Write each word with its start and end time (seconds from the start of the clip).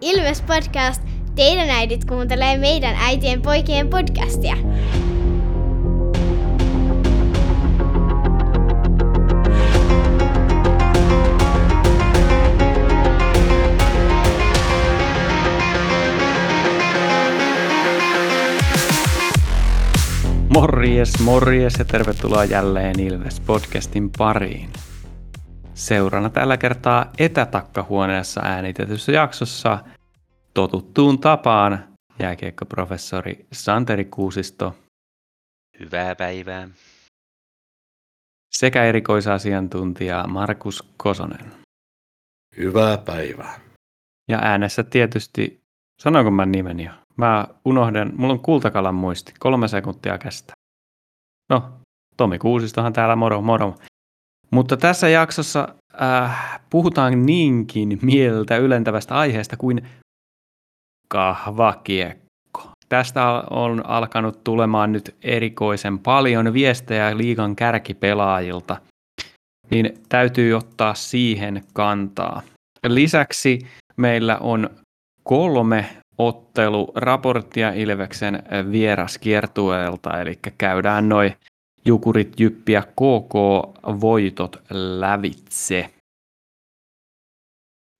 Ilves 0.00 0.42
Podcast. 0.42 1.02
Teidän 1.34 1.70
äidit 1.70 2.04
kuuntelee 2.04 2.58
meidän 2.58 2.96
äitien 3.00 3.42
poikien 3.42 3.88
podcastia. 3.88 4.56
Morjes, 20.48 21.18
morjes 21.18 21.74
ja 21.78 21.84
tervetuloa 21.84 22.44
jälleen 22.44 23.00
Ilves 23.00 23.40
podcastin 23.40 24.10
pariin. 24.18 24.70
Seurana 25.80 26.30
tällä 26.30 26.56
kertaa 26.56 27.10
etätakkahuoneessa 27.18 28.40
äänitetyssä 28.44 29.12
jaksossa 29.12 29.78
totuttuun 30.54 31.18
tapaan 31.18 31.88
jääkiekkoprofessori 32.18 33.46
Santeri 33.52 34.04
Kuusisto 34.04 34.76
Hyvää 35.80 36.14
päivää. 36.14 36.68
sekä 38.52 38.84
erikoisasiantuntija 38.84 40.24
Markus 40.28 40.82
Kosonen. 40.96 41.52
Hyvää 42.56 42.98
päivää. 42.98 43.60
Ja 44.28 44.38
äänessä 44.42 44.82
tietysti, 44.82 45.60
sanoinko 46.00 46.30
mä 46.30 46.46
nimen 46.46 46.80
jo? 46.80 46.90
Mä 47.16 47.46
unohdan, 47.64 48.12
mulla 48.16 48.32
on 48.32 48.40
kultakalan 48.40 48.94
muisti, 48.94 49.32
kolme 49.38 49.68
sekuntia 49.68 50.18
kestää. 50.18 50.54
No, 51.50 51.72
Tomi 52.16 52.38
Kuusistohan 52.38 52.92
täällä, 52.92 53.16
moro 53.16 53.40
moro. 53.40 53.74
Mutta 54.50 54.76
tässä 54.76 55.08
jaksossa 55.08 55.68
äh, 56.02 56.60
puhutaan 56.70 57.26
niinkin 57.26 57.98
mieltä 58.02 58.56
ylentävästä 58.56 59.14
aiheesta 59.14 59.56
kuin 59.56 59.82
kahvakiekko. 61.08 62.70
Tästä 62.88 63.26
on 63.50 63.86
alkanut 63.86 64.44
tulemaan 64.44 64.92
nyt 64.92 65.14
erikoisen 65.22 65.98
paljon 65.98 66.52
viestejä 66.52 67.16
liigan 67.16 67.56
kärkipelaajilta, 67.56 68.76
niin 69.70 69.94
täytyy 70.08 70.54
ottaa 70.54 70.94
siihen 70.94 71.62
kantaa. 71.72 72.42
Lisäksi 72.86 73.58
meillä 73.96 74.38
on 74.38 74.70
kolme 75.22 75.86
otteluraporttia 76.18 77.72
Ilveksen 77.72 78.42
vieraskiertueelta, 78.72 80.20
eli 80.20 80.38
käydään 80.58 81.08
noin 81.08 81.32
Jukurit, 81.84 82.40
Jyppi 82.40 82.72
ja 82.72 82.82
KK 82.82 83.34
voitot 84.00 84.62
lävitse. 84.70 85.90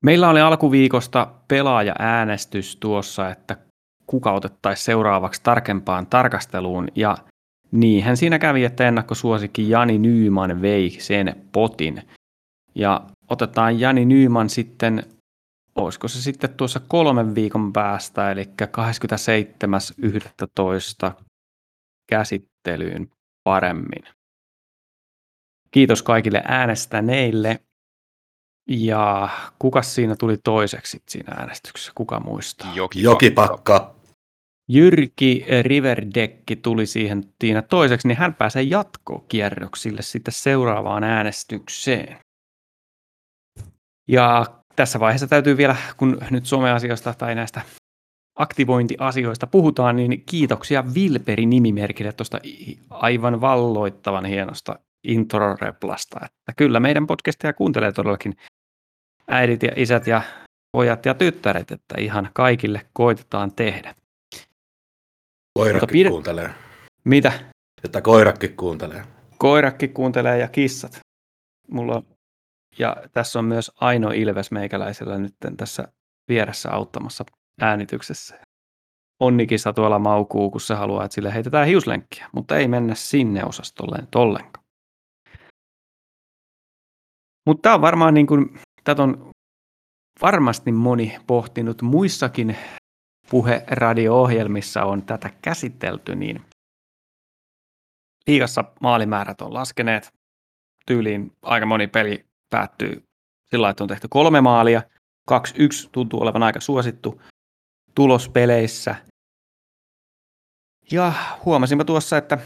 Meillä 0.04 0.28
oli 0.28 0.40
alkuviikosta 0.40 1.34
pelaaja-äänestys 1.48 2.76
tuossa, 2.76 3.30
että 3.30 3.56
kuka 4.06 4.32
otettaisiin 4.32 4.84
seuraavaksi 4.84 5.40
tarkempaan 5.42 6.06
tarkasteluun, 6.06 6.88
ja 6.94 7.16
niinhän 7.72 8.16
siinä 8.16 8.38
kävi, 8.38 8.64
että 8.64 8.88
ennakkosuosikki 8.88 9.70
Jani 9.70 9.98
Nyyman 9.98 10.62
vei 10.62 10.90
sen 10.90 11.46
potin. 11.52 12.02
Ja 12.74 13.00
otetaan 13.30 13.80
Jani 13.80 14.04
Nyyman 14.04 14.50
sitten, 14.50 15.06
olisiko 15.74 16.08
se 16.08 16.22
sitten 16.22 16.54
tuossa 16.54 16.80
kolmen 16.88 17.34
viikon 17.34 17.72
päästä, 17.72 18.30
eli 18.30 18.44
27.11. 21.08 21.12
käsittelyyn 22.10 23.10
paremmin. 23.44 24.02
Kiitos 25.70 26.02
kaikille 26.02 26.42
äänestäneille. 26.48 27.60
Ja 28.68 29.28
kuka 29.58 29.82
siinä 29.82 30.16
tuli 30.16 30.36
toiseksi 30.44 31.02
siinä 31.08 31.34
äänestyksessä? 31.34 31.92
Kuka 31.94 32.20
muistaa? 32.20 32.74
Joki 32.74 33.02
Jokipakka. 33.02 33.94
Jyrki 34.68 35.44
Riverdekki 35.62 36.56
tuli 36.56 36.86
siihen 36.86 37.24
siinä 37.40 37.62
toiseksi, 37.62 38.08
niin 38.08 38.18
hän 38.18 38.34
pääsee 38.34 38.62
jatkokierroksille 38.62 40.02
sitten 40.02 40.34
seuraavaan 40.34 41.04
äänestykseen. 41.04 42.18
Ja 44.08 44.46
tässä 44.76 45.00
vaiheessa 45.00 45.26
täytyy 45.26 45.56
vielä, 45.56 45.76
kun 45.96 46.18
nyt 46.30 46.46
someasioista 46.46 47.14
tai 47.14 47.34
näistä 47.34 47.62
aktivointiasioista 48.40 49.46
puhutaan, 49.46 49.96
niin 49.96 50.22
kiitoksia 50.26 50.84
Vilperi 50.94 51.46
nimimerkille 51.46 52.12
tuosta 52.12 52.38
aivan 52.90 53.40
valloittavan 53.40 54.24
hienosta 54.24 54.78
introreplasta. 55.04 56.20
Että 56.24 56.52
kyllä 56.56 56.80
meidän 56.80 57.06
podcastia 57.06 57.52
kuuntelee 57.52 57.92
todellakin 57.92 58.36
äidit 59.28 59.62
ja 59.62 59.72
isät 59.76 60.06
ja 60.06 60.22
pojat 60.72 61.06
ja 61.06 61.14
tyttäret, 61.14 61.70
että 61.70 61.94
ihan 61.98 62.30
kaikille 62.34 62.86
koitetaan 62.92 63.52
tehdä. 63.52 63.94
Koirakki 65.58 66.04
pide- 66.04 66.08
kuuntelee. 66.08 66.50
Mitä? 67.04 67.32
Että 67.84 68.00
koirakki 68.00 68.48
kuuntelee. 68.48 69.04
Koirakki 69.38 69.88
kuuntelee 69.88 70.38
ja 70.38 70.48
kissat. 70.48 71.00
Mulla 71.68 71.96
on, 71.96 72.06
ja 72.78 72.96
tässä 73.12 73.38
on 73.38 73.44
myös 73.44 73.72
Aino 73.80 74.10
Ilves 74.10 74.50
meikäläisellä 74.50 75.18
nyt 75.18 75.34
tässä 75.56 75.88
vieressä 76.28 76.70
auttamassa 76.72 77.24
äänityksessä. 77.60 78.40
Onnikissa 79.20 79.72
tuolla 79.72 79.98
maukuu, 79.98 80.50
kun 80.50 80.60
se 80.60 80.74
haluaa, 80.74 81.04
että 81.04 81.14
sille 81.14 81.34
heitetään 81.34 81.66
hiuslenkkiä, 81.66 82.28
mutta 82.32 82.56
ei 82.56 82.68
mennä 82.68 82.94
sinne 82.94 83.44
osastolle 83.44 83.98
nyt 84.00 84.14
ollenkaan. 84.14 84.64
Mutta 87.46 87.62
tämä 87.62 87.74
on 87.74 87.80
varmaan 87.80 88.14
niin 88.14 88.26
kuin, 88.26 88.60
tätä 88.84 89.02
on 89.02 89.30
varmasti 90.22 90.72
moni 90.72 91.18
pohtinut 91.26 91.82
muissakin 91.82 92.56
puheradio-ohjelmissa 93.30 94.84
on 94.84 95.02
tätä 95.02 95.30
käsitelty, 95.42 96.14
niin 96.14 96.42
liigassa 98.26 98.64
maalimäärät 98.80 99.40
on 99.40 99.54
laskeneet. 99.54 100.12
Tyyliin 100.86 101.32
aika 101.42 101.66
moni 101.66 101.86
peli 101.86 102.24
päättyy 102.50 103.02
sillä 103.50 103.70
että 103.70 103.84
on 103.84 103.88
tehty 103.88 104.08
kolme 104.10 104.40
maalia. 104.40 104.82
2-1 105.30 105.34
tuntuu 105.92 106.22
olevan 106.22 106.42
aika 106.42 106.60
suosittu 106.60 107.22
tulospeleissä. 107.94 108.96
Ja 110.90 111.12
huomasinpa 111.44 111.84
tuossa, 111.84 112.18
että 112.18 112.38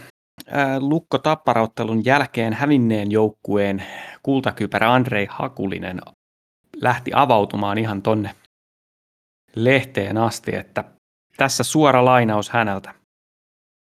Lukko 0.79 1.19
Tapparauttelun 1.19 2.05
jälkeen 2.05 2.53
hävinneen 2.53 3.11
joukkueen 3.11 3.85
kultakypärä 4.23 4.93
Andrei 4.93 5.27
Hakulinen 5.31 6.01
lähti 6.77 7.11
avautumaan 7.15 7.79
ihan 7.79 8.03
tonne 8.03 8.35
lehteen 9.57 10.17
asti, 10.17 10.57
että 10.57 10.85
tässä 11.37 11.65
suora 11.65 12.05
lainaus 12.05 12.51
häneltä. 12.51 12.95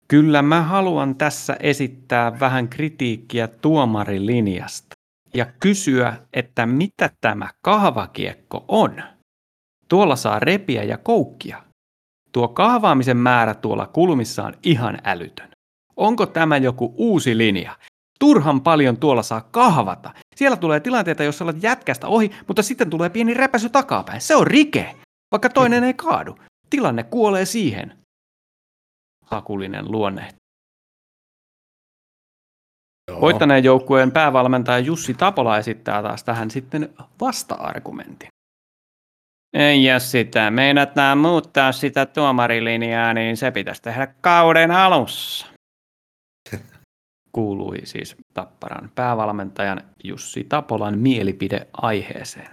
Kyllä 0.09 0.43
mä 0.43 0.63
haluan 0.63 1.15
tässä 1.15 1.57
esittää 1.61 2.41
vähän 2.41 2.69
kritiikkiä 2.69 3.49
tuomarilinjasta 3.49 4.95
ja 5.35 5.47
kysyä, 5.61 6.17
että 6.33 6.67
mitä 6.67 7.11
tämä 7.21 7.51
kahvakiekko 7.63 8.65
on. 8.69 9.03
Tuolla 9.89 10.17
saa 10.17 10.41
repiä 10.41 10.83
ja 10.83 10.99
koukkia. 10.99 11.63
Tuo 12.33 12.49
kahvaamisen 12.49 13.17
määrä 13.17 13.55
tuolla 13.55 13.87
kulmissa 13.87 14.45
on 14.45 14.55
ihan 14.63 14.99
älytön. 15.05 15.51
Onko 15.97 16.27
tämä 16.27 16.57
joku 16.57 16.95
uusi 16.97 17.39
linja? 17.39 17.77
Turhan 18.21 18.61
paljon 18.61 18.97
tuolla 18.97 19.23
saa 19.23 19.41
kahvata. 19.41 20.15
Siellä 20.37 20.57
tulee 20.57 20.81
tilanteita, 20.81 21.23
jossa 21.23 21.45
olet 21.45 21.63
jätkästä 21.63 22.07
ohi, 22.07 22.31
mutta 22.47 22.63
sitten 22.63 22.91
tulee 22.91 23.11
pieni 23.11 23.35
repäsy 23.35 23.69
takapäin. 23.69 24.21
Se 24.21 24.37
on 24.37 24.47
rike, 24.47 24.97
vaikka 25.33 25.49
toinen 25.49 25.85
ei 25.85 25.95
kaadu. 25.95 26.39
Tilanne 26.71 27.03
kuolee 27.03 27.45
siihen. 27.45 27.99
Hakulinen 29.25 29.93
luonne. 29.93 30.35
Joo. 33.11 33.21
Voittaneen 33.21 33.65
joukkueen 33.65 34.13
päävalmentaja 34.13 34.79
Jussi 34.79 35.15
Tapola 35.15 35.59
esittää 35.59 36.03
taas 36.03 36.25
tähän 36.25 36.51
sitten 36.51 36.95
vasta-argumentin. 37.21 38.29
Ei 39.57 39.85
jos 39.85 40.11
sitä 40.11 40.51
meinataan 40.51 41.19
muuttaa 41.19 41.73
sitä 41.73 42.07
tuomarilinjaa, 42.07 43.15
niin 43.15 43.37
se 43.37 43.51
pitäisi 43.51 43.83
tehdä 43.83 44.07
kauden 44.21 44.71
alussa. 44.71 45.47
Kuului 47.33 47.79
siis 47.85 48.17
Tapparan 48.35 48.91
päävalmentajan 48.95 49.81
Jussi 50.05 50.45
Tapolan 50.45 50.99
mielipide 50.99 51.67
aiheeseen. 51.73 52.51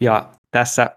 Ja 0.00 0.32
tässä 0.50 0.96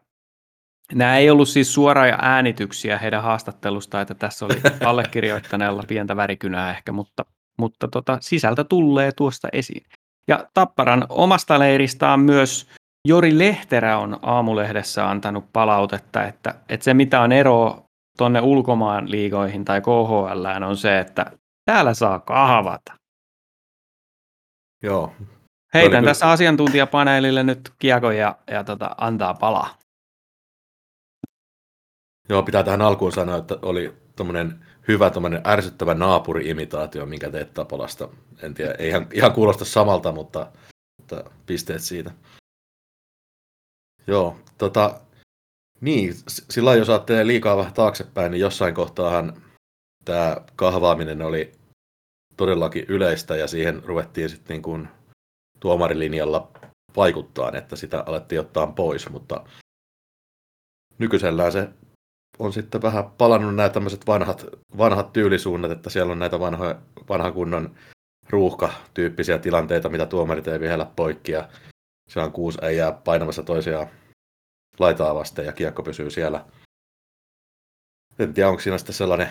nämä 0.94 1.18
ei 1.18 1.30
ollut 1.30 1.50
siis 1.50 1.74
suoria 1.74 2.20
äänityksiä 2.22 2.98
heidän 2.98 3.24
haastattelusta, 3.24 4.02
että 4.02 4.14
tässä 4.14 4.46
oli 4.46 4.62
allekirjoittaneella 4.90 5.84
pientä 5.88 6.16
värikynää 6.16 6.72
ehkä, 6.72 6.92
mutta, 6.92 7.26
mutta 7.58 7.88
tota, 7.88 8.18
sisältö 8.22 8.64
tulee 8.64 9.12
tuosta 9.12 9.48
esiin. 9.54 9.84
Ja 10.28 10.48
Tapparan 10.54 11.06
omasta 11.10 11.60
leiristään 11.60 12.20
myös 12.20 12.70
Jori 13.08 13.38
Lehterä 13.38 13.98
on 13.98 14.20
aamulehdessä 14.22 15.10
antanut 15.10 15.46
palautetta, 15.54 16.24
että, 16.24 16.56
että 16.70 16.84
se 16.84 16.94
mitä 16.94 17.22
on 17.22 17.32
ero 17.32 17.84
tuonne 18.18 18.42
ulkomaan 18.42 19.12
liigoihin 19.12 19.66
tai 19.66 19.82
KHL 19.82 20.64
on 20.68 20.78
se, 20.78 21.00
että 21.00 21.32
täällä 21.66 21.94
saa 21.94 22.20
kahvata. 22.20 22.94
Joo. 24.84 25.14
Heitän 25.74 26.00
kyllä- 26.00 26.10
tässä 26.10 26.32
asiantuntijapaneelille 26.32 27.44
nyt 27.44 27.74
kiekon 27.80 28.18
ja, 28.18 28.38
ja 28.52 28.64
tota, 28.64 28.96
antaa 28.98 29.34
palaa. 29.34 29.78
Joo, 32.30 32.44
pitää 32.44 32.64
tähän 32.64 32.82
alkuun 32.82 33.12
sanoa, 33.12 33.38
että 33.38 33.58
oli 33.62 33.94
tommonen 34.16 34.66
hyvä 34.88 35.10
tommonen 35.10 35.42
ärsyttävä 35.46 35.94
naapuri-imitaatio, 35.94 37.06
minkä 37.06 37.30
teet 37.30 37.54
Tapolasta. 37.54 38.10
En 38.42 38.54
tiedä, 38.54 38.76
ei 38.80 38.90
ihan, 38.90 39.08
ihan 39.14 39.32
kuulosta 39.32 39.66
samalta, 39.66 40.12
mutta, 40.12 40.52
mutta 40.98 41.24
pisteet 41.46 41.82
siitä. 41.82 42.12
Joo, 44.08 44.38
tota, 44.58 45.02
niin, 45.82 46.14
sillä 46.28 46.76
jos 46.76 46.90
ajattelee 46.90 47.28
liikaa 47.28 47.58
vähän 47.58 47.74
taaksepäin, 47.74 48.32
niin 48.32 48.42
jossain 48.42 48.74
kohtaahan 48.76 49.42
tämä 50.06 50.38
kahvaaminen 50.56 51.22
oli 51.22 51.52
todellakin 52.38 52.86
yleistä 52.88 53.36
ja 53.36 53.48
siihen 53.48 53.84
ruvettiin 53.84 54.30
sitten 54.30 54.54
niin 54.54 54.62
kuin 54.62 54.88
tuomarilinjalla 55.60 56.52
vaikuttaa, 56.96 57.52
että 57.52 57.76
sitä 57.76 58.04
alettiin 58.06 58.42
ottaa 58.42 58.68
pois, 58.68 59.10
mutta 59.10 59.44
nykyisellään 60.98 61.52
se 61.52 61.70
on 62.40 62.54
sitten 62.54 62.82
vähän 62.82 63.12
palannut 63.18 63.56
nämä 63.56 63.70
tämmöiset 63.70 64.08
vanhat, 64.08 64.46
vanhat 64.78 65.14
tyylisuunnat, 65.14 65.72
että 65.72 65.90
siellä 65.90 66.12
on 66.12 66.20
näitä 66.20 66.40
vanhoja, 66.40 66.82
vanha 67.10 67.32
kunnon 67.32 67.76
ruuhka-tyyppisiä 68.30 69.38
tilanteita, 69.38 69.90
mitä 69.90 70.06
tuomarit 70.06 70.48
ei 70.48 70.60
vihellä 70.60 70.86
poikki 70.96 71.32
ja 71.32 71.50
se 72.08 72.20
on 72.20 72.32
kuusi 72.32 72.58
äijää 72.62 72.92
painamassa 72.92 73.44
toisiaan 73.44 73.88
laitaa 74.80 75.16
vasten 75.16 75.46
ja 75.46 75.54
kiekko 75.54 75.84
pysyy 75.84 76.10
siellä. 76.10 76.46
En 78.20 78.34
tiedä, 78.34 78.50
onko 78.50 78.62
siinä 78.62 78.78
sitten 78.78 78.96
sellainen, 78.96 79.30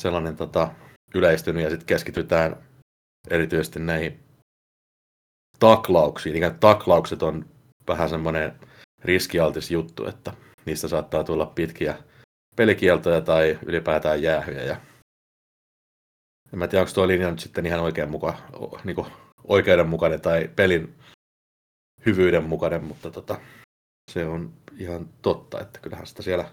sellainen 0.00 0.36
tota, 0.36 0.74
yleistynyt 1.14 1.62
ja 1.62 1.70
sitten 1.70 1.86
keskitytään 1.86 2.56
erityisesti 3.30 3.80
näihin 3.80 4.20
taklauksiin. 5.58 6.36
Ikään 6.36 6.58
taklaukset 6.58 7.22
on 7.22 7.46
vähän 7.88 8.08
semmoinen 8.08 8.60
riskialtis 9.04 9.70
juttu, 9.70 10.06
että 10.06 10.32
niistä 10.66 10.88
saattaa 10.88 11.24
tulla 11.24 11.46
pitkiä 11.46 11.98
pelikieltoja 12.56 13.20
tai 13.20 13.58
ylipäätään 13.66 14.22
jäähyjä. 14.22 14.62
Ja 14.62 14.76
en 16.52 16.58
mä 16.58 16.68
tiedä, 16.68 16.82
onko 16.82 16.92
tuo 16.94 17.08
linja 17.08 17.30
nyt 17.30 17.40
sitten 17.40 17.66
ihan 17.66 17.80
oikein 17.80 18.10
muka, 18.10 18.38
niin 18.84 19.06
oikeudenmukainen 19.44 20.20
tai 20.20 20.48
pelin 20.56 20.94
hyvyyden 22.06 22.44
mukainen, 22.44 22.84
mutta 22.84 23.10
tota, 23.10 23.40
se 24.10 24.26
on 24.26 24.52
ihan 24.78 25.08
totta, 25.22 25.60
että 25.60 25.80
kyllähän 25.80 26.06
sitä 26.06 26.22
siellä 26.22 26.50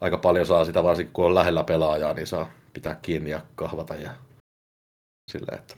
aika 0.00 0.18
paljon 0.18 0.46
saa 0.46 0.64
sitä, 0.64 0.84
varsinkin 0.84 1.12
kun 1.12 1.24
on 1.24 1.34
lähellä 1.34 1.64
pelaajaa, 1.64 2.14
niin 2.14 2.26
saa 2.26 2.50
pitää 2.72 2.94
kiinni 2.94 3.30
ja 3.30 3.40
kahvata 3.54 3.94
ja 3.94 4.14
sillä, 5.30 5.56
että 5.56 5.76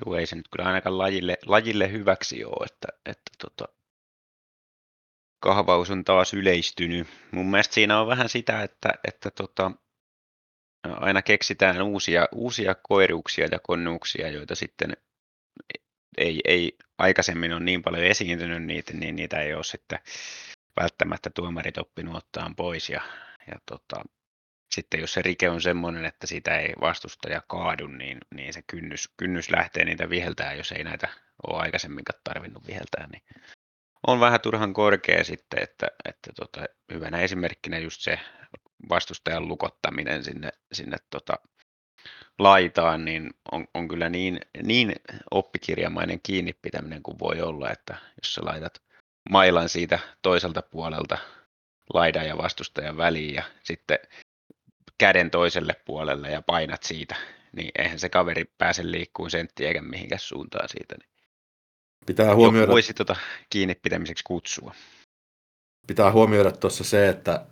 Joo, 0.00 0.16
ei 0.16 0.26
se 0.26 0.36
nyt 0.36 0.48
kyllä 0.48 0.68
ainakaan 0.68 0.98
lajille, 0.98 1.38
lajille 1.46 1.92
hyväksi 1.92 2.44
ole, 2.44 2.66
että, 2.66 2.88
että 3.06 3.30
tota, 3.38 3.68
kahvaus 5.40 5.90
on 5.90 6.04
taas 6.04 6.34
yleistynyt. 6.34 7.08
Mun 7.32 7.50
mielestä 7.50 7.74
siinä 7.74 8.00
on 8.00 8.06
vähän 8.06 8.28
sitä, 8.28 8.62
että, 8.62 8.94
että 9.08 9.30
tota, 9.30 9.70
aina 10.82 11.22
keksitään 11.22 11.82
uusia, 11.82 12.28
uusia 12.32 12.74
koiruuksia 12.82 13.48
ja 13.52 13.58
konnuuksia, 13.58 14.28
joita 14.28 14.54
sitten 14.54 14.96
ei, 16.18 16.40
ei 16.44 16.76
aikaisemmin 16.98 17.52
ole 17.52 17.60
niin 17.60 17.82
paljon 17.82 18.04
esiintynyt 18.04 18.62
niitä, 18.62 18.92
niin 18.92 19.16
niitä 19.16 19.40
ei 19.40 19.54
ole 19.54 19.64
sitten 19.64 19.98
välttämättä 20.80 21.30
tuomarit 21.30 21.78
oppinut 21.78 22.16
ottaa 22.16 22.50
pois. 22.56 22.90
Ja, 22.90 23.00
ja 23.46 23.58
tota, 23.66 24.02
sitten 24.74 25.00
jos 25.00 25.12
se 25.12 25.22
rike 25.22 25.50
on 25.50 25.60
semmoinen, 25.60 26.04
että 26.04 26.26
sitä 26.26 26.58
ei 26.58 26.72
vastustaja 26.80 27.42
kaadu, 27.48 27.86
niin, 27.86 28.18
niin 28.34 28.52
se 28.52 28.62
kynnys, 28.66 29.08
kynnys 29.16 29.50
lähtee 29.50 29.84
niitä 29.84 30.10
viheltää, 30.10 30.54
jos 30.54 30.72
ei 30.72 30.84
näitä 30.84 31.08
ole 31.46 31.62
aikaisemminkaan 31.62 32.20
tarvinnut 32.24 32.66
viheltää, 32.66 33.06
niin 33.12 33.22
on 34.06 34.20
vähän 34.20 34.40
turhan 34.40 34.72
korkea 34.72 35.24
sitten, 35.24 35.62
että, 35.62 35.86
että 36.04 36.32
tota, 36.36 36.64
hyvänä 36.92 37.18
esimerkkinä 37.18 37.78
just 37.78 38.00
se 38.00 38.18
vastustajan 38.88 39.48
lukottaminen 39.48 40.24
sinne, 40.24 40.50
sinne 40.72 40.96
tota, 41.10 41.34
laitaan, 42.38 43.04
niin 43.04 43.30
on, 43.52 43.66
on 43.74 43.88
kyllä 43.88 44.08
niin, 44.08 44.40
niin 44.62 44.92
oppikirjamainen 45.30 46.20
kiinni 46.22 46.52
pitäminen 46.62 47.02
kuin 47.02 47.18
voi 47.18 47.40
olla, 47.40 47.70
että 47.70 47.96
jos 48.22 48.34
sä 48.34 48.40
laitat 48.44 48.82
mailan 49.30 49.68
siitä 49.68 49.98
toiselta 50.22 50.62
puolelta 50.62 51.18
laidan 51.94 52.26
ja 52.26 52.36
vastustajan 52.36 52.96
väliin 52.96 53.34
ja 53.34 53.42
sitten 53.62 53.98
käden 54.98 55.30
toiselle 55.30 55.76
puolelle 55.84 56.30
ja 56.30 56.42
painat 56.42 56.82
siitä, 56.82 57.16
niin 57.56 57.70
eihän 57.78 57.98
se 57.98 58.08
kaveri 58.08 58.44
pääse 58.58 58.90
liikkuun 58.90 59.30
sentti 59.30 59.66
eikä 59.66 59.82
mihinkään 59.82 60.20
suuntaan 60.20 60.68
siitä. 60.68 60.94
Niin 60.98 61.08
pitää 62.06 62.26
joku 62.26 62.36
huomioida, 62.36 62.72
voisi 62.72 62.94
tota 62.94 63.16
kiinni 63.50 63.74
pitämiseksi 63.74 64.24
kutsua. 64.24 64.74
pitää 65.86 66.12
huomioida 66.12 66.52
tuossa 66.52 66.84
se, 66.84 67.08
että 67.08 67.46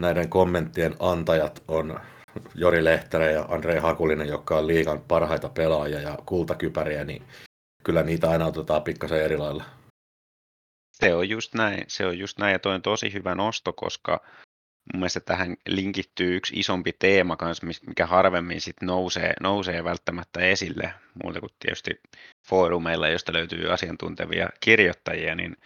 näiden 0.00 0.28
kommenttien 0.28 0.96
antajat 0.98 1.62
on 1.68 2.00
Jori 2.54 2.84
Lehterä 2.84 3.30
ja 3.30 3.44
Andrei 3.48 3.78
Hakulinen, 3.78 4.28
jotka 4.28 4.58
on 4.58 4.66
liigan 4.66 5.00
parhaita 5.00 5.48
pelaajia 5.48 6.00
ja 6.00 6.18
kultakypäriä, 6.26 7.04
niin 7.04 7.22
kyllä 7.84 8.02
niitä 8.02 8.30
aina 8.30 8.46
otetaan 8.46 8.82
pikkasen 8.82 9.22
eri 9.22 9.36
lailla. 9.36 9.64
Se 10.92 11.14
on 11.14 11.28
just 11.28 11.54
näin, 11.54 11.84
se 11.88 12.06
on 12.06 12.18
just 12.18 12.38
näin 12.38 12.52
ja 12.52 12.58
toi 12.58 12.74
on 12.74 12.82
tosi 12.82 13.12
hyvä 13.12 13.34
nosto, 13.34 13.72
koska 13.72 14.20
mun 14.92 15.00
mielestä 15.00 15.20
tähän 15.20 15.56
linkittyy 15.68 16.36
yksi 16.36 16.60
isompi 16.60 16.92
teema 16.92 17.36
kanssa, 17.36 17.66
mikä 17.66 18.06
harvemmin 18.06 18.60
sit 18.60 18.76
nousee, 18.82 19.34
nousee 19.40 19.84
välttämättä 19.84 20.40
esille, 20.40 20.94
muuta 21.24 21.40
kuin 21.40 21.52
tietysti 21.58 22.00
foorumeilla, 22.48 23.08
josta 23.08 23.32
löytyy 23.32 23.72
asiantuntevia 23.72 24.48
kirjoittajia, 24.60 25.34
niin, 25.34 25.56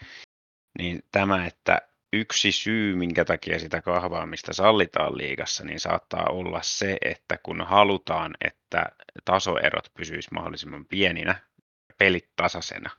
niin 0.79 1.03
tämä, 1.13 1.47
että 1.47 1.81
yksi 2.13 2.53
syy, 2.53 2.97
minkä 2.97 3.25
takia 3.25 3.59
sitä 3.59 3.83
kahvaamista 3.83 4.53
sallitaan 4.53 5.19
liigassa, 5.19 5.65
niin 5.65 5.81
saattaa 5.81 6.27
olla 6.31 6.63
se, 6.63 6.97
että 7.01 7.39
kun 7.43 7.61
halutaan, 7.61 8.35
että 8.41 8.87
tasoerot 9.25 9.91
pysyisivät 9.95 10.33
mahdollisimman 10.33 10.87
pieninä, 10.87 11.35
pelit 11.99 12.29
tasaisena, 12.37 12.91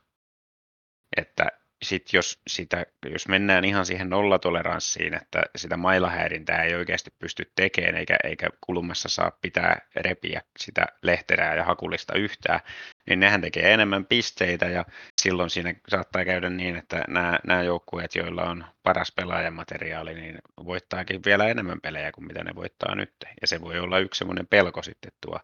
että 1.16 1.46
sit 1.82 2.12
jos, 2.12 2.40
sitä, 2.46 2.86
jos 3.10 3.28
mennään 3.28 3.64
ihan 3.64 3.86
siihen 3.86 4.10
nollatoleranssiin, 4.10 5.14
että 5.14 5.42
sitä 5.56 5.76
mailahäirintää 5.76 6.62
ei 6.62 6.74
oikeasti 6.74 7.10
pysty 7.18 7.52
tekemään 7.56 7.96
eikä, 7.96 8.16
eikä 8.24 8.48
kulmassa 8.60 9.08
saa 9.08 9.38
pitää 9.40 9.88
repiä 9.96 10.42
sitä 10.58 10.86
lehterää 11.02 11.54
ja 11.54 11.64
hakulista 11.64 12.14
yhtään, 12.14 12.60
niin 13.08 13.20
nehän 13.20 13.40
tekee 13.40 13.74
enemmän 13.74 14.06
pisteitä 14.06 14.66
ja 14.66 14.84
silloin 15.22 15.50
siinä 15.50 15.74
saattaa 15.88 16.24
käydä 16.24 16.50
niin, 16.50 16.76
että 16.76 17.04
nämä, 17.08 17.38
nämä 17.46 17.62
joukkueet, 17.62 18.14
joilla 18.14 18.42
on 18.42 18.64
paras 18.82 19.12
pelaajamateriaali, 19.12 20.14
niin 20.14 20.38
voittaakin 20.64 21.20
vielä 21.26 21.48
enemmän 21.48 21.80
pelejä 21.80 22.12
kuin 22.12 22.26
mitä 22.26 22.44
ne 22.44 22.54
voittaa 22.54 22.94
nyt. 22.94 23.14
Ja 23.40 23.46
se 23.46 23.60
voi 23.60 23.78
olla 23.78 23.98
yksi 23.98 24.18
semmoinen 24.18 24.46
pelko 24.46 24.82
sitten 24.82 25.12
tuo 25.20 25.40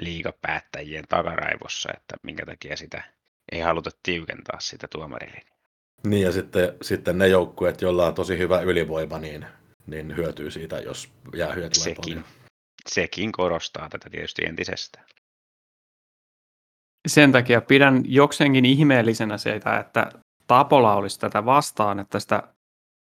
liigapäättäjien 0.00 1.04
takaraivossa, 1.08 1.90
että 1.96 2.16
minkä 2.22 2.46
takia 2.46 2.76
sitä 2.76 3.02
ei 3.52 3.60
haluta 3.60 3.90
tiukentaa 4.02 4.60
sitä 4.60 4.88
tuomarilinjaa. 4.92 5.58
Niin 6.06 6.22
ja 6.22 6.32
sitten, 6.32 6.72
sitten 6.82 7.18
ne 7.18 7.28
joukkueet, 7.28 7.82
joilla 7.82 8.06
on 8.06 8.14
tosi 8.14 8.38
hyvä 8.38 8.60
ylivoima, 8.60 9.18
niin, 9.18 9.46
niin 9.86 10.16
hyötyy 10.16 10.50
siitä, 10.50 10.78
jos 10.78 11.12
jäähyjä 11.34 11.68
tulee 11.70 11.84
Sekin, 11.84 12.14
paljon. 12.14 12.24
sekin 12.86 13.32
korostaa 13.32 13.88
tätä 13.88 14.10
tietysti 14.10 14.44
entisestään. 14.44 15.06
Sen 17.08 17.32
takia 17.32 17.60
pidän 17.60 18.02
jokseenkin 18.04 18.64
ihmeellisenä 18.64 19.38
sitä, 19.38 19.78
että 19.78 20.10
Tapola 20.46 20.94
olisi 20.94 21.20
tätä 21.20 21.44
vastaan, 21.44 21.98
että 21.98 22.18
sitä, 22.20 22.42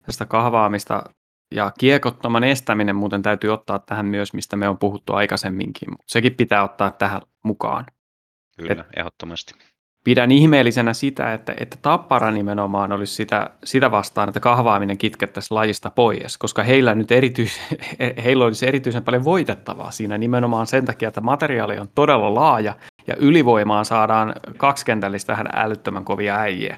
tästä 0.05 0.25
kahvaamista 0.25 1.03
ja 1.51 1.71
kiekottoman 1.79 2.43
estäminen 2.43 2.95
muuten 2.95 3.21
täytyy 3.21 3.49
ottaa 3.49 3.79
tähän 3.79 4.05
myös, 4.05 4.33
mistä 4.33 4.55
me 4.55 4.69
on 4.69 4.77
puhuttu 4.77 5.13
aikaisemminkin, 5.13 5.89
mutta 5.89 6.03
sekin 6.07 6.35
pitää 6.35 6.63
ottaa 6.63 6.91
tähän 6.91 7.21
mukaan. 7.43 7.85
Kyllä, 8.57 8.71
Et, 8.71 8.97
ehdottomasti. 8.97 9.53
Pidän 10.03 10.31
ihmeellisenä 10.31 10.93
sitä, 10.93 11.33
että, 11.33 11.53
että 11.59 11.77
Tappara 11.81 12.31
nimenomaan 12.31 12.91
olisi 12.91 13.13
sitä, 13.13 13.49
sitä 13.63 13.91
vastaan, 13.91 14.29
että 14.29 14.39
kahvaaminen 14.39 14.97
kitkettäisiin 14.97 15.55
lajista 15.55 15.89
pois, 15.89 16.37
koska 16.37 16.63
heillä 16.63 16.95
nyt 16.95 17.11
erityis, 17.11 17.61
heillä 18.23 18.45
olisi 18.45 18.67
erityisen 18.67 19.03
paljon 19.03 19.23
voitettavaa 19.23 19.91
siinä 19.91 20.17
nimenomaan 20.17 20.67
sen 20.67 20.85
takia, 20.85 21.07
että 21.07 21.21
materiaali 21.21 21.79
on 21.79 21.89
todella 21.95 22.35
laaja 22.35 22.75
ja 23.07 23.15
ylivoimaan 23.15 23.85
saadaan 23.85 24.33
kaksikentällistä 24.57 25.33
tähän 25.33 25.47
älyttömän 25.53 26.05
kovia 26.05 26.39
äijiä. 26.39 26.77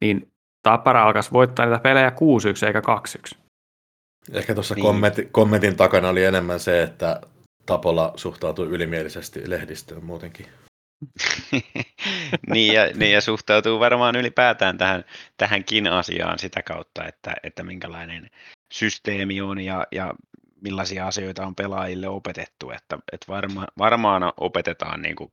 Niin 0.00 0.32
Tappara 0.62 1.04
alkaisi 1.04 1.32
voittaa 1.32 1.66
niitä 1.66 1.78
pelejä 1.78 2.10
6-1 2.10 2.66
eikä 2.66 2.82
2-1. 3.34 3.38
Ehkä 4.32 4.54
tuossa 4.54 4.74
Niin. 4.74 4.82
kommentti, 4.82 5.28
kommentin 5.32 5.76
takana 5.76 6.08
oli 6.08 6.24
enemmän 6.24 6.60
se, 6.60 6.82
että 6.82 7.20
Tapola 7.66 8.12
suhtautui 8.16 8.66
ylimielisesti 8.66 9.50
lehdistöön 9.50 10.04
muutenkin. 10.04 10.46
niin, 12.52 12.74
ja, 12.74 12.86
niin 12.94 13.12
ja 13.12 13.20
suhtautuu 13.20 13.80
varmaan 13.80 14.16
ylipäätään 14.16 14.78
tähän, 14.78 15.04
tähänkin 15.36 15.86
asiaan 15.86 16.38
sitä 16.38 16.62
kautta, 16.62 17.06
että, 17.06 17.34
että 17.42 17.62
minkälainen 17.62 18.30
systeemi 18.72 19.40
on 19.40 19.60
ja, 19.60 19.86
ja 19.92 20.14
millaisia 20.60 21.06
asioita 21.06 21.46
on 21.46 21.54
pelaajille 21.54 22.08
opetettu, 22.08 22.70
että, 22.70 22.98
että 23.12 23.26
varma, 23.28 23.66
varmaan 23.78 24.32
opetetaan 24.36 25.02
niin 25.02 25.16
kuin 25.16 25.32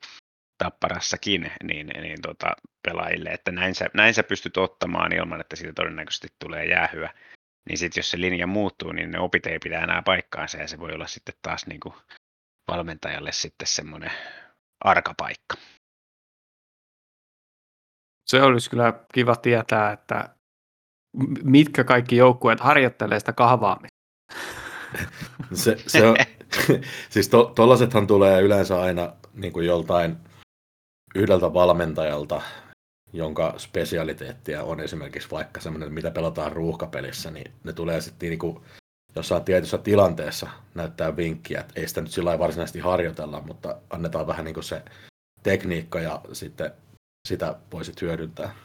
tapparassakin 0.58 1.52
niin, 1.64 1.88
niin 1.88 2.22
tota, 2.22 2.56
pelaajille, 2.88 3.30
että 3.30 3.52
näin 3.52 3.76
sä, 3.76 3.90
näin 3.94 4.14
sä 4.14 4.24
pystyt 4.24 4.58
ottamaan 4.58 5.14
ilman, 5.14 5.42
että 5.42 5.56
siitä 5.56 5.74
todennäköisesti 5.74 6.28
tulee 6.40 6.66
jäähyä. 6.66 7.14
niin 7.70 7.78
sitten 7.78 8.00
jos 8.02 8.12
se 8.12 8.22
linja 8.22 8.48
muuttuu, 8.48 8.92
niin 8.92 9.12
ne 9.12 9.20
opit 9.20 9.48
ei 9.48 9.60
pidä 9.60 9.84
enää 9.84 10.02
paikkaansa 10.02 10.58
ja 10.58 10.68
se 10.68 10.80
voi 10.80 10.92
olla 10.92 11.08
sitten 11.08 11.36
taas 11.42 11.68
niin 11.68 11.80
kuin 11.80 11.96
valmentajalle 12.68 13.32
sitten 13.32 13.68
semmoinen 13.68 14.12
arkapaikka. 14.84 15.56
Se 18.26 18.42
olisi 18.42 18.70
kyllä 18.70 18.94
kiva 19.14 19.36
tietää, 19.36 19.92
että 19.92 20.36
mitkä 21.44 21.84
kaikki 21.84 22.16
joukkueet 22.16 22.60
harjoittelee 22.60 23.20
sitä 23.20 23.34
kahvaamista. 23.34 23.96
Se, 25.54 25.78
se 25.88 26.06
on, 26.06 26.16
siis 27.10 27.30
to, 27.30 27.52
tollasethan 27.56 28.08
tulee 28.08 28.42
yleensä 28.42 28.82
aina 28.82 29.14
niin 29.34 29.54
kuin 29.54 29.68
joltain 29.68 30.18
yhdeltä 31.16 31.54
valmentajalta, 31.54 32.42
jonka 33.14 33.54
spesialiteettia 33.58 34.64
on 34.64 34.80
esimerkiksi 34.80 35.32
vaikka 35.32 35.62
semmoinen, 35.62 35.94
mitä 35.94 36.12
pelataan 36.12 36.52
ruuhkapelissä, 36.52 37.32
niin 37.32 37.52
ne 37.64 37.74
tulee 37.74 38.02
sitten 38.02 38.30
niin 38.30 38.62
jossain 39.16 39.44
tietyssä 39.44 39.78
tilanteessa 39.78 40.50
näyttää 40.74 41.16
vinkkiä, 41.16 41.60
että 41.60 41.74
ei 41.76 41.88
sitä 41.88 42.02
nyt 42.02 42.12
sillä 42.12 42.40
varsinaisesti 42.40 42.80
harjoitella, 42.80 43.42
mutta 43.42 43.78
annetaan 43.90 44.28
vähän 44.28 44.46
niin 44.46 44.54
kuin 44.54 44.64
se 44.64 44.82
tekniikka 45.44 46.00
ja 46.00 46.22
sitten 46.34 46.72
sitä 47.28 47.56
voisit 47.72 48.02
hyödyntää. 48.02 48.56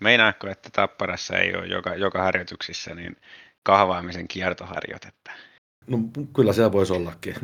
Meinaatko, 0.00 0.48
että 0.48 0.68
Tapparassa 0.72 1.38
ei 1.38 1.56
ole 1.56 1.66
joka, 1.66 1.94
joka 1.94 2.22
harjoituksissa 2.22 2.94
niin 2.94 3.16
kahvaamisen 3.62 4.28
kiertoharjoitetta? 4.28 5.30
No 5.86 5.98
kyllä 6.34 6.52
siellä 6.52 6.72
voisi 6.72 6.92
ollakin. 6.92 7.34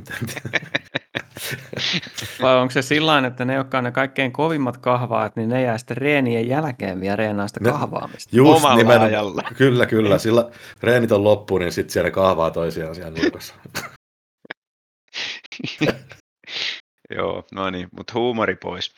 Vai 2.42 2.56
onko 2.56 2.70
se 2.70 2.82
sillä 2.82 3.26
että 3.26 3.44
ne, 3.44 3.54
jotka 3.54 3.78
on 3.78 3.84
ne 3.84 3.92
kaikkein 3.92 4.32
kovimmat 4.32 4.76
kahvaat, 4.76 5.36
niin 5.36 5.48
ne 5.48 5.62
jää 5.62 5.78
sitten 5.78 5.96
reenien 5.96 6.48
jälkeen 6.48 7.00
vielä 7.00 7.16
reenaa 7.16 7.48
sitä 7.48 7.60
kahvaamista? 7.60 8.36
Just 8.36 8.56
Omalla 8.56 8.76
nimenomaan. 8.76 9.10
Ajalla. 9.10 9.42
Kyllä, 9.56 9.86
kyllä. 9.86 10.18
Sillä 10.18 10.50
reenit 10.82 11.12
on 11.12 11.24
loppu, 11.24 11.58
niin 11.58 11.72
sitten 11.72 11.92
siellä 11.92 12.10
kahvaa 12.10 12.50
toisiaan 12.50 12.94
siellä 12.94 13.18
nurkassa. 13.18 13.54
Joo, 17.16 17.44
no 17.52 17.70
niin, 17.70 17.88
mutta 17.96 18.12
huumori 18.14 18.56
pois. 18.56 18.94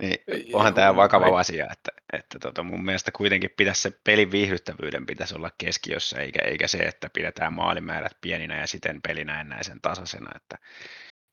Niin, 0.00 0.16
onhan 0.52 0.74
tämä 0.74 0.96
vakava 0.96 1.26
ei. 1.26 1.32
asia, 1.32 1.68
että, 1.72 1.90
että 2.12 2.38
tota, 2.38 2.62
mun 2.62 2.84
mielestä 2.84 3.10
kuitenkin 3.12 3.50
pitäisi 3.56 3.82
se 3.82 3.92
pelin 4.04 4.30
viihdyttävyyden 4.30 5.06
pitäisi 5.06 5.34
olla 5.34 5.50
keskiössä, 5.58 6.20
eikä, 6.20 6.42
eikä 6.44 6.68
se, 6.68 6.78
että 6.78 7.10
pidetään 7.12 7.52
maalimäärät 7.52 8.16
pieninä 8.20 8.60
ja 8.60 8.66
siten 8.66 9.02
peli 9.02 9.24
näennäisen 9.24 9.80
tasaisena. 9.80 10.30
Että 10.36 10.58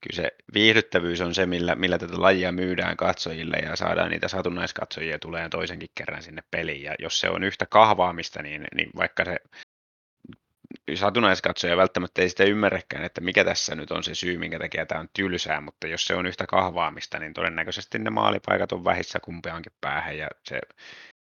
kyllä 0.02 0.16
se 0.16 0.32
viihdyttävyys 0.54 1.22
on 1.22 1.34
se, 1.34 1.46
millä, 1.46 1.76
millä 1.76 1.98
tätä 1.98 2.22
lajia 2.22 2.52
myydään 2.52 2.98
katsojille 2.98 3.58
ja 3.58 3.76
saadaan 3.76 4.12
niitä 4.12 4.28
satunnaiskatsojia 4.28 5.20
tulee 5.20 5.50
toisenkin 5.50 5.90
kerran 5.96 6.24
sinne 6.24 6.44
peliin. 6.52 6.84
Ja 6.84 6.96
jos 7.00 7.20
se 7.20 7.30
on 7.30 7.44
yhtä 7.44 7.66
kahvaamista, 7.70 8.42
niin, 8.42 8.68
niin 8.76 8.90
vaikka 8.96 9.26
se 9.26 9.38
satunnaiskatsoja 10.96 11.78
välttämättä 11.78 12.22
ei 12.22 12.30
sitä 12.30 12.44
ymmärräkään, 12.44 13.04
että 13.04 13.22
mikä 13.22 13.46
tässä 13.46 13.76
nyt 13.76 13.92
on 13.92 14.04
se 14.04 14.16
syy, 14.16 14.38
minkä 14.38 14.60
takia 14.60 14.86
tämä 14.86 15.02
on 15.02 15.10
tylsää, 15.14 15.62
mutta 15.62 15.88
jos 15.88 16.08
se 16.08 16.16
on 16.16 16.26
yhtä 16.26 16.48
kahvaamista, 16.48 17.20
niin 17.20 17.34
todennäköisesti 17.34 18.00
ne 18.00 18.10
maalipaikat 18.10 18.72
on 18.72 18.84
vähissä 18.84 19.20
kumpiankin 19.20 19.72
päähän 19.82 20.18
ja 20.18 20.28
se 20.50 20.62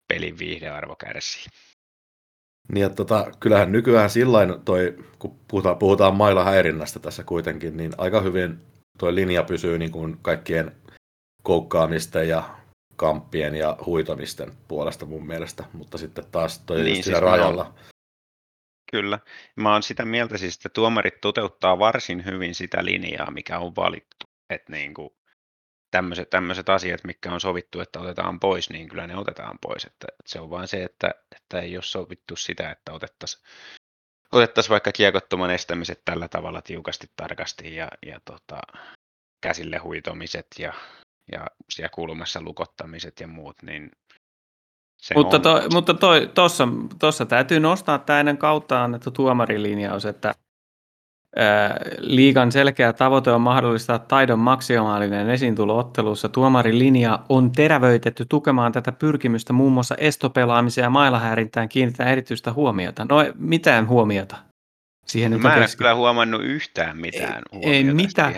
pelin 0.08 0.40
viihdearvo 0.40 0.96
kärsii. 0.96 1.46
Niin, 2.72 2.86
että 2.86 2.96
tota, 2.96 3.32
kyllähän 3.40 3.72
nykyään 3.72 4.10
sillain 4.10 4.54
toi, 4.66 4.98
kun 5.20 5.40
puhutaan, 5.48 5.78
puhutaan 5.78 6.16
mailla 6.16 6.44
häirinnästä 6.44 7.00
tässä 7.00 7.24
kuitenkin, 7.24 7.78
niin 7.78 7.92
aika 7.98 8.22
hyvin 8.22 8.60
tuo 8.98 9.16
linja 9.16 9.44
pysyy 9.44 9.78
niin 9.78 9.92
kuin 9.92 10.18
kaikkien 10.22 10.72
koukkaamisten 11.44 12.30
ja 12.30 12.58
kamppien 12.96 13.56
ja 13.56 13.78
huitomisten 13.86 14.52
puolesta 14.68 15.06
mun 15.06 15.28
mielestä, 15.28 15.64
mutta 15.74 15.98
sitten 15.98 16.26
taas 16.32 16.60
toi 16.60 16.84
niin, 16.84 17.04
siis 17.04 17.20
rajalla. 17.20 17.66
On, 17.66 17.74
Kyllä. 18.92 19.20
Mä 19.56 19.74
oon 19.74 19.84
sitä 19.84 20.06
mieltä 20.06 20.38
siis, 20.38 20.56
että 20.56 20.70
tuomarit 20.70 21.22
toteuttaa 21.22 21.80
varsin 21.80 22.26
hyvin 22.26 22.56
sitä 22.56 22.86
linjaa, 22.86 23.32
mikä 23.32 23.60
on 23.60 23.76
valittu. 23.76 24.26
Että 24.50 24.72
niin 24.72 24.94
kuin 24.94 25.10
tämmöiset, 25.92 26.30
tämmöiset 26.30 26.70
asiat, 26.70 27.04
mitkä 27.04 27.32
on 27.32 27.42
sovittu, 27.42 27.80
että 27.80 28.00
otetaan 28.00 28.40
pois, 28.40 28.70
niin 28.70 28.90
kyllä 28.90 29.08
ne 29.08 29.18
otetaan 29.18 29.60
pois. 29.62 29.86
Että, 29.86 30.08
että 30.10 30.32
se 30.32 30.40
on 30.40 30.50
vain 30.50 30.68
se, 30.68 30.84
että, 30.84 31.12
että 31.36 31.60
ei 31.62 31.78
ole 31.78 31.84
sovittu 31.84 32.36
sitä, 32.36 32.72
että 32.72 32.94
otettaisiin 32.94 33.44
otettaisiin 34.32 34.72
vaikka 34.72 34.92
kiekottoman 34.92 35.52
estämiset 35.52 36.02
tällä 36.06 36.28
tavalla 36.28 36.62
tiukasti 36.62 37.08
tarkasti 37.16 37.76
ja, 37.76 37.88
ja 38.06 38.20
tota, 38.26 38.62
käsille 39.42 39.78
huitomiset 39.78 40.48
ja, 40.60 40.74
ja 41.32 41.48
siellä 41.70 41.90
kulmassa 41.90 42.42
lukottamiset 42.42 43.20
ja 43.20 43.28
muut, 43.28 43.64
niin 43.64 43.92
se 44.98 45.16
mutta, 45.16 45.40
to, 45.40 45.62
mutta 45.74 45.94
toi, 45.94 46.32
tossa, 46.34 46.68
tossa 47.00 47.26
täytyy 47.26 47.60
nostaa 47.60 47.98
tämä 48.00 48.20
ennen 48.20 48.38
kautta 48.38 48.84
annettu 48.84 49.12
tuomarilinjaus, 49.12 50.06
että 50.06 50.34
ää, 51.36 51.80
liigan 52.00 52.52
selkeä 52.52 52.94
tavoite 52.94 53.32
on 53.32 53.42
mahdollistaa 53.42 54.00
taidon 54.00 54.40
maksimaalinen 54.40 55.30
esiintulo 55.30 55.78
ottelussa. 55.78 56.30
Tuomarilinja 56.30 57.20
on 57.30 57.52
terävöitetty 57.52 58.26
tukemaan 58.26 58.72
tätä 58.72 58.92
pyrkimystä 58.92 59.54
muun 59.54 59.74
muassa 59.74 59.96
estopelaamiseen 59.96 60.84
ja 60.84 60.90
mailahäirintään 60.90 61.70
kiinnitetään 61.70 62.10
erityistä 62.10 62.54
huomiota. 62.54 63.06
No 63.10 63.18
mitään 63.36 63.88
huomiota. 63.88 64.38
Siihen 65.08 65.32
no, 65.32 65.38
mä 65.38 65.56
en 65.56 65.62
keski... 65.62 65.78
kyllä 65.78 65.96
huomannut 65.96 66.42
yhtään 66.44 66.98
mitään 66.98 67.42
ei, 67.52 67.74
ei 67.74 67.84
mitään. 67.84 68.36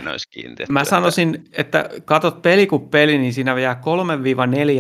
Mä 0.70 0.84
sanoisin, 0.84 1.44
että 1.52 1.90
katot 2.06 2.42
peli 2.42 2.68
kuin 2.68 2.90
peli, 2.90 3.18
niin 3.18 3.34
siinä 3.34 3.60
jää 3.60 3.82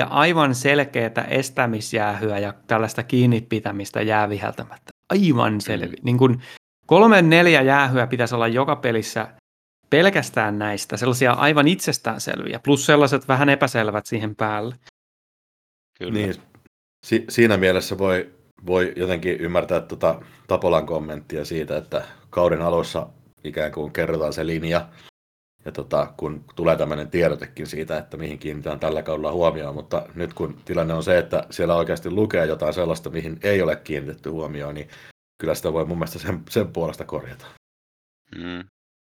3-4 0.03 0.08
aivan 0.10 0.55
selkeää 0.55 1.25
estämisjäähyä 1.27 2.39
ja 2.39 2.53
tällaista 2.67 3.03
kiinni 3.03 3.41
pitämistä 3.41 4.01
jää 4.01 4.29
viheltämättä. 4.29 4.89
Aivan 5.10 5.62
selvi. 5.62 5.96
Mm. 5.96 6.01
Niin 6.03 6.17
kun 6.17 6.41
kolme 6.86 7.22
neljä 7.22 7.62
jäähyä 7.62 8.08
pitäisi 8.08 8.36
olla 8.36 8.48
joka 8.48 8.75
pelissä 8.75 9.27
pelkästään 9.89 10.60
näistä, 10.60 10.98
sellaisia 10.98 11.31
aivan 11.31 11.67
itsestäänselviä, 11.67 12.60
plus 12.63 12.86
sellaiset 12.86 13.27
vähän 13.27 13.50
epäselvät 13.50 14.05
siihen 14.05 14.36
päälle. 14.36 14.75
Kyllä. 16.00 16.13
Niin, 16.13 16.36
si- 17.05 17.25
siinä 17.29 17.58
mielessä 17.58 17.98
voi 17.98 18.38
voi 18.65 18.93
jotenkin 18.95 19.39
ymmärtää 19.39 19.79
tuota 19.79 20.21
Tapolan 20.47 20.85
kommenttia 20.85 21.45
siitä, 21.45 21.77
että 21.77 22.05
kauden 22.29 22.61
alussa 22.61 23.07
ikään 23.43 23.71
kuin 23.71 23.91
kerrotaan 23.91 24.33
se 24.33 24.45
linja, 24.45 24.89
ja 25.65 25.71
tota, 25.71 26.13
kun 26.17 26.43
tulee 26.55 26.75
tämmöinen 26.75 27.09
tiedotekin 27.09 27.67
siitä, 27.67 27.97
että 27.97 28.17
mihin 28.17 28.39
kiinnitetään 28.39 28.79
tällä 28.79 29.03
kaudella 29.03 29.31
huomioon, 29.31 29.75
mutta 29.75 30.05
nyt 30.15 30.33
kun 30.33 30.57
tilanne 30.65 30.93
on 30.93 31.03
se, 31.03 31.17
että 31.17 31.47
siellä 31.49 31.75
oikeasti 31.75 32.11
lukee 32.11 32.45
jotain 32.45 32.73
sellaista, 32.73 33.09
mihin 33.09 33.39
ei 33.43 33.61
ole 33.61 33.75
kiinnitetty 33.75 34.29
huomioon, 34.29 34.75
niin 34.75 34.87
kyllä 35.41 35.55
sitä 35.55 35.73
voi 35.73 35.85
mun 35.85 35.97
mielestä 35.97 36.19
sen, 36.19 36.41
sen 36.49 36.67
puolesta 36.67 37.05
korjata. 37.05 37.45
Mm. 38.35 38.63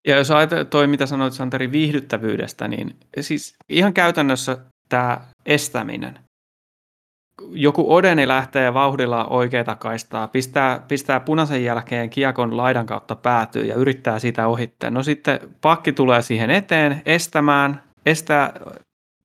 Ja 0.07 0.17
jos 0.17 0.31
ajatellaan 0.31 0.67
toi, 0.67 0.87
mitä 0.87 1.05
sanoit 1.05 1.33
Santeri 1.33 1.71
viihdyttävyydestä, 1.71 2.67
niin 2.67 2.95
siis 3.19 3.53
ihan 3.69 3.93
käytännössä 3.93 4.57
tämä 4.89 5.21
estäminen, 5.45 6.19
joku 7.51 7.93
Odeni 7.93 8.27
lähtee 8.27 8.73
vauhdilla 8.73 9.25
oikeita 9.25 9.75
kaistaa, 9.75 10.27
pistää, 10.27 10.79
pistää 10.87 11.19
punaisen 11.19 11.63
jälkeen 11.63 12.09
kiekon 12.09 12.57
laidan 12.57 12.85
kautta 12.85 13.15
päätyy 13.15 13.65
ja 13.65 13.75
yrittää 13.75 14.19
sitä 14.19 14.47
ohittaa. 14.47 14.89
No 14.89 15.03
sitten 15.03 15.39
pakki 15.61 15.93
tulee 15.93 16.21
siihen 16.21 16.49
eteen 16.49 17.01
estämään, 17.05 17.83
estää, 18.05 18.53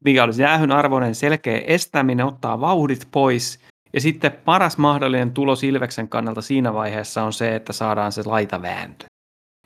mikä 0.05 0.25
olisi 0.25 0.43
jäähyn 0.43 0.73
arvoinen 0.73 1.15
selkeä 1.15 1.63
estäminen, 1.67 2.27
ottaa 2.27 2.61
vauhdit 2.61 3.09
pois. 3.11 3.61
Ja 3.93 4.01
sitten 4.01 4.33
paras 4.45 4.79
mahdollinen 4.79 5.33
tulos 5.33 5.65
Ilveksen 5.65 6.09
kannalta 6.09 6.43
siinä 6.43 6.75
vaiheessa 6.75 7.23
on 7.23 7.33
se, 7.33 7.55
että 7.55 7.73
saadaan 7.73 8.13
se 8.13 8.23
laita 8.27 8.63
vääntö. 8.63 9.05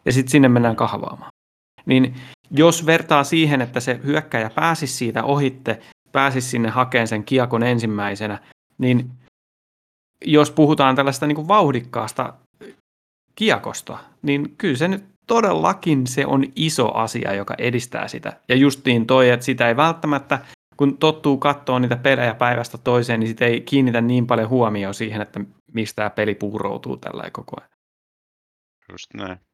Ja 0.05 0.13
sitten 0.13 0.31
sinne 0.31 0.49
mennään 0.49 0.77
kahvaamaan. 0.77 1.31
Niin 1.87 2.15
jos 2.51 2.87
vertaa 2.87 3.25
siihen, 3.25 3.63
että 3.63 3.81
se 3.81 4.01
hyökkäjä 4.05 4.51
pääsisi 4.55 4.95
siitä 4.95 5.25
ohitte, 5.25 5.79
pääsisi 6.13 6.49
sinne 6.49 6.69
hakemaan 6.69 7.09
sen 7.09 7.25
kiekon 7.25 7.63
ensimmäisenä, 7.63 8.39
niin 8.79 9.11
jos 10.25 10.51
puhutaan 10.51 10.97
tällaista 10.97 11.27
niin 11.27 11.37
kuin 11.37 11.49
vauhdikkaasta 11.49 12.35
kiekosta, 13.35 13.99
niin 14.23 14.55
kyllä 14.59 14.77
se 14.77 14.89
nyt 14.89 15.05
todellakin 15.27 16.07
se 16.07 16.27
on 16.27 16.45
iso 16.57 16.95
asia, 16.95 17.35
joka 17.35 17.55
edistää 17.59 18.09
sitä. 18.09 18.41
Ja 18.49 18.57
justiin 18.57 19.07
toi, 19.07 19.31
että 19.31 19.47
sitä 19.47 19.69
ei 19.69 19.77
välttämättä, 19.77 20.39
kun 20.77 20.99
tottuu 20.99 21.39
katsoa 21.39 21.81
niitä 21.81 21.97
pelejä 21.97 22.35
päivästä 22.35 22.79
toiseen, 22.79 23.21
niin 23.21 23.29
sitä 23.29 23.45
ei 23.45 23.61
kiinnitä 23.61 24.01
niin 24.01 24.27
paljon 24.27 24.49
huomioon 24.49 24.95
siihen, 24.95 25.23
että 25.23 25.41
mistä 25.73 25.97
tämä 25.97 26.11
peli 26.11 26.35
puuroutuu 26.35 26.97
tällä 26.97 27.31
koko 27.33 27.57
ajan. 27.61 27.71
Just 28.93 29.07
näin. 29.15 29.52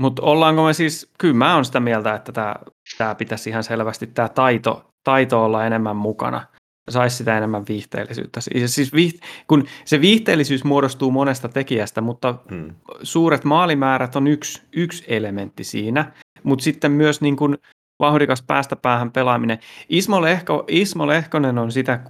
Mutta 0.00 0.22
ollaanko 0.22 0.64
me 0.64 0.72
siis, 0.72 1.10
kyllä 1.18 1.34
mä 1.34 1.54
oon 1.54 1.64
sitä 1.64 1.80
mieltä, 1.80 2.14
että 2.14 2.32
tämä, 2.32 2.54
tämä 2.98 3.14
pitäisi 3.14 3.50
ihan 3.50 3.64
selvästi 3.64 4.06
tämä 4.06 4.28
taito, 4.28 4.90
taito 5.04 5.44
olla 5.44 5.66
enemmän 5.66 5.96
mukana. 5.96 6.46
Saisi 6.90 7.16
sitä 7.16 7.36
enemmän 7.36 7.64
viihteellisyyttä. 7.68 8.40
Siis 8.66 8.92
viiht, 8.92 9.16
kun 9.46 9.66
se 9.84 10.00
viihteellisyys 10.00 10.64
muodostuu 10.64 11.10
monesta 11.10 11.48
tekijästä, 11.48 12.00
mutta 12.00 12.34
hmm. 12.50 12.74
suuret 13.02 13.44
maalimäärät 13.44 14.16
on 14.16 14.26
yksi, 14.26 14.62
yksi 14.72 15.04
elementti 15.08 15.64
siinä. 15.64 16.12
Mutta 16.42 16.62
sitten 16.62 16.92
myös 16.92 17.20
niin 17.20 17.36
kuin 17.36 17.58
vauhdikas 18.00 18.42
päästä 18.42 18.76
päähän 18.76 19.12
pelaaminen. 19.12 19.58
Ismo, 19.88 20.22
Lehko, 20.22 20.64
Ismo 20.68 21.06
Lehkonen 21.06 21.58
on 21.58 21.72
sitä 21.72 22.00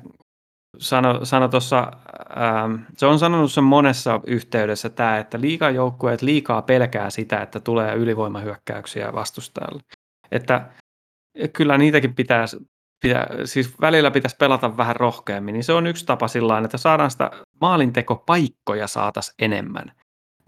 sano, 0.79 1.25
sano 1.25 1.49
tuossa, 1.49 1.93
ähm, 2.37 2.75
se 2.97 3.07
on 3.07 3.19
sanonut 3.19 3.53
sen 3.53 3.65
monessa 3.65 4.21
yhteydessä 4.27 4.89
tämä, 4.91 5.19
että 5.19 5.41
liikajoukkueet 5.41 6.23
liikaa 6.23 6.63
pelkää 6.63 7.11
sitä, 7.11 7.43
että 7.43 7.61
tulee 7.61 7.95
ylivoimahyökkäyksiä 7.95 9.13
vastustajalle. 9.13 9.83
Että 10.31 10.71
kyllä 11.53 11.79
niitäkin 11.79 12.15
pitää, 12.15 12.45
pitää, 13.03 13.27
siis 13.45 13.81
välillä 13.81 14.11
pitäisi 14.11 14.37
pelata 14.37 14.77
vähän 14.77 14.97
rohkeammin, 14.97 15.53
niin 15.53 15.65
se 15.65 15.73
on 15.73 15.87
yksi 15.87 16.07
tapa 16.07 16.29
sillä 16.29 16.59
että 16.65 16.79
saadaan 16.79 17.11
sitä 17.11 17.31
maalintekopaikkoja 17.61 18.87
saatas 18.87 19.35
enemmän. 19.39 19.93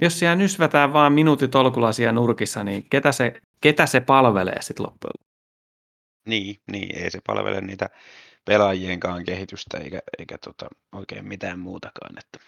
Jos 0.03 0.19
siellä 0.19 0.37
nysvätään 0.37 0.93
vaan 0.93 1.13
minuutitolkulaisia 1.13 2.13
nurkissa, 2.13 2.65
niin 2.65 2.87
ketä 2.91 3.13
se, 3.13 3.41
ketä 3.61 3.87
se 3.87 4.01
palvelee 4.01 4.63
sitten 4.63 4.87
loppujen 4.87 5.13
Niin, 6.29 6.57
niin, 6.73 6.99
ei 6.99 7.11
se 7.11 7.19
palvele 7.27 7.61
niitä 7.61 7.89
pelaajienkaan 8.47 9.25
kehitystä 9.25 9.79
eikä, 9.79 10.01
eikä 10.19 10.39
tota, 10.39 10.67
oikein 10.93 11.29
mitään 11.29 11.59
muutakaan. 11.59 12.19
Että. 12.19 12.39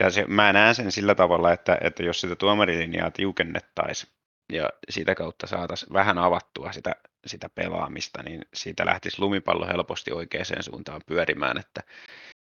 Ja 0.00 0.10
se, 0.10 0.24
mä 0.28 0.52
näen 0.52 0.74
sen 0.74 0.92
sillä 0.92 1.14
tavalla, 1.14 1.52
että, 1.52 1.78
että 1.80 2.02
jos 2.02 2.20
sitä 2.20 2.36
tuomarilinjaa 2.36 3.10
tiukennettaisiin 3.10 4.12
ja 4.52 4.70
sitä 4.90 5.14
kautta 5.14 5.46
saataisiin 5.46 5.92
vähän 5.92 6.18
avattua 6.18 6.72
sitä, 6.72 6.94
sitä 7.26 7.48
pelaamista, 7.48 8.22
niin 8.22 8.42
siitä 8.54 8.86
lähtisi 8.86 9.20
lumipallo 9.20 9.66
helposti 9.66 10.12
oikeaan 10.12 10.62
suuntaan 10.62 11.00
pyörimään, 11.06 11.58
että 11.58 11.80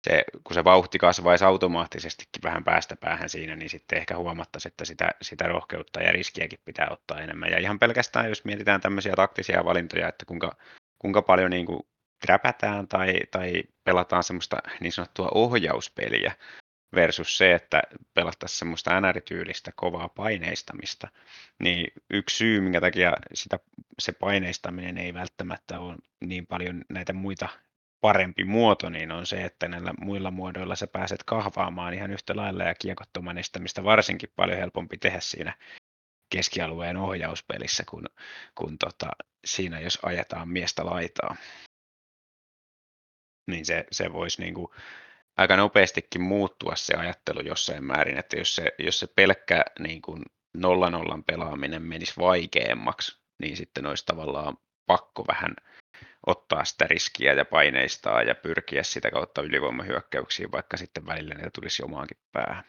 se, 0.09 0.25
kun 0.45 0.54
se 0.54 0.64
vauhti 0.64 0.99
kasvaisi 0.99 1.45
automaattisestikin 1.45 2.42
vähän 2.42 2.64
päästä 2.64 2.97
päähän 2.97 3.28
siinä, 3.28 3.57
niin 3.57 3.71
sitten 3.71 3.99
ehkä 3.99 4.16
huomattaisiin, 4.16 4.71
että 4.71 4.85
sitä, 4.85 5.11
sitä 5.23 5.45
rohkeutta 5.45 6.02
ja 6.02 6.12
riskiäkin 6.12 6.59
pitää 6.64 6.88
ottaa 6.90 7.21
enemmän. 7.21 7.50
Ja 7.50 7.59
ihan 7.59 7.78
pelkästään, 7.78 8.28
jos 8.28 8.45
mietitään 8.45 8.80
tämmöisiä 8.80 9.12
taktisia 9.16 9.64
valintoja, 9.64 10.09
että 10.09 10.25
kuinka, 10.25 10.57
kuinka 10.99 11.23
paljon 11.23 11.50
niin 11.50 11.66
kuin 11.66 11.83
räpätään 12.25 12.89
tai, 12.89 13.21
tai 13.31 13.62
pelataan 13.85 14.25
semmoista 14.25 14.57
niin 14.81 14.93
sanottua 14.93 15.29
ohjauspeliä 15.35 16.33
versus 16.95 17.39
se, 17.39 17.55
että 17.55 17.83
pelattaisiin 18.15 18.59
semmoista 18.59 19.00
NR-tyylistä 19.00 19.73
kovaa 19.77 20.09
paineistamista, 20.09 21.09
niin 21.62 21.87
yksi 22.11 22.37
syy, 22.37 22.61
minkä 22.61 22.81
takia 22.81 23.12
sitä, 23.35 23.59
se 23.99 24.12
paineistaminen 24.12 24.99
ei 24.99 25.15
välttämättä 25.15 25.81
ole 25.81 25.97
niin 26.21 26.47
paljon 26.47 26.85
näitä 26.89 27.12
muita 27.12 27.49
parempi 28.00 28.45
muoto, 28.45 28.89
niin 28.89 29.12
on 29.12 29.27
se, 29.27 29.45
että 29.45 29.69
näillä 29.69 29.95
muilla 30.00 30.31
muodoilla 30.31 30.77
sä 30.77 30.87
pääset 30.87 31.25
kahvaamaan 31.25 31.95
ihan 31.95 32.11
yhtä 32.11 32.37
lailla 32.37 32.65
ja 32.65 32.75
kiekottoman 32.75 33.39
estämistä 33.39 33.85
varsinkin 33.85 34.33
paljon 34.37 34.59
helpompi 34.59 34.99
tehdä 34.99 35.21
siinä 35.21 35.55
keskialueen 36.31 36.97
ohjauspelissä 36.97 37.85
kuin, 37.91 38.05
kuin 38.55 38.79
tota, 38.79 39.07
siinä, 39.45 39.81
jos 39.81 39.99
ajetaan 40.03 40.49
miestä 40.49 40.87
laitaa. 40.87 41.37
Niin 43.50 43.66
se, 43.66 43.87
se 43.92 44.12
voisi 44.12 44.42
niin 44.42 44.54
kuin 44.54 44.69
aika 45.37 45.57
nopeastikin 45.57 46.23
muuttua 46.23 46.76
se 46.76 46.95
ajattelu 46.95 47.40
jossain 47.40 47.85
määrin, 47.85 48.19
että 48.19 48.38
jos 48.38 48.57
se, 48.57 48.73
jos 48.78 49.00
se 49.00 49.07
pelkkä 49.07 49.64
niin 49.78 50.02
kuin 50.02 50.23
nolla 50.57 50.90
nollan 50.90 51.25
pelaaminen 51.25 51.83
menisi 51.83 52.14
vaikeammaksi, 52.19 53.21
niin 53.42 53.57
sitten 53.57 53.87
olisi 53.87 54.07
tavallaan 54.07 54.57
pakko 54.87 55.25
vähän 55.28 55.54
ottaa 56.26 56.64
sitä 56.64 56.87
riskiä 56.87 57.33
ja 57.33 57.45
paineistaa 57.45 58.23
ja 58.23 58.35
pyrkiä 58.35 58.83
sitä 58.83 59.11
kautta 59.11 59.42
ylivoimahyökkäyksiin, 59.42 60.52
vaikka 60.52 60.76
sitten 60.76 61.07
välillä 61.07 61.35
niitä 61.35 61.50
tulisi 61.54 61.85
omaankin 61.85 62.19
päähän. 62.33 62.64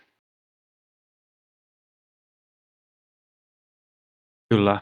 Kyllä. 4.49 4.81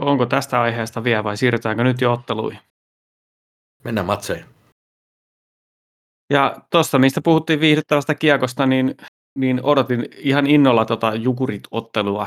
Onko 0.00 0.26
tästä 0.26 0.60
aiheesta 0.60 1.04
vielä 1.04 1.24
vai 1.24 1.36
siirrytäänkö 1.36 1.84
nyt 1.84 2.00
jo 2.00 2.12
otteluihin? 2.12 2.60
Mennään 3.84 4.06
matseihin. 4.06 4.55
Ja 6.30 6.56
tuosta, 6.70 6.98
mistä 6.98 7.20
puhuttiin 7.20 7.60
viihdyttävästä 7.60 8.14
kiekosta, 8.14 8.66
niin, 8.66 8.96
niin 9.38 9.60
odotin 9.62 10.08
ihan 10.16 10.46
innolla 10.46 10.84
tota 10.84 11.14
Jukurit-ottelua 11.14 12.26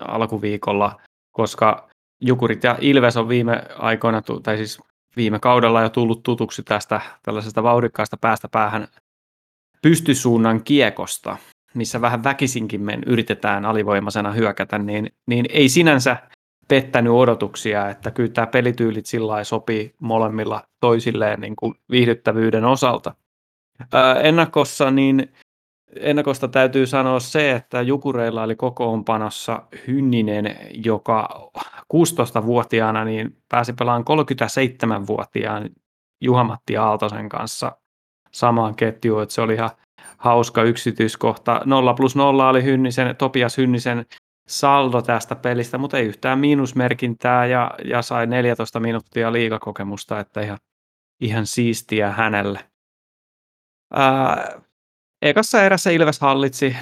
alkuviikolla, 0.00 1.00
koska 1.32 1.88
Jukurit 2.20 2.64
ja 2.64 2.76
Ilves 2.80 3.16
on 3.16 3.28
viime 3.28 3.62
aikoina, 3.78 4.22
tai 4.42 4.56
siis 4.56 4.78
viime 5.16 5.38
kaudella 5.38 5.82
jo 5.82 5.88
tullut 5.88 6.22
tutuksi 6.22 6.62
tästä 6.62 7.00
tällaisesta 7.22 7.62
vauhdikkaasta 7.62 8.16
päästä 8.16 8.48
päähän 8.48 8.88
pystysuunnan 9.82 10.64
kiekosta, 10.64 11.36
missä 11.74 12.00
vähän 12.00 12.24
väkisinkin 12.24 12.80
men 12.82 13.02
yritetään 13.06 13.64
alivoimaisena 13.64 14.32
hyökätä, 14.32 14.78
niin, 14.78 15.12
niin 15.26 15.46
ei 15.50 15.68
sinänsä 15.68 16.16
pettänyt 16.68 17.12
odotuksia, 17.12 17.90
että 17.90 18.10
kyllä 18.10 18.28
tämä 18.28 18.46
pelityylit 18.46 19.06
sillä 19.06 19.44
sopii 19.44 19.94
molemmilla 19.98 20.62
toisilleen 20.80 21.40
niin 21.40 21.56
kuin 21.56 21.74
viihdyttävyyden 21.90 22.64
osalta. 22.64 23.14
Ennakossa 24.22 24.90
niin 24.90 25.32
ennakosta 26.00 26.48
täytyy 26.48 26.86
sanoa 26.86 27.20
se, 27.20 27.52
että 27.52 27.82
Jukureilla 27.82 28.42
oli 28.42 28.56
kokoonpanossa 28.56 29.62
Hynninen, 29.86 30.56
joka 30.84 31.50
16-vuotiaana 31.94 33.04
niin 33.04 33.36
pääsi 33.48 33.72
pelaamaan 33.72 34.04
37-vuotiaan 34.26 35.70
Juhamatti 36.20 36.76
Aaltosen 36.76 37.28
kanssa 37.28 37.76
samaan 38.32 38.74
ketjuun, 38.74 39.22
että 39.22 39.34
se 39.34 39.40
oli 39.40 39.54
ihan 39.54 39.70
hauska 40.18 40.62
yksityiskohta. 40.62 41.60
0 41.64 41.94
plus 41.94 42.16
0 42.16 42.48
oli 42.48 42.64
Hynnisen, 42.64 43.16
Topias 43.16 43.58
Hynnisen 43.58 44.06
saldo 44.48 45.02
tästä 45.02 45.36
pelistä, 45.36 45.78
mutta 45.78 45.98
ei 45.98 46.06
yhtään 46.06 46.38
miinusmerkintää 46.38 47.46
ja, 47.46 47.70
ja 47.84 48.02
sai 48.02 48.26
14 48.26 48.80
minuuttia 48.80 49.32
liikakokemusta, 49.32 50.20
että 50.20 50.40
ihan, 50.40 50.58
ihan 51.20 51.46
siistiä 51.46 52.10
hänelle. 52.10 52.71
Ää, 53.92 54.60
ekassa 55.22 55.62
erässä 55.62 55.90
Ilves 55.90 56.20
hallitsi, 56.20 56.76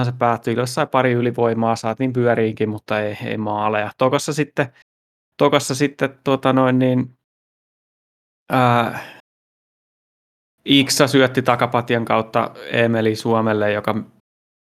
0-0han 0.00 0.04
se 0.04 0.12
päättyi, 0.18 0.54
Ilves 0.54 0.74
sai 0.74 0.86
pari 0.86 1.12
ylivoimaa, 1.12 1.76
saatiin 1.76 2.12
pyöriinkin, 2.12 2.68
mutta 2.68 3.00
ei, 3.00 3.18
ei 3.24 3.36
maaleja. 3.36 3.90
Tokassa 3.98 4.32
sitten, 4.32 4.66
tokassa 5.36 5.74
sitten 5.74 6.18
tota 6.24 6.52
noin 6.52 6.78
niin, 6.78 7.18
ää, 8.52 8.98
Iksa 10.64 11.06
syötti 11.06 11.42
takapatjan 11.42 12.04
kautta 12.04 12.50
Emeli 12.70 13.16
Suomelle, 13.16 13.72
joka 13.72 14.04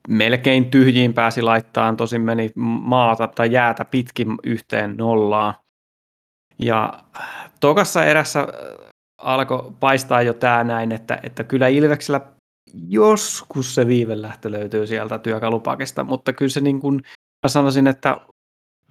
melkein 0.10 0.72
tyhjiin 0.72 1.14
pääsi 1.14 1.42
laittaa, 1.42 1.96
tosin 1.96 2.22
meni 2.22 2.52
maata 2.56 3.28
tai 3.28 3.52
jäätä 3.52 3.86
pitkin 3.86 4.28
yhteen 4.44 4.98
nollaan. 4.98 5.54
Ja 6.60 7.04
tokassa 7.60 8.06
erässä 8.06 8.48
alkoi 9.24 9.72
paistaa 9.80 10.22
jo 10.22 10.34
tämä 10.34 10.64
näin, 10.64 10.92
että, 10.92 11.20
että 11.24 11.44
kyllä 11.44 11.68
Ilveksellä 11.68 12.22
joskus 12.88 13.76
se 13.76 13.88
viivelähtö 13.88 14.52
löytyy 14.52 14.88
sieltä 14.88 15.20
työkalupakista, 15.20 16.04
mutta 16.04 16.34
kyllä 16.34 16.50
se 16.50 16.62
niin 16.62 16.80
kuin, 16.80 17.02
mä 17.44 17.48
sanoisin, 17.48 17.88
että 17.88 18.18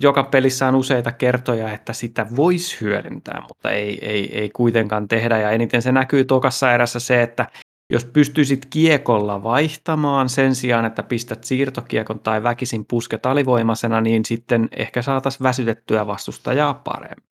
joka 0.01 0.23
pelissä 0.23 0.69
on 0.69 0.75
useita 0.75 1.13
kertoja, 1.13 1.73
että 1.73 1.93
sitä 1.93 2.27
voisi 2.37 2.81
hyödyntää, 2.81 3.43
mutta 3.49 3.71
ei, 3.71 3.99
ei, 4.07 4.39
ei 4.41 4.51
kuitenkaan 4.51 5.09
tehdä. 5.09 5.39
Ja 5.39 5.51
eniten 5.51 5.83
se 5.83 5.93
näkyy 5.93 6.25
tokassa 6.25 6.73
erässä 6.73 7.01
se, 7.01 7.23
että 7.23 7.47
jos 7.93 8.05
pystyisit 8.05 8.67
kiekolla 8.71 9.43
vaihtamaan 9.43 10.29
sen 10.29 10.55
sijaan, 10.55 10.85
että 10.85 11.03
pistät 11.03 11.45
siirtokiekon 11.45 12.21
tai 12.21 12.43
väkisin 12.43 12.87
pusket 12.87 13.27
alivoimasena, 13.27 14.01
niin 14.01 14.25
sitten 14.25 14.69
ehkä 14.77 15.03
saataisiin 15.03 15.43
väsytettyä 15.43 16.07
vastustajaa 16.07 16.75
paremmin 16.75 17.30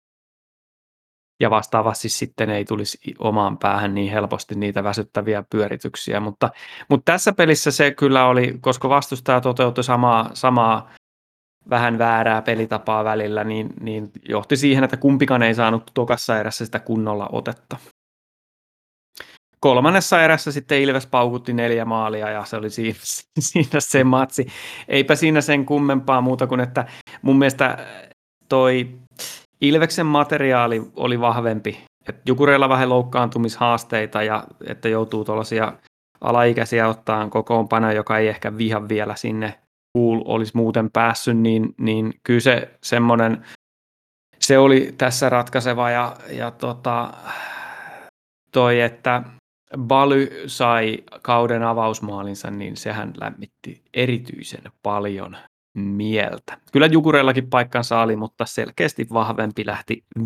ja 1.39 1.49
vastaavasti 1.49 2.09
sitten 2.09 2.49
ei 2.49 2.65
tulisi 2.65 2.97
omaan 3.19 3.57
päähän 3.57 3.93
niin 3.95 4.11
helposti 4.11 4.55
niitä 4.55 4.83
väsyttäviä 4.83 5.43
pyörityksiä. 5.49 6.19
Mutta, 6.19 6.49
mutta 6.89 7.11
tässä 7.11 7.33
pelissä 7.33 7.71
se 7.71 7.91
kyllä 7.91 8.27
oli, 8.27 8.57
koska 8.61 8.89
vastustaja 8.89 9.41
toteutui 9.41 9.83
samaa, 9.83 10.29
samaa 10.33 10.91
vähän 11.69 11.97
väärää 11.97 12.41
pelitapaa 12.41 13.03
välillä, 13.03 13.43
niin, 13.43 13.69
niin 13.81 14.11
johti 14.29 14.57
siihen, 14.57 14.83
että 14.83 14.97
kumpikaan 14.97 15.43
ei 15.43 15.55
saanut 15.55 15.91
tokassa 15.93 16.39
erässä 16.39 16.65
sitä 16.65 16.79
kunnolla 16.79 17.29
otetta. 17.31 17.77
Kolmannessa 19.59 20.23
erässä 20.23 20.51
sitten 20.51 20.81
Ilves 20.81 21.07
paukutti 21.07 21.53
neljä 21.53 21.85
maalia 21.85 22.29
ja 22.29 22.45
se 22.45 22.57
oli 22.57 22.69
siinä, 22.69 22.99
siinä 23.39 23.79
se 23.79 24.03
matsi. 24.03 24.47
Eipä 24.87 25.15
siinä 25.15 25.41
sen 25.41 25.65
kummempaa 25.65 26.21
muuta 26.21 26.47
kuin, 26.47 26.59
että 26.59 26.85
mun 27.21 27.37
mielestä 27.39 27.77
toi 28.49 28.89
Ilveksen 29.61 30.05
materiaali 30.05 30.81
oli 30.95 31.19
vahvempi. 31.19 31.85
Et 32.09 32.15
Jukureilla 32.25 32.69
vähän 32.69 32.89
loukkaantumishaasteita 32.89 34.23
ja 34.23 34.43
että 34.67 34.89
joutuu 34.89 35.25
tuollaisia 35.25 35.73
alaikäisiä 36.21 36.87
ottaan 36.87 37.29
kokoonpanoja, 37.29 37.93
joka 37.93 38.17
ei 38.17 38.27
ehkä 38.27 38.57
viha 38.57 38.89
vielä 38.89 39.15
sinne 39.15 39.59
cool 39.97 40.21
olisi 40.25 40.51
muuten 40.55 40.91
päässyt, 40.91 41.37
niin, 41.37 41.75
niin 41.77 42.13
kyllä 42.23 42.39
se 42.39 42.71
semmoinen, 42.83 43.45
se 44.39 44.57
oli 44.57 44.93
tässä 44.97 45.29
ratkaiseva 45.29 45.89
ja, 45.89 46.15
ja 46.29 46.51
tota, 46.51 47.13
toi, 48.51 48.81
että 48.81 49.23
Baly 49.77 50.43
sai 50.47 51.03
kauden 51.21 51.63
avausmaalinsa, 51.63 52.51
niin 52.51 52.77
sehän 52.77 53.13
lämmitti 53.21 53.83
erityisen 53.93 54.63
paljon 54.83 55.37
mieltä. 55.75 56.57
Kyllä 56.71 56.85
Jukureillakin 56.85 57.49
paikkansa 57.49 58.01
oli, 58.01 58.15
mutta 58.15 58.45
selkeästi 58.45 59.07
vahvempi 59.13 59.65
lähti 59.65 60.03
5-0 60.19 60.21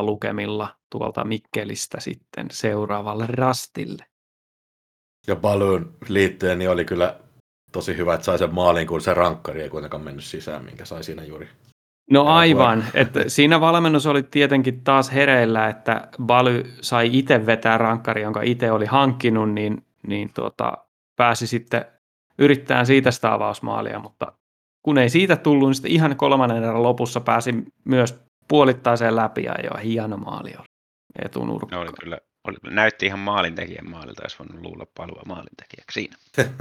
lukemilla 0.00 0.68
tuolta 0.90 1.24
Mikkelistä 1.24 2.00
sitten 2.00 2.46
seuraavalle 2.50 3.26
rastille. 3.28 4.04
Ja 5.26 5.36
Balloon 5.36 5.94
liittyen 6.08 6.58
niin 6.58 6.70
oli 6.70 6.84
kyllä 6.84 7.16
tosi 7.72 7.96
hyvä, 7.96 8.14
että 8.14 8.24
sai 8.24 8.38
sen 8.38 8.54
maalin, 8.54 8.86
kun 8.86 9.00
se 9.00 9.14
rankkari 9.14 9.62
ei 9.62 9.68
kuitenkaan 9.68 10.02
mennyt 10.02 10.24
sisään, 10.24 10.64
minkä 10.64 10.84
sai 10.84 11.04
siinä 11.04 11.24
juuri. 11.24 11.48
No 12.10 12.24
aivan, 12.24 12.84
että 12.94 13.28
siinä 13.28 13.60
valmennus 13.60 14.06
oli 14.06 14.22
tietenkin 14.22 14.84
taas 14.84 15.12
hereillä, 15.12 15.68
että 15.68 16.08
Baly 16.22 16.72
sai 16.80 17.10
itse 17.12 17.46
vetää 17.46 17.78
rankkari, 17.78 18.22
jonka 18.22 18.42
itse 18.42 18.72
oli 18.72 18.86
hankkinut, 18.86 19.52
niin, 19.52 19.86
niin 20.06 20.30
tuota, 20.34 20.72
pääsi 21.16 21.46
sitten 21.46 21.84
yrittämään 22.38 22.86
siitä 22.86 23.10
sitä 23.10 23.32
avausmaalia, 23.32 23.98
mutta 23.98 24.32
kun 24.82 24.98
ei 24.98 25.10
siitä 25.10 25.36
tullut, 25.36 25.68
niin 25.68 25.74
sitten 25.74 25.92
ihan 25.92 26.16
kolmannen 26.16 26.64
erän 26.64 26.82
lopussa 26.82 27.20
pääsi 27.20 27.54
myös 27.84 28.20
puolittaiseen 28.48 29.16
läpi 29.16 29.42
ja 29.42 29.54
jo 29.64 29.70
hieno 29.82 30.16
maali 30.16 30.54
oli 30.58 30.66
etunurkkaan. 31.24 31.80
No 31.80 31.82
oli 31.82 31.96
kyllä, 32.00 32.18
oli, 32.48 32.56
näytti 32.70 33.06
ihan 33.06 33.18
maalintekijän 33.18 33.90
maalilta, 33.90 34.22
jos 34.24 34.38
voinut 34.38 34.64
luulla 34.64 34.86
palua 34.96 35.22
maalintekijäksi 35.26 35.94
siinä. 35.94 36.16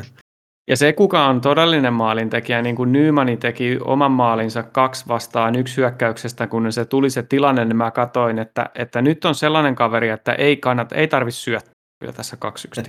Ja 0.69 0.77
se, 0.77 0.93
kuka 0.93 1.25
on 1.25 1.41
todellinen 1.41 1.93
maalintekijä, 1.93 2.61
niin 2.61 2.75
kuin 2.75 2.91
Nymani 2.91 3.37
teki 3.37 3.77
oman 3.81 4.11
maalinsa 4.11 4.63
kaksi 4.63 5.07
vastaan 5.07 5.55
yksi 5.55 5.77
hyökkäyksestä, 5.77 6.47
kun 6.47 6.71
se 6.73 6.85
tuli 6.85 7.09
se 7.09 7.23
tilanne, 7.23 7.65
niin 7.65 7.77
mä 7.77 7.91
katsoin, 7.91 8.39
että, 8.39 8.69
että 8.75 9.01
nyt 9.01 9.25
on 9.25 9.35
sellainen 9.35 9.75
kaveri, 9.75 10.09
että 10.09 10.33
ei 10.33 10.57
kannata, 10.57 10.95
ei 10.95 11.07
tarvi 11.07 11.31
syöttää 11.31 11.73
kyllä 11.99 12.13
tässä 12.13 12.37
kaksi 12.37 12.67
yksi. 12.67 12.81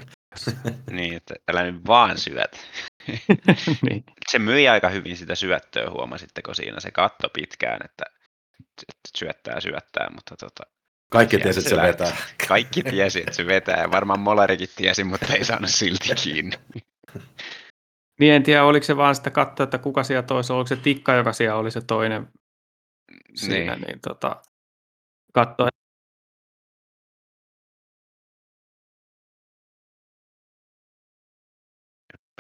niin, 0.90 1.14
että 1.14 1.34
älä 1.50 1.62
nyt 1.62 1.86
vaan 1.86 2.18
syöt. 2.18 2.56
niin. 3.90 4.04
Se 4.28 4.38
myi 4.38 4.68
aika 4.68 4.88
hyvin 4.88 5.16
sitä 5.16 5.34
syöttöä, 5.34 5.90
huomasitteko 5.90 6.54
siinä, 6.54 6.80
se 6.80 6.90
katto 6.90 7.28
pitkään, 7.28 7.80
että, 7.84 8.04
että 8.80 9.18
syöttää 9.18 9.60
syöttää, 9.60 10.10
mutta 10.14 10.36
tota, 10.36 10.62
kaikki 11.10 11.38
tiesi, 11.38 11.58
että 11.60 11.70
se, 11.70 11.76
se 11.76 11.82
vetää. 11.82 12.16
Kaikki 12.48 12.82
tiesi, 12.82 13.20
että 13.20 13.32
se 13.32 13.46
vetää. 13.46 13.90
Varmaan 13.90 14.20
Molarikin 14.20 14.68
tiesi, 14.76 15.04
mutta 15.04 15.34
ei 15.34 15.44
saanut 15.44 15.70
silti 15.70 16.08
kiinni. 16.22 16.56
Niin 18.20 18.32
en 18.32 18.42
tiedä, 18.42 18.64
oliko 18.64 18.84
se 18.84 18.96
vaan 18.96 19.14
sitä 19.14 19.30
katsoa, 19.30 19.64
että 19.64 19.78
kuka 19.78 20.02
siellä 20.02 20.22
toisella, 20.22 20.58
oliko 20.58 20.68
se 20.68 20.76
Tikka, 20.76 21.14
joka 21.14 21.32
siellä 21.32 21.58
oli 21.58 21.70
se 21.70 21.80
toinen 21.80 22.28
siinä, 23.34 23.74
niin, 23.74 23.80
niin 23.80 24.00
tota, 24.00 24.42
katsoa. 25.32 25.68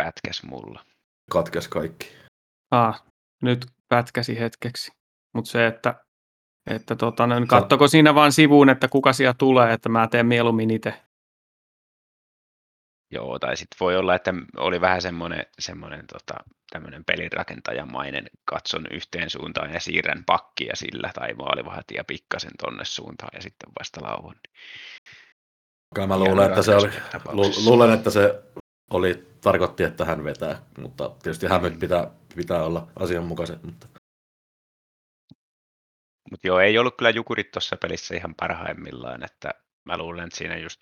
Pätkäs 0.04 0.42
mulla. 0.42 0.84
Katkes 1.30 1.68
kaikki. 1.68 2.12
Ah, 2.70 3.04
nyt 3.42 3.66
pätkäsi 3.88 4.40
hetkeksi. 4.40 4.92
Mutta 5.34 5.50
se, 5.50 5.66
että, 5.66 6.04
että 6.70 6.96
tota, 6.96 7.26
niin 7.26 7.48
kattoko 7.48 7.88
siinä 7.88 8.14
vaan 8.14 8.32
sivuun, 8.32 8.68
että 8.68 8.88
kuka 8.88 9.12
siellä 9.12 9.34
tulee, 9.38 9.72
että 9.72 9.88
mä 9.88 10.08
teen 10.08 10.26
mieluummin 10.26 10.70
itse. 10.70 10.94
Joo, 13.12 13.38
tai 13.38 13.56
sitten 13.56 13.76
voi 13.80 13.96
olla, 13.96 14.14
että 14.14 14.34
oli 14.56 14.80
vähän 14.80 15.02
semmoinen, 15.02 15.46
semmoinen 15.58 16.06
tota, 16.06 16.34
tämmöinen 16.70 17.04
pelirakentajanmainen, 17.04 18.26
katson 18.44 18.86
yhteen 18.90 19.30
suuntaan 19.30 19.72
ja 19.72 19.80
siirrän 19.80 20.24
pakkia 20.26 20.76
sillä, 20.76 21.10
tai 21.14 21.34
maalivahtia 21.34 22.04
pikkasen 22.04 22.52
tonne 22.58 22.84
suuntaan 22.84 23.30
ja 23.34 23.42
sitten 23.42 23.70
vasta 23.80 24.02
lauhon. 24.02 24.34
Kai 25.94 26.06
mä 26.06 26.18
luulen, 26.18 26.48
että 26.48 26.62
se 26.62 26.74
oli, 26.74 26.90
lu, 27.32 27.42
luulen, 27.64 27.90
että 27.90 28.10
se 28.10 28.42
oli, 28.90 29.26
tarkoitti, 29.40 29.82
että 29.82 30.04
hän 30.04 30.24
vetää, 30.24 30.62
mutta 30.78 31.08
tietysti 31.22 31.46
hämyt 31.46 31.78
pitää, 31.78 32.10
pitää 32.36 32.64
olla 32.64 32.88
asianmukaiset. 32.96 33.62
Mutta... 33.62 33.86
Mutta 36.30 36.46
joo, 36.46 36.60
ei 36.60 36.78
ollut 36.78 36.96
kyllä 36.96 37.10
jukurit 37.10 37.50
tuossa 37.50 37.76
pelissä 37.76 38.14
ihan 38.14 38.34
parhaimmillaan, 38.34 39.24
että 39.24 39.50
mä 39.84 39.98
luulen, 39.98 40.24
että 40.24 40.36
siinä 40.36 40.56
just 40.56 40.80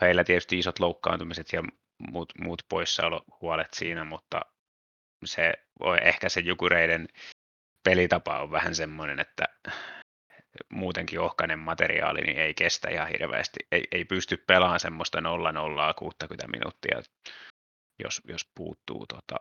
heillä 0.00 0.24
tietysti 0.24 0.58
isot 0.58 0.78
loukkaantumiset 0.78 1.52
ja 1.52 1.62
muut, 2.10 2.32
muut 2.40 2.62
poissaolohuolet 2.68 3.68
siinä, 3.74 4.04
mutta 4.04 4.40
se 5.24 5.52
ehkä 6.02 6.28
se 6.28 6.40
jukureiden 6.40 7.08
pelitapa 7.88 8.38
on 8.38 8.50
vähän 8.50 8.74
semmoinen, 8.74 9.20
että 9.20 9.44
muutenkin 10.68 11.20
ohkainen 11.20 11.58
materiaali 11.58 12.20
niin 12.20 12.38
ei 12.38 12.54
kestä 12.54 12.90
ihan 12.90 13.08
hirveästi. 13.08 13.58
Ei, 13.72 13.84
ei 13.92 14.04
pysty 14.04 14.36
pelaamaan 14.36 14.80
semmoista 14.80 15.20
0 15.20 15.52
0 15.52 15.94
60 15.94 16.48
minuuttia, 16.48 17.02
jos, 18.04 18.20
jos 18.24 18.50
puuttuu 18.54 19.06
tota, 19.06 19.36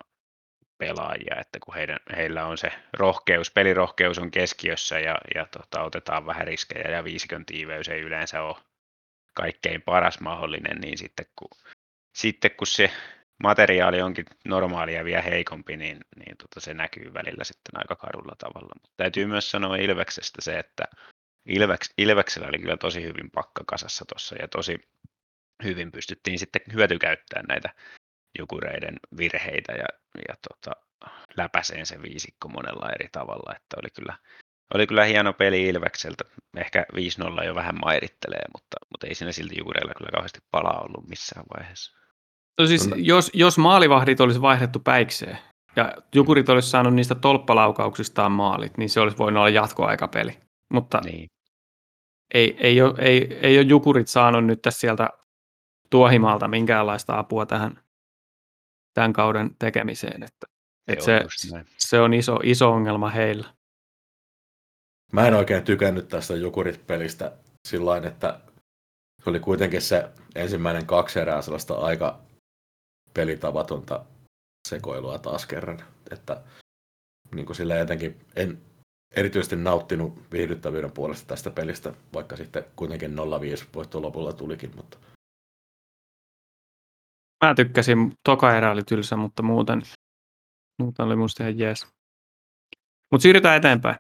pelaajia, 0.78 1.36
että 1.40 1.60
kun 1.66 1.76
heidän, 1.76 2.00
heillä 2.16 2.46
on 2.46 2.58
se 2.58 2.72
rohkeus, 2.94 3.52
pelirohkeus 3.52 4.20
on 4.20 4.32
keskiössä 4.32 5.00
ja, 5.00 5.18
ja 5.36 5.46
tota, 5.46 5.84
otetaan 5.84 6.26
vähän 6.26 6.48
riskejä 6.48 6.92
ja 6.92 7.04
50 7.04 7.52
tiiveys 7.52 7.88
ei 7.88 8.02
yleensä 8.02 8.42
ole 8.42 8.56
kaikkein 9.34 9.82
paras 9.82 10.20
mahdollinen, 10.20 10.78
niin 10.82 10.98
sitten 10.98 11.26
kun, 11.36 11.50
sitten 12.18 12.52
kun 12.52 12.68
se 12.68 12.92
materiaali 13.44 14.02
onkin 14.02 14.26
normaalia 14.46 15.06
vielä 15.06 15.22
heikompi, 15.22 15.78
niin, 15.78 15.98
niin 16.16 16.38
tota 16.38 16.60
se 16.60 16.74
näkyy 16.74 17.14
välillä 17.14 17.44
sitten 17.44 17.78
aika 17.78 17.96
karulla 17.96 18.36
tavalla. 18.38 18.72
Mutta 18.76 18.94
täytyy 18.98 19.26
myös 19.26 19.52
sanoa 19.52 19.76
Ilveksestä 19.76 20.42
se, 20.42 20.60
että 20.60 20.84
Ilveks, 21.46 21.94
Ilveksellä 21.98 22.48
oli 22.48 22.60
kyllä 22.60 22.78
tosi 22.78 23.04
hyvin 23.04 23.32
pakka 23.32 23.64
kasassa 23.68 24.06
tuossa 24.06 24.36
ja 24.36 24.48
tosi 24.48 24.76
hyvin 25.64 25.92
pystyttiin 25.92 26.40
sitten 26.40 26.62
hyötykäyttämään 26.74 27.46
näitä 27.50 27.70
jukureiden 28.40 28.96
virheitä 29.18 29.74
ja, 29.74 29.86
ja 30.28 30.36
tota, 30.50 30.72
läpäseen 31.38 31.86
se 31.86 32.02
viisikko 32.02 32.48
monella 32.48 32.90
eri 32.90 33.10
tavalla, 33.12 33.56
että 33.56 33.76
oli 33.82 33.90
kyllä 33.90 34.18
oli 34.74 34.88
kyllä 34.88 35.06
hieno 35.06 35.34
peli 35.34 35.68
Ilvekseltä. 35.68 36.24
Ehkä 36.58 36.86
5-0 37.42 37.44
jo 37.46 37.56
vähän 37.56 37.76
mairittelee, 37.82 38.44
mutta, 38.54 38.78
mutta 38.92 39.08
ei 39.08 39.16
siinä 39.16 39.32
silti 39.32 39.58
Jukureilla 39.58 39.94
kyllä 39.98 40.12
kauheasti 40.12 40.40
palaa 40.52 40.82
ollut 40.82 41.08
missään 41.08 41.46
vaiheessa. 41.58 41.98
No 42.60 42.68
siis, 42.68 42.90
jos, 42.96 43.32
jos 43.34 43.58
maalivahdit 43.58 44.22
olisi 44.22 44.42
vaihdettu 44.42 44.80
päikseen 44.80 45.38
ja 45.76 45.94
Jukurit 46.16 46.50
olisi 46.50 46.70
saanut 46.70 46.94
niistä 46.94 47.16
tolppalaukauksistaan 47.16 48.32
maalit, 48.32 48.78
niin 48.78 48.90
se 48.90 49.00
olisi 49.00 49.18
voinut 49.18 49.40
olla 49.40 49.50
jatkoaikapeli. 49.50 50.38
Mutta 50.74 51.02
niin. 51.06 51.30
ei, 52.34 52.58
ei, 52.60 52.82
ole, 52.82 52.94
ei, 53.00 53.40
ei 53.42 53.58
ole 53.58 53.66
Jukurit 53.66 54.08
saanut 54.08 54.46
nyt 54.46 54.62
tässä 54.62 54.80
sieltä 54.80 55.10
tuohimaalta 55.90 56.48
minkäänlaista 56.48 57.20
apua 57.20 57.46
tähän 57.46 57.80
tämän 58.94 59.14
kauden 59.14 59.56
tekemiseen. 59.60 60.24
Että, 60.24 60.48
että 60.88 61.06
se, 61.06 61.26
se 61.78 62.00
on 62.00 62.14
iso, 62.14 62.40
iso 62.44 62.72
ongelma 62.72 63.10
heillä. 63.10 63.54
Mä 65.14 65.28
en 65.28 65.34
oikein 65.34 65.64
tykännyt 65.64 66.08
tästä 66.08 66.36
Jukurit-pelistä 66.36 67.32
sillä 67.68 67.98
että 67.98 68.40
se 69.24 69.30
oli 69.30 69.40
kuitenkin 69.40 69.82
se 69.82 70.10
ensimmäinen 70.36 70.86
kaksi 70.86 71.20
erää 71.20 71.42
sellaista 71.42 71.74
aika 71.74 72.20
pelitavatonta 73.14 74.06
sekoilua 74.68 75.20
taas 75.20 75.46
kerran. 75.46 75.80
Että 76.12 76.44
niin 77.36 77.46
kuin 77.46 77.56
sillä 77.56 77.76
jotenkin 77.76 78.26
en 78.36 78.62
erityisesti 79.16 79.56
nauttinut 79.56 80.32
viihdyttävyyden 80.32 80.92
puolesta 80.92 81.28
tästä 81.28 81.52
pelistä, 81.52 81.94
vaikka 82.14 82.36
sitten 82.36 82.66
kuitenkin 82.76 83.18
0-5 83.18 83.20
voitto 83.76 84.02
lopulla 84.02 84.34
tulikin. 84.34 84.76
Mutta... 84.76 84.98
Mä 87.46 87.56
tykkäsin, 87.56 88.12
toka 88.24 88.58
erä 88.58 88.72
oli 88.72 88.84
tylsä, 88.84 89.16
mutta 89.16 89.44
muuten, 89.44 89.82
muuten 90.80 91.06
oli 91.06 91.16
musta 91.16 91.44
ihan 91.44 91.60
jees. 91.60 91.88
Mutta 93.12 93.22
siirrytään 93.22 93.58
eteenpäin. 93.58 93.96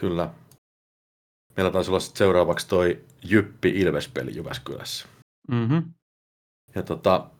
Kyllä. 0.00 0.34
Meillä 1.56 1.72
taisi 1.72 1.90
olla 1.90 2.00
seuraavaksi 2.00 2.68
toi 2.68 3.04
Jyppi 3.22 3.68
Ilves-peli 3.68 4.36
Jyväskylässä. 4.36 5.08
Mm-hmm. 5.50 5.94
Ja 6.76 6.82
tota, 6.82 7.30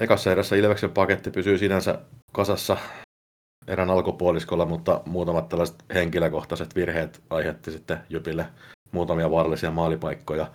ekassa 0.00 0.32
erässä 0.32 0.56
Ilveksen 0.56 0.90
paketti 0.90 1.30
pysyy 1.30 1.58
sinänsä 1.58 1.98
kasassa 2.32 2.76
erän 3.66 3.90
alkupuoliskolla, 3.90 4.66
mutta 4.66 5.00
muutamat 5.06 5.48
tällaiset 5.48 5.84
henkilökohtaiset 5.94 6.74
virheet 6.74 7.22
aiheutti 7.30 7.70
sitten 7.70 8.00
Jypille 8.10 8.46
muutamia 8.92 9.30
vaarallisia 9.30 9.70
maalipaikkoja. 9.70 10.50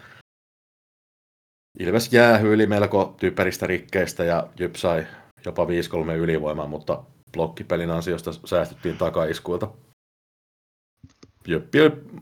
Ilves 1.79 2.13
jäähyi 2.13 2.67
melko 2.67 3.15
typeristä 3.19 3.67
rikkeistä 3.67 4.23
ja 4.23 4.47
Jyp 4.59 4.75
sai 4.75 5.07
jopa 5.45 5.65
5-3 5.65 5.67
ylivoimaa, 6.11 6.67
mutta 6.67 7.03
blokkipelin 7.33 7.91
ansiosta 7.91 8.31
säästyttiin 8.45 8.97
takaiskuilta. 8.97 9.71
Jyppi 11.47 11.77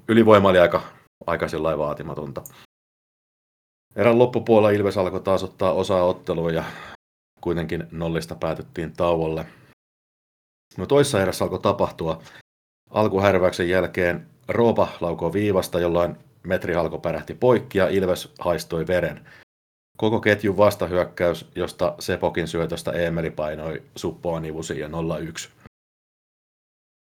ylivoima 0.07 0.49
oli 0.49 0.59
aika, 0.59 0.81
aika 1.27 1.45
vaatimatonta. 1.77 2.43
Erän 3.97 4.19
loppupuolella 4.19 4.69
Ilves 4.69 4.97
alkoi 4.97 5.21
taas 5.21 5.43
ottaa 5.43 5.71
osaa 5.73 6.03
otteluun 6.03 6.53
ja 6.53 6.63
kuitenkin 7.41 7.87
nollista 7.91 8.35
päätettiin 8.35 8.93
tauolle. 8.93 9.45
No 10.77 10.85
toissa 10.85 11.21
erässä 11.21 11.45
alkoi 11.45 11.59
tapahtua. 11.59 12.21
Alkuhärväyksen 12.89 13.69
jälkeen 13.69 14.27
Roopa 14.47 14.87
laukoi 15.01 15.33
viivasta, 15.33 15.79
jolloin 15.79 16.15
metri 16.43 16.75
alkoi 16.75 16.99
pärähti 16.99 17.33
poikki 17.33 17.77
ja 17.77 17.87
Ilves 17.87 18.33
haistoi 18.39 18.87
veren. 18.87 19.27
koko 19.97 20.19
ketjun 20.19 20.57
vastahyökkäys, 20.57 21.45
josta 21.55 21.95
Sepokin 21.99 22.47
syötöstä 22.47 22.91
Eemeli 22.91 23.31
painoi 23.31 23.83
Suppoa 23.95 24.39
nivusi 24.39 24.79
ja 24.79 24.87
0-1. 24.87 25.49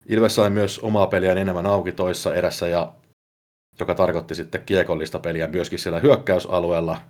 Ilves 0.05 0.35
sai 0.35 0.49
myös 0.49 0.79
omaa 0.79 1.07
peliään 1.07 1.37
enemmän 1.37 1.65
auki 1.65 1.91
toissa 1.91 2.35
erässä, 2.35 2.67
ja, 2.67 2.93
joka 3.79 3.95
tarkoitti 3.95 4.35
sitten 4.35 4.63
kiekollista 4.65 5.19
peliä 5.19 5.47
myöskin 5.47 5.79
siellä 5.79 5.99
hyökkäysalueella. 5.99 7.01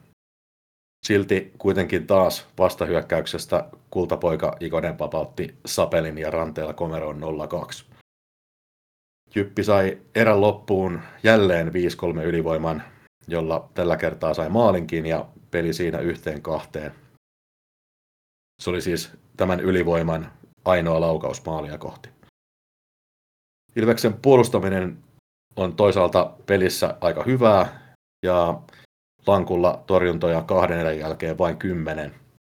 Silti 1.05 1.53
kuitenkin 1.57 2.07
taas 2.07 2.47
vastahyökkäyksestä 2.57 3.69
kultapoika 3.89 4.57
Ikonen 4.59 4.97
papautti 4.97 5.55
Sapelin 5.65 6.17
ja 6.17 6.31
Ranteella 6.31 6.73
komeroon 6.73 7.21
0-2. 7.91 7.95
Jyppi 9.35 9.63
sai 9.63 10.01
erän 10.15 10.41
loppuun 10.41 11.01
jälleen 11.23 11.67
5-3 11.67 11.71
ylivoiman, 12.23 12.83
jolla 13.27 13.69
tällä 13.73 13.97
kertaa 13.97 14.33
sai 14.33 14.49
maalinkin 14.49 15.05
ja 15.05 15.25
peli 15.51 15.73
siinä 15.73 15.99
yhteen 15.99 16.41
kahteen. 16.41 16.91
Se 18.61 18.69
oli 18.69 18.81
siis 18.81 19.11
tämän 19.37 19.59
ylivoiman 19.59 20.31
ainoa 20.65 21.01
laukaus 21.01 21.45
maalia 21.45 21.77
kohti. 21.77 22.09
Ilveksen 23.75 24.13
puolustaminen 24.13 24.97
on 25.55 25.75
toisaalta 25.75 26.33
pelissä 26.45 26.97
aika 27.01 27.23
hyvää 27.23 27.93
ja 28.25 28.61
Lankulla 29.27 29.83
torjuntoja 29.87 30.41
kahden 30.41 30.79
erän 30.79 30.99
jälkeen 30.99 31.37
vain 31.37 31.57
kymmenen 31.57 32.15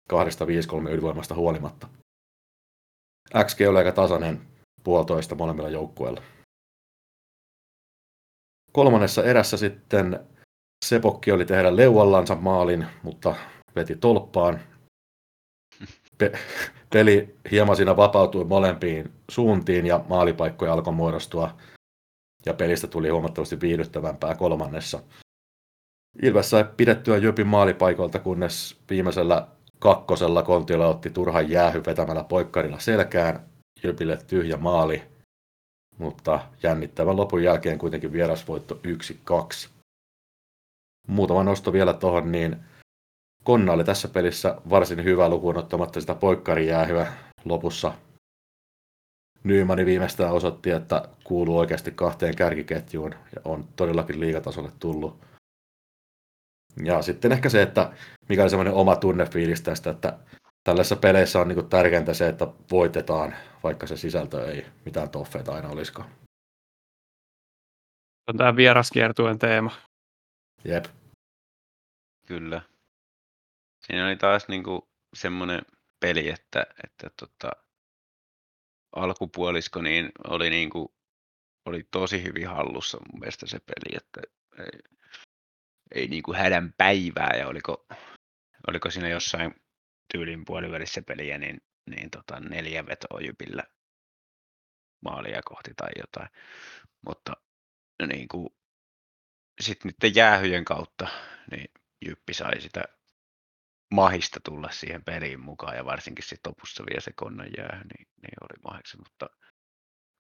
kahdesta 0.09 0.45
5-3 0.45 0.49
ylivoimasta 0.91 1.35
huolimatta. 1.35 1.89
XG 3.45 3.61
oli 3.69 3.79
aika 3.79 3.93
tasainen 3.93 4.41
puolitoista 4.85 5.35
molemmilla 5.35 5.69
joukkueilla. 5.69 6.23
Kolmannessa 8.73 9.25
erässä 9.25 9.57
sitten 9.57 10.27
Sepokki 10.85 11.33
oli 11.33 11.45
tehdä 11.45 11.77
leuallansa 11.77 12.35
maalin, 12.35 12.87
mutta 13.03 13.35
veti 13.77 13.97
tolppaan. 13.97 14.61
Pe- 16.19 16.39
peli 16.93 17.37
hieman 17.51 17.77
siinä 17.77 17.97
vapautui 17.97 18.45
molempiin 18.45 19.13
suuntiin 19.31 19.87
ja 19.87 20.05
maalipaikkoja 20.09 20.73
alkoi 20.73 20.93
muodostua 20.93 21.57
pelistä 22.59 22.87
tuli 22.87 23.09
huomattavasti 23.09 23.61
viihdyttävämpää 23.61 24.35
kolmannessa. 24.35 25.03
Ilves 26.23 26.51
sai 26.51 26.65
pidettyä 26.77 27.17
Jypin 27.17 27.47
maalipaikoilta, 27.47 28.19
kunnes 28.19 28.77
viimeisellä 28.91 29.47
kakkosella 29.79 30.43
Kontiola 30.43 30.87
otti 30.87 31.11
turhan 31.11 31.51
jäähy 31.51 31.83
vetämällä 31.87 32.25
poikkarilla 32.25 32.79
selkään. 32.79 33.47
Jypille 33.83 34.19
tyhjä 34.27 34.57
maali, 34.57 35.03
mutta 35.99 36.41
jännittävän 36.63 37.17
lopun 37.17 37.43
jälkeen 37.43 37.79
kuitenkin 37.79 38.13
vierasvoitto 38.13 38.81
1-2. 39.65 39.69
Muutama 41.09 41.45
nosto 41.45 41.73
vielä 41.73 41.93
tuohon, 41.93 42.33
niin 42.33 42.57
Konna 43.45 43.73
oli 43.73 43.85
tässä 43.85 44.09
pelissä 44.09 44.57
varsin 44.71 45.05
hyvä 45.05 45.29
lukuun 45.29 45.57
ottamatta 45.57 46.01
sitä 46.01 46.15
poikkarijäähyä 46.15 47.13
lopussa. 47.45 47.93
Nymani 49.45 49.87
viimeistään 49.87 50.33
osoitti, 50.33 50.71
että 50.71 51.09
kuuluu 51.25 51.59
oikeasti 51.59 51.91
kahteen 51.91 52.37
kärkiketjuun 52.37 53.15
ja 53.37 53.41
on 53.45 53.69
todellakin 53.77 54.21
liigatasolle 54.21 54.73
tullut. 54.79 55.21
Ja 56.85 57.03
sitten 57.03 57.33
ehkä 57.33 57.49
se, 57.49 57.63
että 57.63 57.93
mikä 58.29 58.43
oli 58.43 58.51
semmoinen 58.51 58.75
oma 58.75 58.97
tunnefiilis 58.97 59.63
tästä, 59.63 59.91
että 59.91 60.19
tällaisissa 60.65 60.97
peleissä 60.97 61.41
on 61.41 61.49
niin 61.49 61.69
tärkeintä 61.69 62.15
se, 62.15 62.29
että 62.29 62.47
voitetaan, 62.71 63.35
vaikka 63.63 63.87
se 63.87 63.97
sisältö 63.97 64.51
ei 64.51 64.67
mitään 64.85 65.11
toffeita 65.11 65.55
aina 65.55 65.69
olisikaan. 65.69 66.11
On 68.29 68.37
tämä 68.37 68.57
vieraskiertueen 68.57 69.39
teema. 69.39 69.71
Jep. 70.65 70.85
Kyllä. 72.27 72.63
Siinä 73.87 74.07
oli 74.07 74.17
taas 74.17 74.49
niinku 74.49 74.89
semmoinen 75.15 75.61
peli, 76.01 76.29
että, 76.29 76.67
että 76.85 77.11
tota, 77.17 77.51
alkupuolisko 78.97 79.83
niin 79.83 80.13
oli, 80.29 80.51
niinku, 80.51 80.95
oli 81.67 81.89
tosi 81.91 82.23
hyvin 82.23 82.49
hallussa 82.49 82.99
mun 82.99 83.21
mielestä 83.21 83.47
se 83.47 83.59
peli, 83.59 83.97
että 83.97 84.21
ei, 84.59 84.81
ei 85.95 86.09
niinku 86.09 86.35
hädän 86.35 86.75
päivää 86.79 87.37
ja 87.39 87.49
oliko, 87.49 87.87
oliko 88.69 88.91
siinä 88.91 89.09
jossain 89.09 89.55
tyylin 90.13 90.45
puolivälissä 90.45 91.03
peliä, 91.03 91.39
niin, 91.39 91.61
niin 91.91 92.11
tota, 92.11 92.41
neljä 92.41 92.87
vetoa 92.87 93.21
Jypillä 93.21 93.65
maalia 95.03 95.41
kohti 95.45 95.71
tai 95.77 95.91
jotain. 95.99 96.29
Mutta 97.07 97.33
niin 98.07 98.29
kuin, 98.29 98.49
sitten 99.61 99.93
niiden 99.93 100.15
jäähyjen 100.15 100.65
kautta 100.65 101.09
niin 101.51 101.71
Jyppi 102.07 102.35
sai 102.35 102.61
sitä 102.61 102.85
mahista 103.91 104.41
tulla 104.45 104.71
siihen 104.71 105.05
peliin 105.05 105.41
mukaan 105.41 105.77
ja 105.77 105.85
varsinkin 105.85 106.25
sitten 106.25 106.51
lopussa 106.51 106.85
vielä 106.87 107.01
se 107.01 107.13
konnan 107.13 107.49
jäähy, 107.59 107.85
niin, 107.85 108.09
niin 108.23 108.37
oli 108.41 108.63
mahiksi, 108.65 108.99
mutta 108.99 109.31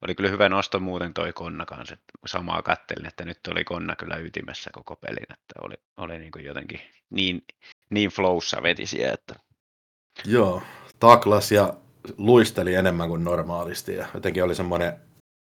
oli 0.04 0.14
kyllä 0.14 0.30
hyvä 0.30 0.48
nosto 0.48 0.80
muuten 0.80 1.14
toi 1.14 1.32
konna 1.32 1.66
kanssa, 1.66 1.94
että 1.94 2.12
samaa 2.26 2.62
kattelin, 2.62 3.06
että 3.06 3.24
nyt 3.24 3.46
oli 3.48 3.64
konna 3.64 3.96
kyllä 3.96 4.16
ytimessä 4.16 4.70
koko 4.72 4.96
pelin, 4.96 5.32
että 5.32 5.54
oli, 5.62 5.74
oli 5.96 6.18
niin 6.18 6.32
kuin 6.32 6.44
jotenkin 6.44 6.80
niin, 7.10 7.44
niin 7.90 8.10
flowssa 8.10 8.62
vetisiä, 8.62 9.12
että 9.12 9.34
Joo, 10.24 10.62
taklas 10.98 11.52
ja 11.52 11.74
luisteli 12.18 12.74
enemmän 12.74 13.08
kuin 13.08 13.24
normaalisti 13.24 13.94
ja 13.94 14.06
jotenkin 14.14 14.44
oli 14.44 14.54
semmoinen 14.54 14.92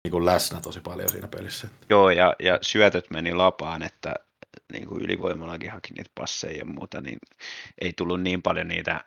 niin 0.03 0.11
kuin 0.11 0.25
läsnä 0.25 0.61
tosi 0.61 0.79
paljon 0.79 1.09
siinä 1.09 1.27
pelissä. 1.27 1.67
Joo, 1.89 2.09
ja, 2.09 2.35
ja 2.39 2.59
syötöt 2.61 3.09
meni 3.09 3.33
lapaan, 3.33 3.83
että 3.83 4.15
niin 4.73 4.87
kuin 4.87 5.03
ylivoimallakin 5.03 5.71
haki 5.71 5.93
niitä 5.93 6.11
passeja 6.15 6.57
ja 6.57 6.65
muuta, 6.65 7.01
niin 7.01 7.17
ei 7.81 7.93
tullut 7.93 8.21
niin 8.21 8.41
paljon 8.41 8.67
niitä 8.67 9.03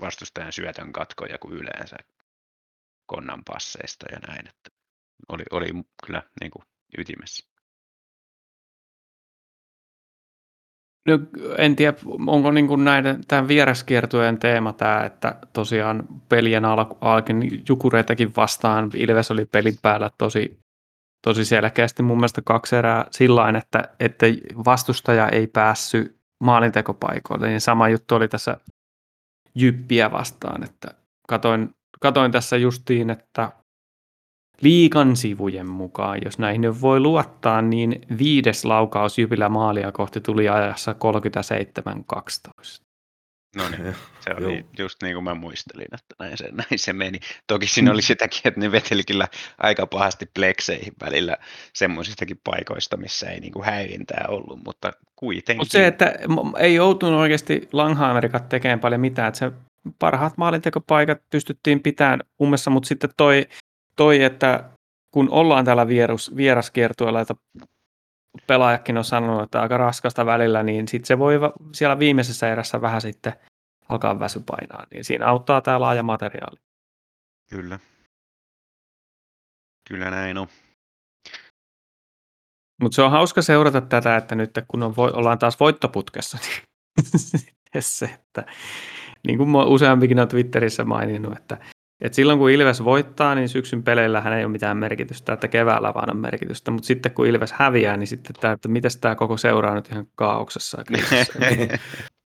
vastustajan 0.00 0.52
syötön 0.52 0.92
katkoja 0.92 1.38
kuin 1.38 1.54
yleensä 1.54 1.96
konnan 3.06 3.42
passeista 3.44 4.06
ja 4.12 4.18
näin, 4.18 4.48
että 4.48 4.70
oli, 5.28 5.42
oli 5.50 5.68
kyllä 6.06 6.22
niin 6.40 6.50
kuin 6.50 6.64
ytimessä. 6.98 7.50
No, 11.08 11.18
en 11.58 11.76
tiedä, 11.76 11.96
onko 12.26 12.50
niin 12.50 12.68
kuin 12.68 12.84
näiden, 12.84 13.26
tämän 13.28 13.48
vieraskiertueen 13.48 14.38
teema 14.38 14.72
tämä, 14.72 15.04
että 15.04 15.38
tosiaan 15.52 16.04
pelien 16.28 16.64
alku, 16.64 16.98
alkin 17.00 17.64
jukureitakin 17.68 18.32
vastaan 18.36 18.90
Ilves 18.94 19.30
oli 19.30 19.44
pelin 19.44 19.78
päällä 19.82 20.10
tosi, 20.18 20.58
tosi 21.22 21.44
selkeästi 21.44 22.02
mun 22.02 22.16
mielestä 22.16 22.42
kaksi 22.44 22.76
erää 22.76 23.06
sillä 23.10 23.58
että, 23.58 23.88
että 24.00 24.26
vastustaja 24.64 25.28
ei 25.28 25.46
päässyt 25.46 26.16
maalintekopaikoille. 26.44 27.48
Niin 27.48 27.60
sama 27.60 27.88
juttu 27.88 28.14
oli 28.14 28.28
tässä 28.28 28.56
Jyppiä 29.54 30.12
vastaan, 30.12 30.64
että 30.64 30.88
katoin, 31.28 31.70
katoin 32.00 32.32
tässä 32.32 32.56
justiin, 32.56 33.10
että 33.10 33.52
liikan 34.62 35.16
sivujen 35.16 35.68
mukaan, 35.68 36.18
jos 36.24 36.38
näihin 36.38 36.80
voi 36.80 37.00
luottaa, 37.00 37.62
niin 37.62 38.00
viides 38.18 38.64
laukaus 38.64 39.18
Jypillä 39.18 39.48
maalia 39.48 39.92
kohti 39.92 40.20
tuli 40.20 40.48
ajassa 40.48 40.94
37-12. 42.80 42.89
No 43.56 43.68
niin, 43.68 43.94
se 44.20 44.30
oli 44.36 44.56
Joo. 44.56 44.64
just 44.78 45.02
niin 45.02 45.14
kuin 45.14 45.24
mä 45.24 45.34
muistelin, 45.34 45.86
että 45.94 46.14
näin 46.18 46.36
se, 46.36 46.48
näin 46.52 46.78
se 46.78 46.92
meni. 46.92 47.18
Toki 47.46 47.66
siinä 47.66 47.92
oli 47.92 48.02
sitäkin, 48.02 48.40
että 48.44 48.60
ne 48.60 48.72
veteli 48.72 49.04
kyllä 49.04 49.28
aika 49.58 49.86
pahasti 49.86 50.26
plekseihin 50.34 50.92
välillä 51.02 51.36
semmoisistakin 51.74 52.40
paikoista, 52.44 52.96
missä 52.96 53.30
ei 53.30 53.40
niin 53.40 53.52
kuin 53.52 53.64
häirintää 53.64 54.24
ollut, 54.28 54.64
mutta 54.64 54.92
kuitenkin. 55.16 55.60
Mutta 55.60 55.72
se, 55.72 55.86
että 55.86 56.14
ei 56.58 56.74
joutunut 56.74 57.20
oikeasti 57.20 57.68
Langhammerikat 57.72 58.48
tekemään 58.48 58.80
paljon 58.80 59.00
mitään, 59.00 59.28
että 59.28 59.38
se 59.38 59.52
parhaat 59.98 60.36
maalintekopaikat 60.36 61.18
pystyttiin 61.30 61.82
pitämään 61.82 62.20
ummessa, 62.40 62.70
mutta 62.70 62.86
sitten 62.86 63.10
toi 63.16 63.46
toi, 63.96 64.22
että 64.22 64.64
kun 65.10 65.28
ollaan 65.30 65.64
täällä 65.64 65.88
vierus, 65.88 66.36
vieraskiertueella, 66.36 67.20
että 67.20 67.34
pelaajakin 68.46 68.98
on 68.98 69.04
sanonut, 69.04 69.42
että 69.42 69.60
aika 69.60 69.76
raskasta 69.76 70.26
välillä, 70.26 70.62
niin 70.62 70.88
sitten 70.88 71.06
se 71.06 71.18
voi 71.18 71.34
siellä 71.74 71.98
viimeisessä 71.98 72.52
erässä 72.52 72.80
vähän 72.80 73.00
sitten 73.00 73.32
alkaa 73.88 74.20
väsy 74.20 74.40
painaa, 74.46 74.86
niin 74.94 75.04
siinä 75.04 75.26
auttaa 75.26 75.60
tämä 75.60 75.80
laaja 75.80 76.02
materiaali. 76.02 76.60
Kyllä. 77.50 77.78
Kyllä 79.88 80.10
näin 80.10 80.38
on. 80.38 80.46
Mutta 82.82 82.94
se 82.94 83.02
on 83.02 83.10
hauska 83.10 83.42
seurata 83.42 83.80
tätä, 83.80 84.16
että 84.16 84.34
nyt 84.34 84.50
kun 84.68 84.82
on, 84.82 84.94
ollaan 84.96 85.38
taas 85.38 85.60
voittoputkessa, 85.60 86.38
niin 86.42 86.62
se, 87.80 88.06
että 88.06 88.46
niin 89.26 89.38
kuin 89.38 89.56
useampikin 89.56 90.20
on 90.20 90.28
Twitterissä 90.28 90.84
maininnut, 90.84 91.36
että 91.38 91.58
et 92.00 92.14
silloin 92.14 92.38
kun 92.38 92.50
Ilves 92.50 92.84
voittaa, 92.84 93.34
niin 93.34 93.48
syksyn 93.48 93.82
peleillähän 93.82 94.32
ei 94.32 94.44
ole 94.44 94.52
mitään 94.52 94.76
merkitystä, 94.76 95.32
että 95.32 95.48
keväällä 95.48 95.94
vaan 95.94 96.10
on 96.10 96.16
merkitystä, 96.16 96.70
mutta 96.70 96.86
sitten 96.86 97.12
kun 97.12 97.26
Ilves 97.26 97.52
häviää, 97.52 97.96
niin 97.96 98.06
sitten 98.06 98.36
tämä, 98.40 98.52
että 98.52 98.68
miten 98.68 98.90
tämä 99.00 99.14
koko 99.14 99.36
seuraa 99.36 99.74
nyt 99.74 99.88
ihan 99.92 100.06
kaauksessa. 100.14 100.82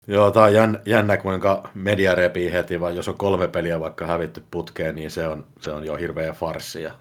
Joo, 0.09 0.31
tämä 0.31 0.47
on 0.47 0.55
jännä, 0.55 0.81
jännä, 0.87 1.17
kuinka 1.17 1.71
media 1.75 2.15
repii 2.15 2.53
heti, 2.53 2.81
vaan 2.81 2.97
jos 2.97 3.09
on 3.09 3.17
kolme 3.17 3.49
peliä 3.49 3.81
vaikka 3.81 4.07
hävitty 4.07 4.43
putkeen, 4.51 4.95
niin 4.95 5.11
se 5.11 5.29
on, 5.29 5.47
se 5.61 5.71
on 5.71 5.87
jo 5.87 5.97
hirveä 5.97 6.33
farssi. 6.33 6.83
Ja, 6.83 6.95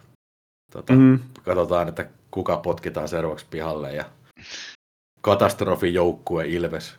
tota, 0.72 0.94
mm. 0.94 1.20
Katsotaan, 1.44 1.88
että 1.88 2.06
kuka 2.32 2.58
potkitaan 2.58 3.08
seuraavaksi 3.08 3.46
pihalle 3.50 3.94
ja 3.94 4.06
katastrofijoukkue 5.22 6.48
Ilves. 6.48 6.96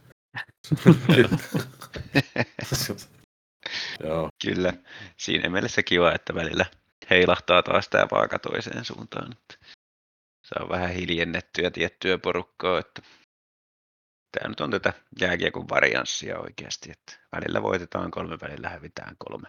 Joo, 4.01 4.29
Kyllä, 4.47 4.73
siinä 5.17 5.49
mielessä 5.49 5.83
kiva, 5.83 6.13
että 6.13 6.35
välillä 6.35 6.67
heilahtaa 7.11 7.63
taas 7.63 7.89
tämä 7.89 8.07
vaaka 8.11 8.39
toiseen 8.39 8.85
suuntaan. 8.85 9.33
Että 9.33 9.67
saa 10.43 10.69
vähän 10.69 10.91
hiljennettyä 10.91 11.71
tiettyä 11.71 12.19
porukkaa, 12.19 12.79
että 12.79 13.03
tämä 14.33 14.49
nyt 14.49 14.61
on 14.61 14.71
tätä 14.71 14.93
jääkiekon 15.21 15.69
varianssia 15.69 16.39
oikeasti, 16.39 16.91
että 16.91 17.13
välillä 17.33 17.63
voitetaan 17.63 18.11
kolme, 18.11 18.39
välillä 18.41 18.69
hävitään 18.69 19.17
kolme. 19.19 19.49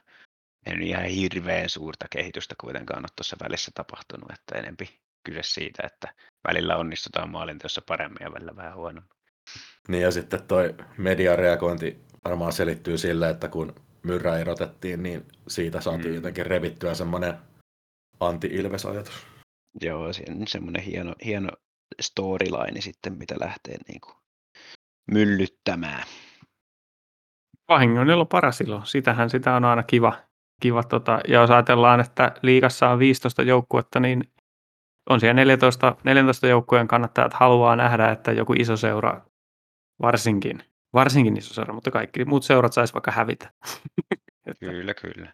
Ei 0.66 0.76
nyt 0.76 0.88
ihan 0.88 1.04
hirveän 1.04 1.70
suurta 1.70 2.06
kehitystä 2.10 2.56
kuitenkaan 2.62 3.00
ole 3.00 3.08
tuossa 3.16 3.38
välissä 3.44 3.72
tapahtunut, 3.76 4.32
että 4.32 4.56
enempi 4.56 5.00
kyse 5.24 5.44
siitä, 5.44 5.84
että 5.88 6.13
välillä 6.48 6.78
onnistutaan 6.78 7.30
maalinteossa 7.30 7.82
paremmin 7.82 8.22
ja 8.22 8.34
välillä 8.34 8.56
vähän 8.56 8.76
huonommin. 8.76 9.18
Niin 9.88 10.04
ja 10.04 10.12
sitten 10.12 10.44
toi 10.44 10.76
median 10.98 11.40
reagointi 11.40 12.02
varmaan 12.26 12.54
selittyy 12.54 12.98
sille, 12.98 13.30
että 13.30 13.48
kun 13.48 13.76
Myrrä 14.08 14.38
erotettiin, 14.38 15.04
niin 15.04 15.26
siitä 15.48 15.82
saatiin 15.82 16.08
Mm. 16.08 16.15
jotenkin 16.15 16.46
revittyä 16.46 16.93
semmoinen 16.93 17.34
anti-Ilves-ajatus. 18.20 19.28
Joo, 19.82 20.13
siinä 20.13 20.36
on 20.36 20.48
semmoinen 20.48 20.82
hieno, 20.84 21.15
hieno 21.26 21.50
storyline 22.02 22.82
sitten, 22.82 23.17
mitä 23.17 23.36
lähtee 23.39 23.78
niin 23.88 24.02
kuin 24.02 24.15
myllyttämään. 25.12 26.04
Vahingonilla 27.70 28.22
on 28.22 28.28
paras 28.28 28.62
ilo. 28.62 28.82
Sitähän 28.86 29.30
sitä 29.30 29.56
on 29.56 29.65
aina 29.65 29.84
kiva. 29.84 30.13
kiva 30.62 30.84
tota, 30.84 31.20
ja 31.28 31.41
jos 31.41 31.50
ajatellaan, 31.50 32.00
että 32.00 32.32
liigassa 32.41 32.89
on 32.89 33.00
15 33.00 33.41
joukkuetta, 33.41 34.00
niin 34.00 34.24
on 35.10 35.20
siellä 35.20 35.34
14, 35.34 35.96
14 36.04 36.48
joukkueen 36.48 36.88
kannattajat 36.88 37.34
haluaa 37.34 37.76
nähdä, 37.76 38.12
että 38.12 38.32
joku 38.32 38.54
iso 38.54 38.78
seura, 38.78 39.22
varsinkin, 40.02 40.63
varsinkin 40.98 41.38
iso 41.38 41.54
seura, 41.54 41.74
mutta 41.74 41.92
kaikki 41.92 42.26
muut 42.26 42.44
seurat 42.44 42.74
saisi 42.74 42.94
vaikka 42.94 43.12
hävitä. 43.12 43.52
Kyllä, 44.60 44.94
kyllä. 44.94 45.34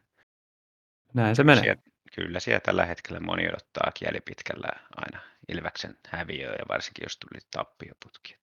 näin 1.13 1.36
se 1.36 1.43
menee. 1.43 1.78
Kyllä 2.15 2.39
siellä 2.39 2.60
tällä 2.60 2.86
hetkellä 2.86 3.19
moni 3.19 3.47
odottaa 3.49 3.91
kieli 3.93 4.19
pitkällä 4.26 4.67
aina 4.95 5.19
Ilväksen 5.49 5.97
häviöä 6.08 6.52
ja 6.52 6.65
varsinkin 6.69 7.04
jos 7.06 7.17
tuli 7.17 7.41
tappioputki. 7.52 8.38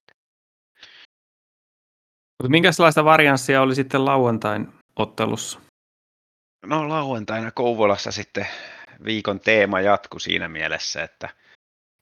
Mutta 2.39 2.49
minkälaista 2.49 3.05
varianssia 3.05 3.61
oli 3.61 3.75
sitten 3.75 4.05
lauantain 4.05 4.73
ottelussa? 4.95 5.59
No 6.65 6.89
lauantaina 6.89 7.51
Kouvolassa 7.51 8.11
sitten 8.11 8.47
viikon 9.05 9.39
teema 9.39 9.81
jatku 9.81 10.19
siinä 10.19 10.47
mielessä, 10.49 11.03
että 11.03 11.29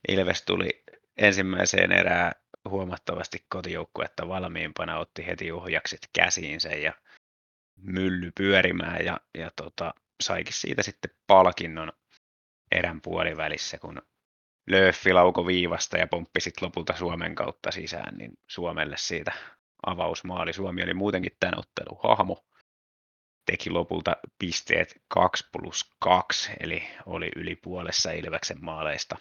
Ilves 0.07 0.41
tuli 0.41 0.83
ensimmäiseen 1.17 1.91
erään 1.91 2.31
huomattavasti 2.69 3.45
kotijoukkuetta 3.49 4.27
valmiimpana, 4.27 4.97
otti 4.97 5.25
heti 5.25 5.51
ohjakset 5.51 6.09
käsiinsä 6.13 6.69
ja 6.69 6.93
mylly 7.81 8.31
pyörimään 8.37 9.05
ja, 9.05 9.19
ja 9.37 9.51
tota, 9.55 9.93
saikin 10.21 10.53
siitä 10.53 10.83
sitten 10.83 11.11
palkinnon 11.27 11.91
erän 12.71 13.01
puolivälissä, 13.01 13.77
kun 13.77 14.01
Löffi 14.69 15.13
lauko 15.13 15.47
viivasta 15.47 15.97
ja 15.97 16.07
pomppi 16.07 16.41
sitten 16.41 16.65
lopulta 16.65 16.95
Suomen 16.97 17.35
kautta 17.35 17.71
sisään, 17.71 18.17
niin 18.17 18.31
Suomelle 18.47 18.97
siitä 18.97 19.31
avausmaali. 19.85 20.53
Suomi 20.53 20.83
oli 20.83 20.93
muutenkin 20.93 21.37
tämän 21.39 21.59
ottelun 21.59 21.99
hahmo 22.03 22.45
teki 23.45 23.69
lopulta 23.69 24.17
pisteet 24.39 25.01
2 25.07 25.49
plus 25.51 25.95
2, 25.99 26.51
eli 26.59 26.87
oli 27.05 27.29
yli 27.35 27.55
puolessa 27.55 28.11
Ilveksen 28.11 28.57
maaleista 28.61 29.17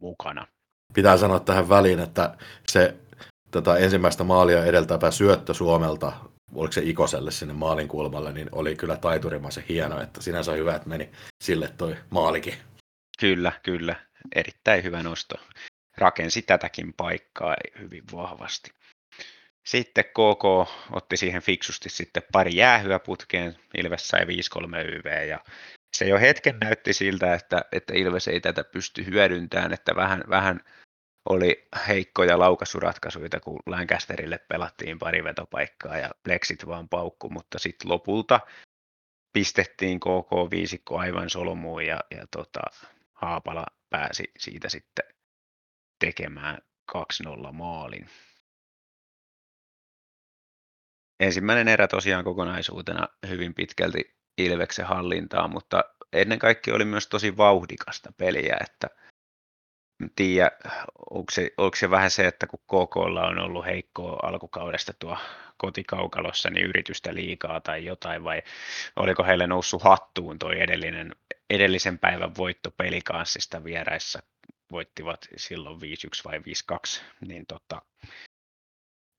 mukana. 0.00 0.46
Pitää 0.92 1.16
sanoa 1.16 1.40
tähän 1.40 1.68
väliin, 1.68 2.00
että 2.00 2.36
se 2.68 2.96
tota, 3.50 3.78
ensimmäistä 3.78 4.24
maalia 4.24 4.64
edeltävä 4.64 5.10
syöttö 5.10 5.54
Suomelta, 5.54 6.12
oliko 6.54 6.72
se 6.72 6.80
Ikoselle 6.84 7.30
sinne 7.30 7.54
maalin 7.54 7.88
kulmalle, 7.88 8.32
niin 8.32 8.48
oli 8.52 8.76
kyllä 8.76 8.96
taiturimaisen 8.96 9.64
hieno, 9.68 10.00
että 10.00 10.22
sinänsä 10.22 10.52
hyvä, 10.52 10.76
että 10.76 10.88
meni 10.88 11.10
sille 11.42 11.68
toi 11.78 11.96
maalikin. 12.10 12.54
Kyllä, 13.20 13.52
kyllä. 13.62 13.96
Erittäin 14.34 14.84
hyvä 14.84 15.02
nosto. 15.02 15.34
Rakensi 15.98 16.42
tätäkin 16.42 16.92
paikkaa 16.92 17.56
hyvin 17.78 18.04
vahvasti. 18.12 18.70
Sitten 19.66 20.04
KK 20.04 20.44
otti 20.92 21.16
siihen 21.16 21.42
fiksusti 21.42 21.88
sitten 21.88 22.22
pari 22.32 22.56
jäähyä 22.56 22.98
putkeen. 22.98 23.56
Ilves 23.78 24.08
sai 24.08 24.20
5-3 24.20 24.26
YV 24.84 25.28
ja 25.28 25.40
se 25.96 26.04
jo 26.04 26.18
hetken 26.18 26.58
näytti 26.60 26.92
siltä, 26.92 27.34
että, 27.34 27.64
että 27.72 27.94
Ilves 27.94 28.28
ei 28.28 28.40
tätä 28.40 28.64
pysty 28.64 29.06
hyödyntämään, 29.06 29.72
että 29.72 29.96
vähän, 29.96 30.24
vähän 30.28 30.60
oli 31.28 31.68
heikkoja 31.88 32.38
laukaisuratkaisuja, 32.38 33.40
kun 33.42 33.60
Lancasterille 33.66 34.38
pelattiin 34.38 34.98
pari 34.98 35.24
vetopaikkaa 35.24 35.98
ja 35.98 36.10
Plexit 36.22 36.66
vaan 36.66 36.88
paukku, 36.88 37.30
mutta 37.30 37.58
sitten 37.58 37.90
lopulta 37.90 38.40
pistettiin 39.32 40.00
KK 40.00 40.50
viisikko 40.50 40.98
aivan 40.98 41.30
solmuun 41.30 41.86
ja, 41.86 42.00
ja 42.10 42.26
tota, 42.30 42.60
Haapala 43.12 43.66
pääsi 43.90 44.32
siitä 44.38 44.68
sitten 44.68 45.04
tekemään 45.98 46.58
2-0 46.96 47.52
maalin. 47.52 48.08
Ensimmäinen 51.20 51.68
erä 51.68 51.88
tosiaan 51.88 52.24
kokonaisuutena 52.24 53.08
hyvin 53.28 53.54
pitkälti 53.54 54.16
Ilveksen 54.38 54.86
hallintaa, 54.86 55.48
mutta 55.48 55.84
ennen 56.12 56.38
kaikkea 56.38 56.74
oli 56.74 56.84
myös 56.84 57.08
tosi 57.08 57.36
vauhdikasta 57.36 58.12
peliä, 58.12 58.56
että 58.60 58.88
tiedä, 60.16 60.50
onko 61.10 61.30
se, 61.30 61.50
onko 61.56 61.76
se 61.76 61.90
vähän 61.90 62.10
se, 62.10 62.26
että 62.26 62.46
kun 62.46 62.60
KKlla 62.60 63.26
on 63.26 63.38
ollut 63.38 63.64
heikkoa 63.64 64.18
alkukaudesta 64.22 64.92
tuo 64.98 65.18
kotikaukalossa, 65.56 66.50
niin 66.50 66.66
yritystä 66.66 67.14
liikaa 67.14 67.60
tai 67.60 67.84
jotain, 67.84 68.24
vai 68.24 68.42
oliko 68.96 69.24
heille 69.24 69.46
noussut 69.46 69.82
hattuun 69.82 70.38
tuo 70.38 70.50
edellinen, 70.52 71.16
edellisen 71.50 71.98
päivän 71.98 72.36
voitto 72.36 72.70
pelikanssista 72.70 73.64
vieraissa, 73.64 74.22
voittivat 74.72 75.28
silloin 75.36 75.76
5-1 75.76 75.80
vai 76.24 76.38
5-2, 76.38 77.02
niin 77.28 77.46
tota, 77.46 77.82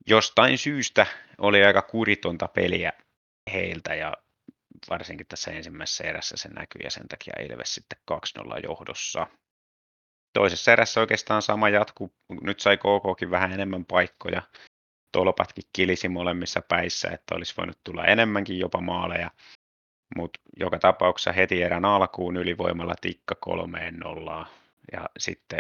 jostain 0.08 0.58
syystä 0.58 1.06
oli 1.38 1.64
aika 1.64 1.82
kuritonta 1.82 2.48
peliä 2.48 2.94
heiltä 3.54 3.96
ja 3.96 4.14
varsinkin 4.90 5.28
tässä 5.28 5.52
ensimmäisessä 5.52 6.04
erässä 6.04 6.38
se 6.38 6.50
näkyy 6.50 6.82
ja 6.84 6.92
sen 6.92 7.08
takia 7.08 7.34
Ilves 7.40 7.76
sitten 7.76 8.00
2-0 8.40 8.60
johdossa. 8.64 9.28
Toisessa 10.34 10.72
erässä 10.72 11.00
oikeastaan 11.00 11.42
sama 11.42 11.70
jatku. 11.70 12.14
Nyt 12.42 12.60
sai 12.60 12.78
KKkin 12.78 13.32
vähän 13.32 13.52
enemmän 13.52 13.86
paikkoja. 13.86 14.42
Tolpatkin 15.12 15.64
kilisi 15.74 16.10
molemmissa 16.10 16.62
päissä, 16.68 17.10
että 17.10 17.36
olisi 17.36 17.54
voinut 17.58 17.78
tulla 17.84 18.06
enemmänkin 18.06 18.60
jopa 18.60 18.82
maaleja. 18.82 19.32
Mutta 20.16 20.40
joka 20.60 20.80
tapauksessa 20.80 21.32
heti 21.32 21.64
erän 21.64 21.86
alkuun 21.86 22.38
ylivoimalla 22.38 22.96
tikka 23.02 23.36
kolmeen 23.40 23.96
nollaan. 23.96 24.48
Ja 24.92 25.10
sitten 25.20 25.60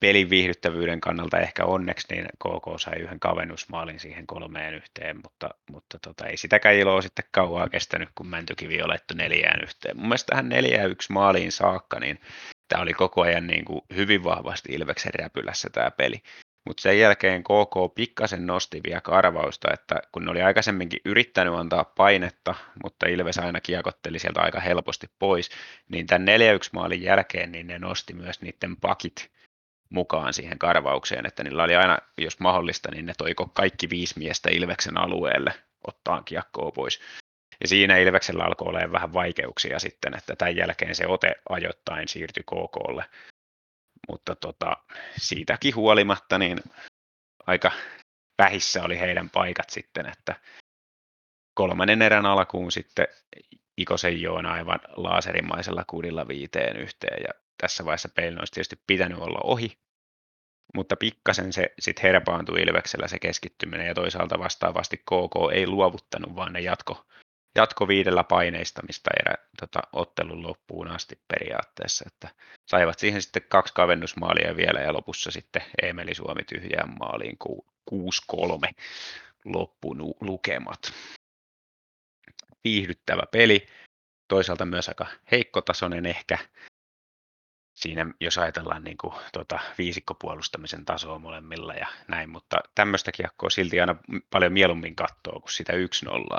pelin 0.00 0.30
viihdyttävyyden 0.30 1.00
kannalta 1.00 1.38
ehkä 1.38 1.64
onneksi 1.64 2.06
niin 2.10 2.24
KK 2.24 2.80
sai 2.80 2.98
yhden 2.98 3.20
kavennusmaalin 3.20 4.00
siihen 4.00 4.26
kolmeen 4.26 4.74
yhteen, 4.74 5.16
mutta, 5.16 5.50
mutta 5.70 5.98
tota, 5.98 6.26
ei 6.26 6.36
sitäkään 6.36 6.74
iloa 6.74 7.02
sitten 7.02 7.24
kauaa 7.30 7.68
kestänyt, 7.68 8.08
kun 8.14 8.26
Mäntykivi 8.26 8.82
on 8.82 8.88
laittu 8.88 9.14
neljään 9.14 9.62
yhteen. 9.62 9.96
Mun 9.96 10.08
mielestä 10.08 10.30
tähän 10.30 10.48
neljään 10.48 10.90
yksi 10.90 11.12
maaliin 11.12 11.52
saakka, 11.52 12.00
niin 12.00 12.20
tämä 12.72 12.82
oli 12.82 12.94
koko 12.94 13.22
ajan 13.22 13.46
niin 13.46 13.64
kuin 13.64 13.80
hyvin 13.96 14.24
vahvasti 14.24 14.72
Ilveksen 14.72 15.14
räpylässä 15.14 15.70
tämä 15.70 15.90
peli. 15.90 16.22
Mutta 16.66 16.82
sen 16.82 16.98
jälkeen 16.98 17.42
KK 17.42 17.94
pikkasen 17.94 18.46
nosti 18.46 18.80
vielä 18.86 19.00
karvausta, 19.00 19.72
että 19.72 19.94
kun 20.12 20.24
ne 20.24 20.30
oli 20.30 20.42
aikaisemminkin 20.42 21.00
yrittänyt 21.04 21.54
antaa 21.54 21.84
painetta, 21.84 22.54
mutta 22.82 23.06
Ilves 23.06 23.38
aina 23.38 23.60
kiekotteli 23.60 24.18
sieltä 24.18 24.40
aika 24.40 24.60
helposti 24.60 25.06
pois, 25.18 25.50
niin 25.88 26.06
tämän 26.06 26.28
4-1 26.28 26.30
maalin 26.72 27.02
jälkeen 27.02 27.52
niin 27.52 27.66
ne 27.66 27.78
nosti 27.78 28.14
myös 28.14 28.40
niiden 28.40 28.76
pakit 28.76 29.30
mukaan 29.90 30.32
siihen 30.32 30.58
karvaukseen, 30.58 31.26
että 31.26 31.44
niillä 31.44 31.62
oli 31.62 31.76
aina, 31.76 31.98
jos 32.18 32.40
mahdollista, 32.40 32.90
niin 32.90 33.06
ne 33.06 33.12
toiko 33.18 33.46
kaikki 33.54 33.90
viisi 33.90 34.18
miestä 34.18 34.48
Ilveksen 34.52 34.98
alueelle 34.98 35.54
ottaa 35.86 36.22
kiekkoa 36.22 36.70
pois. 36.70 37.00
Ja 37.62 37.68
siinä 37.68 37.98
Ilveksellä 37.98 38.44
alkoi 38.44 38.68
olemaan 38.68 38.92
vähän 38.92 39.12
vaikeuksia 39.12 39.78
sitten, 39.78 40.14
että 40.14 40.36
tämän 40.36 40.56
jälkeen 40.56 40.94
se 40.94 41.06
ote 41.06 41.34
ajoittain 41.48 42.08
siirtyi 42.08 42.42
KKlle. 42.42 43.04
Mutta 44.08 44.34
tota, 44.34 44.76
siitäkin 45.16 45.74
huolimatta, 45.74 46.38
niin 46.38 46.58
aika 47.46 47.72
vähissä 48.38 48.82
oli 48.82 48.98
heidän 48.98 49.30
paikat 49.30 49.70
sitten, 49.70 50.06
että 50.06 50.34
kolmannen 51.54 52.02
erän 52.02 52.26
alkuun 52.26 52.72
sitten 52.72 53.06
Ikosen 53.76 54.22
Joona 54.22 54.52
aivan 54.52 54.80
laaserimaisella 54.96 55.84
kudilla 55.86 56.28
viiteen 56.28 56.76
yhteen 56.76 57.22
ja 57.22 57.34
tässä 57.60 57.84
vaiheessa 57.84 58.08
peilin 58.08 58.38
olisi 58.38 58.52
tietysti 58.52 58.82
pitänyt 58.86 59.18
olla 59.18 59.40
ohi, 59.44 59.78
mutta 60.74 60.96
pikkasen 60.96 61.52
se 61.52 61.72
sitten 61.78 62.02
herpaantui 62.02 62.60
Ilveksellä 62.60 63.08
se 63.08 63.18
keskittyminen 63.18 63.86
ja 63.86 63.94
toisaalta 63.94 64.38
vastaavasti 64.38 64.96
KK 64.96 65.52
ei 65.52 65.66
luovuttanut, 65.66 66.36
vaan 66.36 66.52
ne 66.52 66.60
jatko, 66.60 67.06
jatko 67.54 67.88
viidellä 67.88 68.24
paineistamista 68.24 69.10
erä, 69.20 69.34
tota, 69.60 69.82
ottelun 69.92 70.42
loppuun 70.42 70.88
asti 70.88 71.20
periaatteessa, 71.28 72.04
että 72.06 72.28
saivat 72.66 72.98
siihen 72.98 73.22
sitten 73.22 73.42
kaksi 73.48 73.74
kavennusmaalia 73.74 74.56
vielä 74.56 74.80
ja 74.80 74.92
lopussa 74.92 75.30
sitten 75.30 75.62
Emeli 75.82 76.14
Suomi 76.14 76.42
tyhjään 76.44 76.94
maaliin 76.98 77.38
6-3 77.90 77.94
loppulukemat. 79.44 80.92
Viihdyttävä 82.64 83.22
peli, 83.32 83.66
toisaalta 84.28 84.64
myös 84.64 84.88
aika 84.88 85.06
heikkotasoinen 85.30 86.06
ehkä. 86.06 86.38
Siinä, 87.74 88.06
jos 88.20 88.38
ajatellaan 88.38 88.84
niin 88.84 88.98
kuin, 88.98 89.14
tuota, 89.32 89.58
viisikkopuolustamisen 89.78 90.84
tasoa 90.84 91.18
molemmilla 91.18 91.74
ja 91.74 91.86
näin, 92.08 92.30
mutta 92.30 92.56
tämmöistä 92.74 93.12
kiekkoa 93.12 93.50
silti 93.50 93.80
aina 93.80 93.96
paljon 94.30 94.52
mieluummin 94.52 94.96
katsoo 94.96 95.40
kuin 95.40 95.52
sitä 95.52 95.72
1-0, 95.72 95.76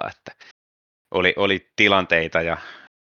että 0.09 0.45
oli, 1.13 1.33
oli 1.37 1.71
tilanteita 1.75 2.41
ja 2.41 2.57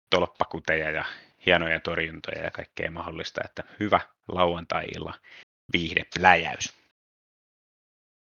tolppakuteja 0.10 0.92
ja 0.92 1.06
hienoja 1.46 1.80
torjuntoja 1.80 2.44
ja 2.44 2.52
kaikkea 2.52 2.92
mahdollista, 2.92 3.42
että 3.46 3.64
hyvä 3.80 4.00
lauantai-illan 4.28 5.20
viihdepläjäys. 5.74 6.74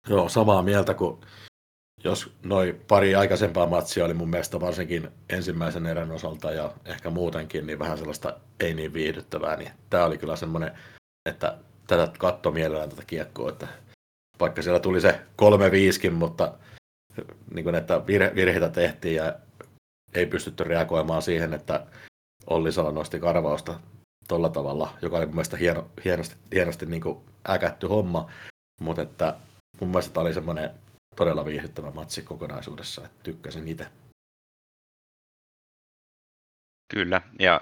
Joo, 0.09 0.29
samaa 0.29 0.63
mieltä 0.63 0.95
kuin 0.95 1.21
jos 2.05 2.33
noin 2.45 2.81
pari 2.89 3.15
aikaisempaa 3.15 3.67
matsia 3.67 4.05
oli 4.05 4.15
mun 4.15 4.31
mielestä 4.31 4.61
varsinkin 4.61 5.09
ensimmäisen 5.29 5.87
erän 5.87 6.11
osalta 6.11 6.53
ja 6.53 6.73
ehkä 6.85 7.11
muutenkin, 7.11 7.67
niin 7.67 7.79
vähän 7.79 7.99
sellaista 7.99 8.41
ei 8.61 8.75
niin 8.75 8.93
viihdyttävää, 8.93 9.57
niin 9.57 9.71
tämä 9.91 10.05
oli 10.05 10.19
kyllä 10.19 10.37
semmoinen, 10.37 10.79
että 11.29 11.59
tätä 11.87 12.13
katto 12.19 12.51
mielellään 12.51 12.91
tätä 12.91 13.03
kiekkoa, 13.07 13.49
että 13.49 13.69
vaikka 14.41 14.63
siellä 14.63 14.81
tuli 14.81 15.01
se 15.01 15.21
3-5, 16.09 16.11
mutta 16.11 16.55
niin 17.55 17.65
kuin, 17.65 17.75
että 17.75 18.07
virheitä 18.07 18.69
tehtiin 18.69 19.15
ja 19.15 19.35
ei 20.15 20.27
pystytty 20.27 20.65
reagoimaan 20.65 21.23
siihen, 21.23 21.55
että 21.55 21.87
Olli 22.47 22.73
Sala 22.73 22.93
nosti 22.93 23.21
karvausta 23.21 23.81
tuolla 24.29 24.49
tavalla, 24.49 24.99
joka 25.03 25.17
oli 25.17 25.27
mun 25.27 25.35
mielestä 25.35 25.57
hieno, 25.57 25.91
hienosti, 26.05 26.37
hienosti 26.55 26.87
niin 26.87 27.03
kuin 27.03 27.25
äkätty 27.49 27.87
homma, 27.87 28.31
mutta 28.81 29.03
että 29.03 29.37
mun 29.81 29.91
mielestä 29.91 30.15
tämä 30.15 30.23
oli 30.23 30.35
semmoinen 30.35 30.71
todella 31.17 31.45
viihdyttävä 31.45 31.91
matsi 31.91 32.23
kokonaisuudessa, 32.23 33.05
että 33.05 33.23
tykkäsin 33.23 33.69
itse. 33.69 33.87
Kyllä, 36.95 37.23
ja 37.39 37.61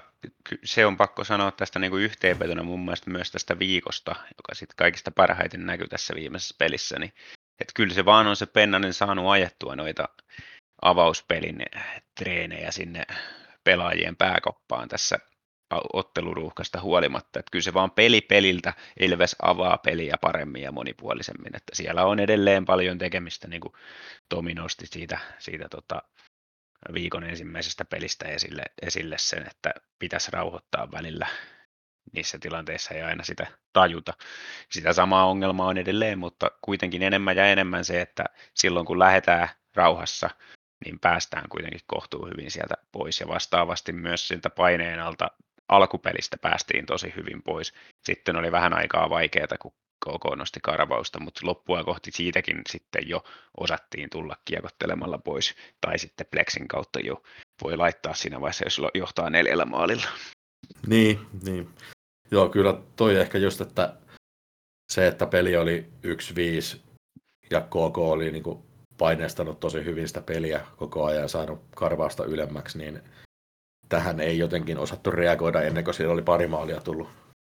se 0.63 0.85
on 0.85 0.97
pakko 0.97 1.23
sanoa 1.23 1.51
tästä 1.51 1.79
niin 1.79 1.91
kuin 1.91 2.03
yhteenvetona 2.03 2.63
mun 2.63 2.85
mielestä 2.85 3.09
myös 3.09 3.31
tästä 3.31 3.59
viikosta, 3.59 4.11
joka 4.11 4.53
sitten 4.53 4.75
kaikista 4.75 5.11
parhaiten 5.11 5.65
näkyy 5.65 5.87
tässä 5.87 6.15
viimeisessä 6.15 6.55
pelissä, 6.57 6.99
niin 6.99 7.13
että 7.59 7.71
kyllä 7.75 7.93
se 7.93 8.05
vaan 8.05 8.27
on 8.27 8.35
se 8.35 8.45
Pennanen 8.45 8.93
saanut 8.93 9.31
ajettua 9.31 9.75
noita 9.75 10.09
avauspelin 10.85 11.65
treenejä 12.19 12.71
sinne 12.71 13.05
pelaajien 13.63 14.15
pääkoppaan 14.15 14.89
tässä 14.89 15.19
otteluruuhkasta 15.93 16.81
huolimatta. 16.81 17.39
Että 17.39 17.49
kyllä 17.51 17.63
se 17.63 17.73
vaan 17.73 17.91
peli 17.91 18.21
peliltä 18.21 18.73
Ilves 18.99 19.35
avaa 19.41 19.77
peliä 19.77 20.15
paremmin 20.21 20.61
ja 20.61 20.71
monipuolisemmin. 20.71 21.55
Että 21.55 21.75
siellä 21.75 22.05
on 22.05 22.19
edelleen 22.19 22.65
paljon 22.65 22.97
tekemistä, 22.97 23.47
niin 23.47 23.61
kuin 23.61 23.73
Tomi 24.29 24.53
nosti 24.53 24.87
siitä, 24.87 25.19
siitä 25.39 25.69
tota, 25.69 26.01
viikon 26.93 27.23
ensimmäisestä 27.23 27.85
pelistä 27.85 28.25
esille, 28.25 28.63
esille 28.81 29.17
sen, 29.17 29.47
että 29.47 29.73
pitäisi 29.99 30.31
rauhoittaa 30.31 30.91
välillä 30.91 31.27
niissä 32.13 32.39
tilanteissa 32.39 32.93
ei 32.93 33.01
aina 33.01 33.23
sitä 33.23 33.47
tajuta. 33.73 34.13
Sitä 34.71 34.93
samaa 34.93 35.25
ongelmaa 35.25 35.67
on 35.67 35.77
edelleen, 35.77 36.19
mutta 36.19 36.51
kuitenkin 36.61 37.03
enemmän 37.03 37.37
ja 37.37 37.47
enemmän 37.47 37.85
se, 37.85 38.01
että 38.01 38.23
silloin 38.53 38.85
kun 38.85 38.99
lähdetään 38.99 39.49
rauhassa, 39.75 40.29
niin 40.85 40.99
päästään 40.99 41.49
kuitenkin 41.49 41.81
kohtuu 41.87 42.25
hyvin 42.25 42.51
sieltä 42.51 42.75
pois. 42.91 43.19
Ja 43.19 43.27
vastaavasti 43.27 43.91
myös 43.91 44.27
siltä 44.27 44.49
paineen 44.49 44.99
alta 44.99 45.31
alkupelistä 45.69 46.37
päästiin 46.41 46.85
tosi 46.85 47.13
hyvin 47.15 47.43
pois. 47.43 47.73
Sitten 48.03 48.35
oli 48.35 48.51
vähän 48.51 48.73
aikaa 48.73 49.09
vaikeaa, 49.09 49.57
kun 49.61 49.73
KK 50.05 50.35
nosti 50.37 50.59
karvausta, 50.63 51.19
mutta 51.19 51.41
loppua 51.43 51.83
kohti 51.83 52.11
siitäkin 52.11 52.61
sitten 52.69 53.09
jo 53.09 53.23
osattiin 53.57 54.09
tulla 54.09 54.35
kiekottelemalla 54.45 55.17
pois, 55.17 55.55
tai 55.81 55.99
sitten 55.99 56.27
Plexin 56.31 56.67
kautta 56.67 56.99
jo 56.99 57.23
voi 57.63 57.77
laittaa 57.77 58.13
siinä 58.13 58.41
vaiheessa, 58.41 58.65
jos 58.65 58.81
johtaa 58.93 59.29
neljällä 59.29 59.65
maalilla. 59.65 60.07
Niin, 60.87 61.19
niin. 61.43 61.69
Joo, 62.31 62.49
kyllä 62.49 62.81
toi 62.95 63.15
ehkä 63.15 63.37
just, 63.37 63.61
että 63.61 63.93
se, 64.91 65.07
että 65.07 65.25
peli 65.25 65.57
oli 65.57 65.89
1-5 66.75 66.79
ja 67.51 67.61
KK 67.61 67.97
oli 67.97 68.31
niin 68.31 68.43
kuin 68.43 68.64
paineistanut 68.97 69.59
tosi 69.59 69.85
hyvin 69.85 70.07
sitä 70.07 70.21
peliä 70.21 70.61
koko 70.77 71.05
ajan 71.05 71.21
ja 71.21 71.27
saanut 71.27 71.61
karvausta 71.75 72.25
ylemmäksi, 72.25 72.77
niin 72.77 73.01
tähän 73.89 74.19
ei 74.19 74.37
jotenkin 74.37 74.77
osattu 74.77 75.11
reagoida 75.11 75.61
ennen 75.61 75.83
kuin 75.83 75.93
siellä 75.93 76.13
oli 76.13 76.21
pari 76.21 76.47
maalia 76.47 76.81
tullut, 76.81 77.09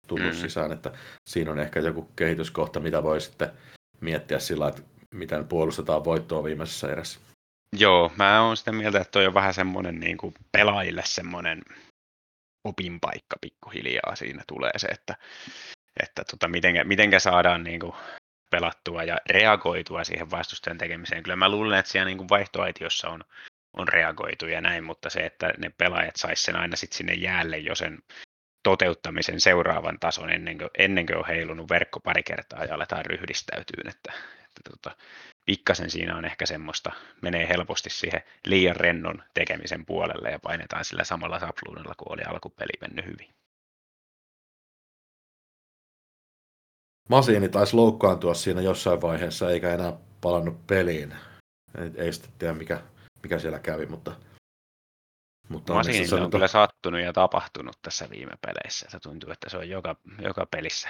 tullut 0.06 0.26
mm. 0.26 0.40
sisään. 0.40 0.72
Että 0.72 0.92
siinä 1.28 1.50
on 1.50 1.58
ehkä 1.58 1.80
joku 1.80 2.02
kehityskohta, 2.16 2.80
mitä 2.80 3.02
voi 3.02 3.20
sitten 3.20 3.50
miettiä 4.00 4.38
sillä, 4.38 4.68
että 4.68 4.82
miten 5.14 5.48
puolustetaan 5.48 6.04
voittoa 6.04 6.44
viimeisessä 6.44 6.92
erässä. 6.92 7.20
Joo, 7.76 8.12
mä 8.16 8.42
oon 8.42 8.56
sitä 8.56 8.72
mieltä, 8.72 9.00
että 9.00 9.10
toi 9.10 9.26
on 9.26 9.34
vähän 9.34 9.54
semmoinen 9.54 10.00
niin 10.00 10.16
kuin 10.16 10.34
pelaajille 10.52 11.02
semmoinen 11.04 11.62
opinpaikka 12.64 13.36
pikkuhiljaa 13.40 14.16
siinä 14.16 14.42
tulee 14.46 14.70
se, 14.76 14.86
että, 14.86 15.14
että 16.02 16.24
tota, 16.30 16.48
mitenkä, 16.48 16.84
mitenkä 16.84 17.18
saadaan 17.18 17.64
niin 17.64 17.80
kuin 17.80 17.92
pelattua 18.50 19.04
ja 19.04 19.18
reagoitua 19.30 20.04
siihen 20.04 20.30
vastustajan 20.30 20.78
tekemiseen. 20.78 21.22
Kyllä 21.22 21.36
mä 21.36 21.48
luulen, 21.48 21.78
että 21.78 21.92
siellä 21.92 22.06
niin 22.06 22.18
kuin 22.18 22.28
vaihtoaitiossa 22.28 23.08
on 23.08 23.24
on 23.76 23.88
reagoitu 23.88 24.46
ja 24.46 24.60
näin, 24.60 24.84
mutta 24.84 25.10
se, 25.10 25.20
että 25.20 25.52
ne 25.58 25.70
pelaajat 25.78 26.16
sais 26.16 26.42
sen 26.42 26.56
aina 26.56 26.76
sitten 26.76 26.96
sinne 26.96 27.14
jäälle 27.14 27.58
jo 27.58 27.74
sen 27.74 27.98
toteuttamisen 28.62 29.40
seuraavan 29.40 29.98
tason 30.00 30.30
ennen 30.30 30.58
kuin, 30.58 30.70
ennen 30.78 31.06
kuin 31.06 31.16
on 31.16 31.26
heilunut 31.26 31.70
verkko 31.70 32.00
pari 32.00 32.22
kertaa 32.22 32.64
ja 32.64 32.74
aletaan 32.74 33.06
ryhdistäytyä, 33.06 33.90
että, 33.90 34.12
että 34.44 34.70
tota, 34.70 34.96
pikkasen 35.46 35.90
siinä 35.90 36.16
on 36.16 36.24
ehkä 36.24 36.46
semmoista, 36.46 36.92
menee 37.22 37.48
helposti 37.48 37.90
siihen 37.90 38.22
liian 38.46 38.76
rennon 38.76 39.22
tekemisen 39.34 39.86
puolelle 39.86 40.30
ja 40.30 40.38
painetaan 40.38 40.84
sillä 40.84 41.04
samalla 41.04 41.38
sapluunalla, 41.38 41.94
kun 41.96 42.12
oli 42.12 42.22
alkupeli 42.22 42.72
mennyt 42.80 43.06
hyvin. 43.06 43.37
Masiini 47.08 47.48
taisi 47.48 47.76
loukkaantua 47.76 48.34
siinä 48.34 48.60
jossain 48.60 49.00
vaiheessa, 49.00 49.50
eikä 49.50 49.74
enää 49.74 49.92
palannut 50.20 50.66
peliin. 50.66 51.14
Ei, 51.78 51.90
ei 51.94 52.12
sitten 52.12 52.32
tiedä, 52.38 52.54
mikä, 52.54 52.82
mikä 53.22 53.38
siellä 53.38 53.58
kävi, 53.58 53.86
mutta... 53.86 54.16
mutta 55.48 55.74
Masiinille 55.74 56.04
on 56.04 56.08
sanotaan... 56.08 56.30
kyllä 56.30 56.48
sattunut 56.48 57.00
ja 57.00 57.12
tapahtunut 57.12 57.78
tässä 57.82 58.10
viime 58.10 58.32
peleissä. 58.46 58.86
Se 58.90 59.00
tuntuu, 59.00 59.30
että 59.30 59.50
se 59.50 59.56
on 59.56 59.68
joka, 59.68 59.96
joka 60.18 60.46
pelissä 60.50 60.88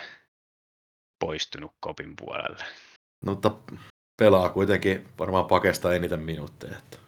poistunut 1.18 1.72
kopin 1.80 2.14
puolelle. 2.16 2.64
No, 3.24 3.32
mutta 3.32 3.50
pelaa 4.16 4.50
kuitenkin 4.50 5.08
varmaan 5.18 5.46
pakesta 5.46 5.94
eniten 5.94 6.20
minuutteja. 6.20 6.78
Että... 6.78 6.98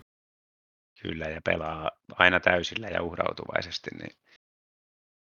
Kyllä, 1.03 1.29
ja 1.29 1.41
pelaa 1.45 1.91
aina 2.13 2.41
täysillä 2.41 2.89
ja 2.89 3.03
uhrautuvaisesti, 3.03 3.91
niin 3.91 4.17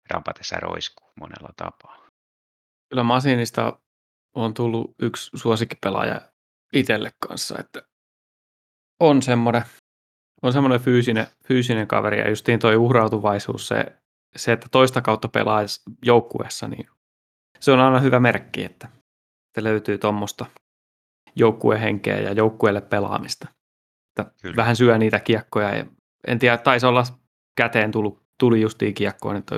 rapatessa 0.09 0.55
roiskuu 0.55 1.11
monella 1.19 1.49
tapaa. 1.57 2.08
Kyllä 2.89 3.03
Masinista 3.03 3.79
on 4.35 4.53
tullut 4.53 4.95
yksi 5.01 5.37
suosikkipelaaja 5.37 6.21
itselle 6.73 7.11
kanssa, 7.27 7.59
että 7.59 7.81
on 8.99 9.21
semmoinen, 9.21 9.63
on 10.41 10.53
semmoinen 10.53 10.81
fyysinen, 10.81 11.27
fyysinen 11.47 11.87
kaveri 11.87 12.19
ja 12.19 12.29
justiin 12.29 12.59
toi 12.59 12.75
uhrautuvaisuus, 12.75 13.67
se, 13.67 13.85
se, 14.35 14.51
että 14.51 14.67
toista 14.71 15.01
kautta 15.01 15.27
pelaisi 15.27 15.81
joukkueessa, 16.05 16.67
niin 16.67 16.87
se 17.59 17.71
on 17.71 17.79
aina 17.79 17.99
hyvä 17.99 18.19
merkki, 18.19 18.63
että, 18.63 18.87
että 19.47 19.63
löytyy 19.63 19.97
tuommoista 19.97 20.45
joukkuehenkeä 21.35 22.19
ja 22.19 22.31
joukkueelle 22.31 22.81
pelaamista. 22.81 23.47
Että 24.09 24.33
vähän 24.55 24.75
syö 24.75 24.97
niitä 24.97 25.19
kiekkoja 25.19 25.75
ja 25.75 25.85
en 26.27 26.39
tiedä, 26.39 26.57
taisi 26.57 26.85
olla 26.85 27.03
käteen 27.57 27.91
tullut, 27.91 28.23
tuli 28.39 28.61
justiin 28.61 28.93
kiekkoon, 28.93 29.35
että 29.35 29.55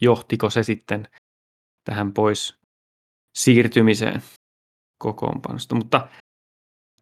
johtiko 0.00 0.50
se 0.50 0.62
sitten 0.62 1.08
tähän 1.84 2.12
pois 2.12 2.63
siirtymiseen 3.36 4.22
kokoonpanosta. 5.02 5.74
Mutta 5.74 6.08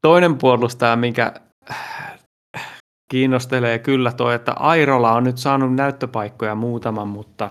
toinen 0.03 0.39
puolustaja, 0.39 0.97
mikä 0.97 1.35
kiinnostelee 3.11 3.78
kyllä 3.78 4.12
tuo, 4.12 4.30
että 4.30 4.53
Airola 4.53 5.12
on 5.12 5.24
nyt 5.24 5.39
saanut 5.39 5.74
näyttöpaikkoja 5.74 6.55
muutaman, 6.55 7.09
mutta 7.09 7.51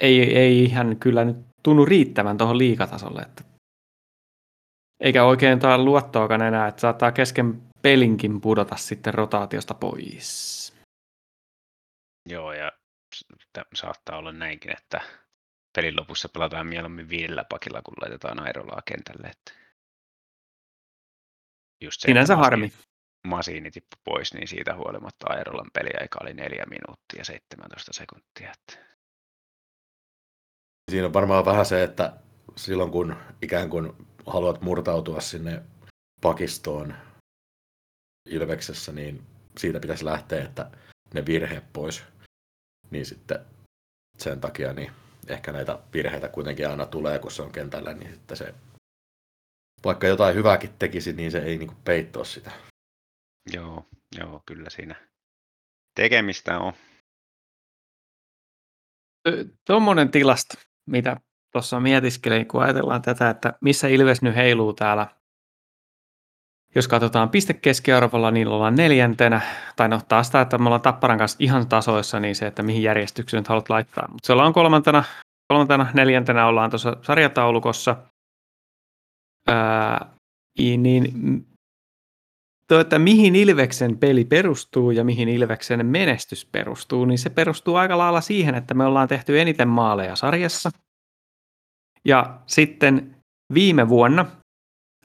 ei, 0.00 0.36
ei 0.36 0.64
ihan 0.64 0.96
kyllä 0.96 1.24
nyt 1.24 1.36
tunnu 1.62 1.84
riittävän 1.84 2.38
tuohon 2.38 2.58
liikatasolle. 2.58 3.22
Että 3.22 3.44
eikä 5.00 5.24
oikein 5.24 5.58
taa 5.58 5.78
luottoakaan 5.78 6.42
enää, 6.42 6.68
että 6.68 6.80
saattaa 6.80 7.12
kesken 7.12 7.62
pelinkin 7.82 8.40
pudota 8.40 8.76
sitten 8.76 9.14
rotaatiosta 9.14 9.74
pois. 9.74 10.72
Joo, 12.28 12.52
ja 12.52 12.72
saattaa 13.74 14.18
olla 14.18 14.32
näinkin, 14.32 14.72
että 14.72 15.00
pelin 15.78 15.96
lopussa 15.96 16.28
pelataan 16.28 16.66
mieluummin 16.66 17.08
viidellä 17.08 17.44
pakilla, 17.44 17.82
kun 17.82 17.94
laitetaan 18.00 18.40
Airolaa 18.40 18.82
kentälle. 18.84 19.28
Että 19.28 19.52
just 21.80 22.00
se, 22.00 22.06
Sinänsä 22.06 22.36
harmi. 22.36 22.72
Masiini 23.26 23.70
tippui 23.70 23.98
pois, 24.04 24.34
niin 24.34 24.48
siitä 24.48 24.76
huolimatta 24.76 25.26
Airolan 25.28 25.70
peliaika 25.72 26.18
oli 26.22 26.34
neljä 26.34 26.64
minuuttia 26.66 27.24
17 27.24 27.92
sekuntia. 27.92 28.52
Että... 28.52 28.88
Siinä 30.90 31.06
on 31.06 31.12
varmaan 31.12 31.44
vähän 31.44 31.66
se, 31.66 31.82
että 31.82 32.16
silloin 32.56 32.90
kun 32.90 33.16
ikään 33.42 33.70
kuin 33.70 33.92
haluat 34.26 34.60
murtautua 34.60 35.20
sinne 35.20 35.62
pakistoon 36.20 36.94
Ilveksessä, 38.28 38.92
niin 38.92 39.26
siitä 39.58 39.80
pitäisi 39.80 40.04
lähteä, 40.04 40.44
että 40.44 40.70
ne 41.14 41.26
virheet 41.26 41.72
pois. 41.72 42.04
Niin 42.90 43.06
sitten 43.06 43.38
sen 44.18 44.40
takia 44.40 44.72
niin 44.72 44.92
ehkä 45.28 45.52
näitä 45.52 45.78
virheitä 45.94 46.28
kuitenkin 46.28 46.68
aina 46.68 46.86
tulee, 46.86 47.18
kun 47.18 47.30
se 47.30 47.42
on 47.42 47.52
kentällä, 47.52 47.94
niin 47.94 48.14
sitten 48.14 48.36
se, 48.36 48.54
vaikka 49.84 50.06
jotain 50.06 50.34
hyvääkin 50.34 50.70
tekisi, 50.78 51.12
niin 51.12 51.30
se 51.30 51.38
ei 51.38 51.58
niin 51.58 51.76
peittoa 51.84 52.24
sitä. 52.24 52.50
Joo, 53.52 53.84
joo, 54.18 54.42
kyllä 54.46 54.70
siinä 54.70 55.08
tekemistä 55.94 56.58
on. 56.58 56.72
Tuommoinen 59.66 60.10
tilasto, 60.10 60.54
mitä 60.86 61.16
tuossa 61.52 61.80
mietiskelin, 61.80 62.48
kun 62.48 62.62
ajatellaan 62.62 63.02
tätä, 63.02 63.30
että 63.30 63.58
missä 63.60 63.88
Ilves 63.88 64.22
nyt 64.22 64.36
heiluu 64.36 64.72
täällä. 64.72 65.17
Jos 66.74 66.88
katsotaan 66.88 67.28
pistekeskiarvolla, 67.28 68.30
niin 68.30 68.48
ollaan 68.48 68.74
neljäntenä, 68.74 69.40
tai 69.76 69.88
no 69.88 70.00
taas 70.08 70.30
tämä, 70.30 70.42
että 70.42 70.58
me 70.58 70.66
ollaan 70.66 70.82
Tapparan 70.82 71.18
kanssa 71.18 71.36
ihan 71.40 71.68
tasoissa, 71.68 72.20
niin 72.20 72.36
se, 72.36 72.46
että 72.46 72.62
mihin 72.62 72.82
järjestykseen 72.82 73.40
nyt 73.40 73.48
haluat 73.48 73.70
laittaa. 73.70 74.08
Mutta 74.08 74.26
se 74.26 74.32
ollaan 74.32 74.52
kolmantena, 74.52 75.04
kolmantena, 75.48 75.86
neljäntenä 75.94 76.46
ollaan 76.46 76.70
tuossa 76.70 76.96
sarjataulukossa. 77.02 77.96
Ää, 79.48 80.06
niin 80.58 81.46
tuo, 82.68 82.80
että 82.80 82.98
mihin 82.98 83.36
Ilveksen 83.36 83.98
peli 83.98 84.24
perustuu 84.24 84.90
ja 84.90 85.04
mihin 85.04 85.28
Ilveksen 85.28 85.86
menestys 85.86 86.46
perustuu, 86.46 87.04
niin 87.04 87.18
se 87.18 87.30
perustuu 87.30 87.76
aika 87.76 87.98
lailla 87.98 88.20
siihen, 88.20 88.54
että 88.54 88.74
me 88.74 88.84
ollaan 88.84 89.08
tehty 89.08 89.40
eniten 89.40 89.68
maaleja 89.68 90.16
sarjassa. 90.16 90.70
Ja 92.04 92.38
sitten 92.46 93.16
viime 93.54 93.88
vuonna 93.88 94.26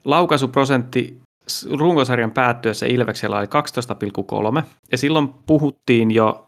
laukaisuprosentti 0.06 1.23
runkosarjan 1.78 2.32
päättyessä 2.32 2.86
Ilveksellä 2.86 3.38
oli 3.38 3.46
12,3, 4.62 4.68
ja 4.92 4.98
silloin 4.98 5.34
puhuttiin 5.34 6.12
jo 6.12 6.48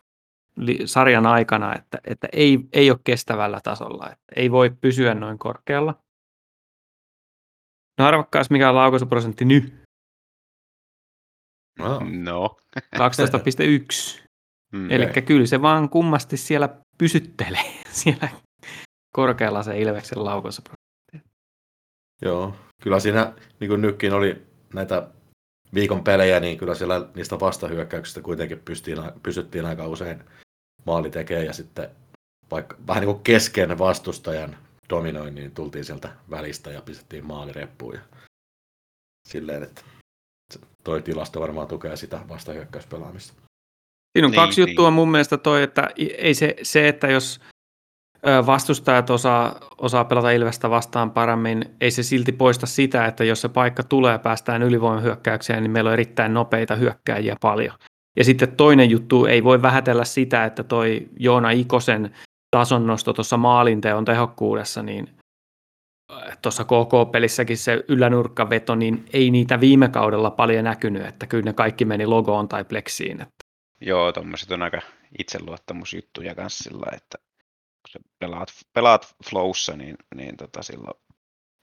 sarjan 0.85 1.25
aikana, 1.25 1.75
että, 1.75 1.97
että 2.03 2.27
ei, 2.33 2.59
ei 2.73 2.91
ole 2.91 2.99
kestävällä 3.03 3.59
tasolla, 3.63 4.05
että 4.05 4.25
ei 4.35 4.51
voi 4.51 4.69
pysyä 4.81 5.13
noin 5.13 5.39
korkealla. 5.39 5.95
No 7.99 8.05
arvokkaas, 8.05 8.49
mikä 8.49 8.69
on 8.69 8.75
laukaisuprosentti 8.75 9.45
nyt? 9.45 9.73
No. 11.79 11.99
no. 12.23 12.57
12,1. 12.95 14.25
Mm, 14.71 14.91
Eli 14.91 15.21
kyllä 15.25 15.45
se 15.45 15.61
vaan 15.61 15.89
kummasti 15.89 16.37
siellä 16.37 16.69
pysyttelee 16.97 17.73
siellä 18.03 18.29
korkealla 19.15 19.63
se 19.63 19.79
Ilveksen 19.79 20.25
laukaisuprosentti. 20.25 21.31
Joo, 22.21 22.55
kyllä 22.81 22.99
siinä 22.99 23.33
niin 23.59 23.69
kuin 23.69 23.81
nytkin 23.81 24.13
oli 24.13 24.54
näitä 24.75 25.07
viikon 25.73 26.03
pelejä, 26.03 26.39
niin 26.39 26.57
kyllä 26.57 26.75
siellä 26.75 27.07
niistä 27.15 27.39
vastahyökkäyksistä 27.39 28.21
kuitenkin 28.21 28.59
pystyttiin, 28.59 29.11
pysyttiin 29.23 29.65
aika 29.65 29.87
usein 29.87 30.23
maali 30.85 31.09
tekemään 31.09 31.45
ja 31.45 31.53
sitten 31.53 31.89
vaikka 32.51 32.77
vähän 32.87 33.01
niin 33.01 33.13
kuin 33.13 33.23
kesken 33.23 33.77
vastustajan 33.77 34.57
dominoin, 34.89 35.35
niin 35.35 35.51
tultiin 35.51 35.85
sieltä 35.85 36.09
välistä 36.29 36.71
ja 36.71 36.81
pistettiin 36.81 37.25
maalireppuun. 37.25 37.93
Ja 37.93 38.01
silleen, 39.27 39.63
että 39.63 39.81
toi 40.83 41.01
tilasto 41.01 41.39
varmaan 41.39 41.67
tukee 41.67 41.95
sitä 41.95 42.19
vastahyökkäyspelaamista. 42.29 43.33
Siinä 44.13 44.27
on 44.27 44.31
niin, 44.31 44.41
kaksi 44.41 44.61
niin. 44.61 44.69
juttua 44.69 44.91
mun 44.91 45.11
mielestä 45.11 45.37
toi, 45.37 45.63
että 45.63 45.89
ei 46.17 46.33
se, 46.33 46.55
se 46.61 46.87
että 46.87 47.07
jos 47.07 47.39
vastustajat 48.45 49.09
osaa, 49.09 49.55
osaa 49.77 50.05
pelata 50.05 50.31
Ilvestä 50.31 50.69
vastaan 50.69 51.11
paremmin, 51.11 51.65
ei 51.81 51.91
se 51.91 52.03
silti 52.03 52.31
poista 52.31 52.65
sitä, 52.65 53.05
että 53.05 53.23
jos 53.23 53.41
se 53.41 53.49
paikka 53.49 53.83
tulee 53.83 54.17
päästään 54.19 54.63
ylivoimahyökkäykseen, 54.63 55.63
niin 55.63 55.71
meillä 55.71 55.87
on 55.87 55.93
erittäin 55.93 56.33
nopeita 56.33 56.75
hyökkääjiä 56.75 57.35
paljon. 57.41 57.77
Ja 58.17 58.23
sitten 58.23 58.55
toinen 58.55 58.89
juttu, 58.89 59.25
ei 59.25 59.43
voi 59.43 59.61
vähätellä 59.61 60.05
sitä, 60.05 60.45
että 60.45 60.63
toi 60.63 61.07
Joona 61.19 61.51
Ikosen 61.51 62.13
tasonnosto 62.51 63.13
tuossa 63.13 63.37
maalinteon 63.37 64.05
tehokkuudessa, 64.05 64.83
niin 64.83 65.09
tuossa 66.41 66.63
KK-pelissäkin 66.63 67.57
se 67.57 67.83
ylänurkkaveto, 67.87 68.75
niin 68.75 69.05
ei 69.13 69.31
niitä 69.31 69.59
viime 69.59 69.87
kaudella 69.87 70.31
paljon 70.31 70.63
näkynyt, 70.63 71.05
että 71.05 71.27
kyllä 71.27 71.43
ne 71.43 71.53
kaikki 71.53 71.85
meni 71.85 72.05
logoon 72.05 72.47
tai 72.47 72.65
pleksiin. 72.65 73.21
Että. 73.21 73.35
Joo, 73.81 74.11
tuommoiset 74.11 74.51
on 74.51 74.61
aika 74.61 74.81
itseluottamusjuttuja 75.19 76.35
kanssa 76.35 76.63
sillä, 76.63 76.91
että 76.95 77.17
kun 77.85 78.03
sä 78.03 78.09
pelaat, 78.19 78.49
pelaat 78.73 79.15
flowssa, 79.29 79.77
niin, 79.77 79.95
niin 80.15 80.37
tota 80.37 80.63
silloin 80.63 80.99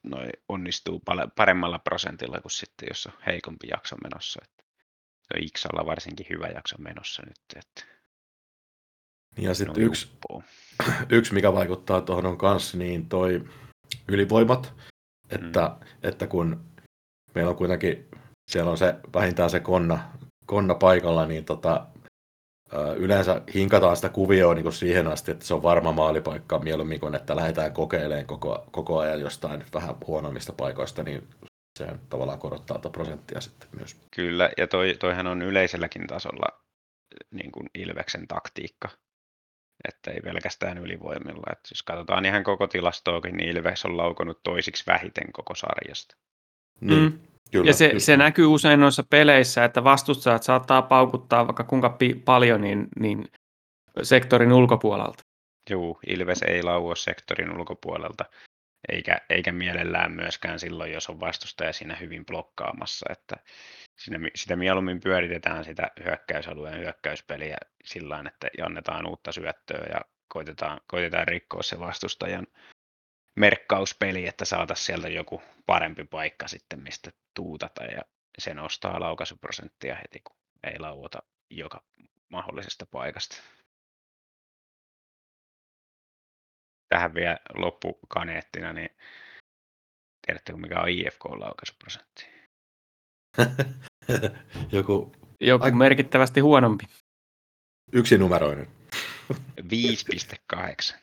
noi 0.02 0.28
onnistuu 0.48 1.02
paremmalla 1.36 1.78
prosentilla 1.78 2.40
kuin 2.40 2.52
sitten, 2.52 2.88
jos 2.90 3.06
on 3.06 3.12
heikompi 3.26 3.68
jakso 3.68 3.96
menossa. 3.96 4.40
Että 4.44 4.62
Xalla 5.58 5.86
varsinkin 5.86 6.26
hyvä 6.30 6.46
jakso 6.46 6.76
menossa 6.78 7.22
nyt. 7.26 7.36
Että 7.56 7.92
ja 9.38 9.54
sitten 9.54 9.82
yksi, 9.82 10.12
yksi, 11.10 11.34
mikä 11.34 11.52
vaikuttaa 11.52 12.00
tuohon 12.00 12.26
on 12.26 12.38
kanssa, 12.38 12.78
niin 12.78 13.08
toi 13.08 13.44
ylivoimat, 14.08 14.74
että, 15.30 15.76
mm. 15.80 15.86
että 16.02 16.26
kun 16.26 16.64
meillä 17.34 17.50
on 17.50 17.56
kuitenkin, 17.56 18.08
siellä 18.50 18.70
on 18.70 18.78
se 18.78 18.94
vähintään 19.14 19.50
se 19.50 19.60
konna, 19.60 20.12
konna 20.46 20.74
paikalla, 20.74 21.26
niin 21.26 21.44
tota, 21.44 21.86
yleensä 22.96 23.42
hinkataan 23.54 23.96
sitä 23.96 24.08
kuvioa 24.08 24.54
niin 24.54 24.62
kuin 24.62 24.72
siihen 24.72 25.06
asti, 25.06 25.30
että 25.30 25.44
se 25.44 25.54
on 25.54 25.62
varma 25.62 25.92
maalipaikka 25.92 26.58
mieluummin 26.58 27.00
kuin, 27.00 27.14
että 27.14 27.36
lähdetään 27.36 27.72
kokeilemaan 27.72 28.26
koko, 28.26 28.64
koko 28.70 28.98
ajan 28.98 29.20
jostain 29.20 29.64
vähän 29.74 29.94
huonommista 30.06 30.52
paikoista, 30.52 31.02
niin 31.02 31.28
se 31.78 31.86
tavallaan 32.08 32.38
korottaa 32.38 32.78
tuota 32.78 32.98
prosenttia 32.98 33.40
sitten 33.40 33.68
myös. 33.76 33.96
Kyllä, 34.16 34.50
ja 34.56 34.66
toi, 34.66 34.96
toihan 35.00 35.26
on 35.26 35.42
yleiselläkin 35.42 36.06
tasolla 36.06 36.62
niin 37.30 37.52
kuin 37.52 37.70
Ilveksen 37.74 38.28
taktiikka, 38.28 38.88
että 39.88 40.10
ei 40.10 40.20
pelkästään 40.20 40.78
ylivoimilla. 40.78 41.52
Että 41.52 41.68
jos 41.72 41.82
katsotaan 41.82 42.24
ihan 42.24 42.44
koko 42.44 42.66
tilastoakin, 42.66 43.36
niin 43.36 43.56
Ilves 43.56 43.84
on 43.84 43.96
laukonut 43.96 44.42
toisiksi 44.42 44.84
vähiten 44.86 45.32
koko 45.32 45.54
sarjasta. 45.54 46.16
Niin. 46.80 47.02
Mm. 47.02 47.18
Kyllä, 47.52 47.70
ja 47.70 47.74
se, 47.74 47.94
se 47.98 48.16
näkyy 48.16 48.46
usein 48.46 48.80
noissa 48.80 49.02
peleissä, 49.10 49.64
että 49.64 49.84
vastustajat 49.84 50.42
saattaa 50.42 50.82
paukuttaa 50.82 51.46
vaikka 51.46 51.64
kuinka 51.64 51.90
pi- 51.90 52.14
paljon 52.14 52.60
niin, 52.60 52.88
niin 53.00 53.28
sektorin 54.02 54.52
ulkopuolelta. 54.52 55.24
Joo, 55.70 55.98
Ilves 56.06 56.42
ei 56.42 56.62
laua 56.62 56.94
sektorin 56.94 57.58
ulkopuolelta, 57.58 58.24
eikä, 58.88 59.20
eikä 59.30 59.52
mielellään 59.52 60.12
myöskään 60.12 60.58
silloin, 60.58 60.92
jos 60.92 61.10
on 61.10 61.20
vastustaja 61.20 61.72
siinä 61.72 61.96
hyvin 61.96 62.26
blokkaamassa, 62.26 63.06
että 63.10 63.36
siinä, 64.00 64.18
sitä 64.34 64.56
mieluummin 64.56 65.00
pyöritetään 65.00 65.64
sitä 65.64 65.90
hyökkäysalueen 66.04 66.80
hyökkäyspeliä 66.80 67.56
sillä 67.84 68.24
että 68.26 68.48
annetaan 68.64 69.06
uutta 69.06 69.32
syöttöä 69.32 69.86
ja 69.92 70.00
koitetaan, 70.28 70.80
koitetaan 70.86 71.28
rikkoa 71.28 71.62
se 71.62 71.80
vastustajan 71.80 72.46
merkkauspeli, 73.36 74.26
että 74.26 74.44
saataisiin 74.44 74.86
sieltä 74.86 75.08
joku 75.08 75.42
parempi 75.66 76.04
paikka 76.04 76.48
sitten, 76.48 76.82
mistä 76.82 77.12
tuutata 77.34 77.84
ja 77.84 78.02
se 78.38 78.54
nostaa 78.54 79.00
laukaisuprosenttia 79.00 79.94
heti, 79.94 80.20
kun 80.24 80.36
ei 80.64 80.78
lauota 80.78 81.22
joka 81.50 81.82
mahdollisesta 82.28 82.86
paikasta. 82.86 83.36
Tähän 86.88 87.14
vielä 87.14 87.38
loppukaneettina, 87.54 88.72
niin 88.72 88.90
tiedättekö 90.26 90.58
mikä 90.58 90.80
on 90.80 90.88
IFK-laukaisuprosentti? 90.88 92.26
Joku, 94.72 95.12
Joku 95.40 95.64
Ai... 95.64 95.70
merkittävästi 95.70 96.40
huonompi. 96.40 96.84
Yksinumeroinen. 97.92 98.66
5,8. 99.60 100.96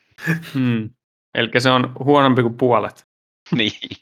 Hmm. 0.54 0.90
Eli 1.34 1.60
se 1.60 1.70
on 1.70 1.94
huonompi 2.04 2.42
kuin 2.42 2.56
puolet. 2.56 3.06
niin. 3.56 3.96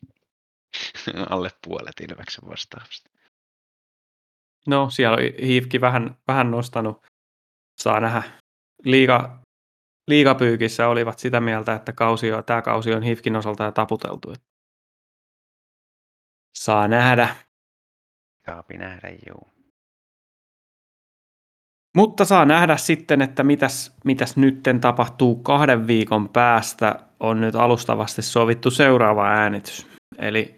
Alle 1.30 1.50
puolet 1.66 2.00
Ilveksen 2.00 2.50
vastaavasta. 2.50 3.10
No, 4.66 4.90
siellä 4.90 5.16
on 5.16 5.22
Hiivki 5.42 5.80
vähän, 5.80 6.16
vähän 6.28 6.50
nostanut. 6.50 7.06
Saa 7.80 8.00
nähdä. 8.00 8.22
Liiga, 8.84 9.38
liigapyykissä 10.08 10.88
olivat 10.88 11.18
sitä 11.18 11.40
mieltä, 11.40 11.74
että 11.74 11.92
kausi 11.92 12.32
on, 12.32 12.44
tämä 12.44 12.62
kausi 12.62 12.94
on 12.94 13.02
Hiivkin 13.02 13.36
osalta 13.36 13.64
jo 13.64 13.72
taputeltu. 13.72 14.34
Saa 16.54 16.88
nähdä. 16.88 17.36
Saapi 18.46 18.78
nähdä, 18.78 19.08
joo. 19.26 19.48
Mutta 21.96 22.24
saa 22.24 22.44
nähdä 22.44 22.76
sitten, 22.76 23.22
että 23.22 23.44
mitäs, 23.44 23.96
mitäs 24.04 24.36
nytten 24.36 24.80
tapahtuu 24.80 25.36
kahden 25.36 25.86
viikon 25.86 26.28
päästä. 26.28 27.07
On 27.20 27.40
nyt 27.40 27.54
alustavasti 27.54 28.22
sovittu 28.22 28.70
seuraava 28.70 29.28
äänitys. 29.28 29.86
Eli 30.18 30.54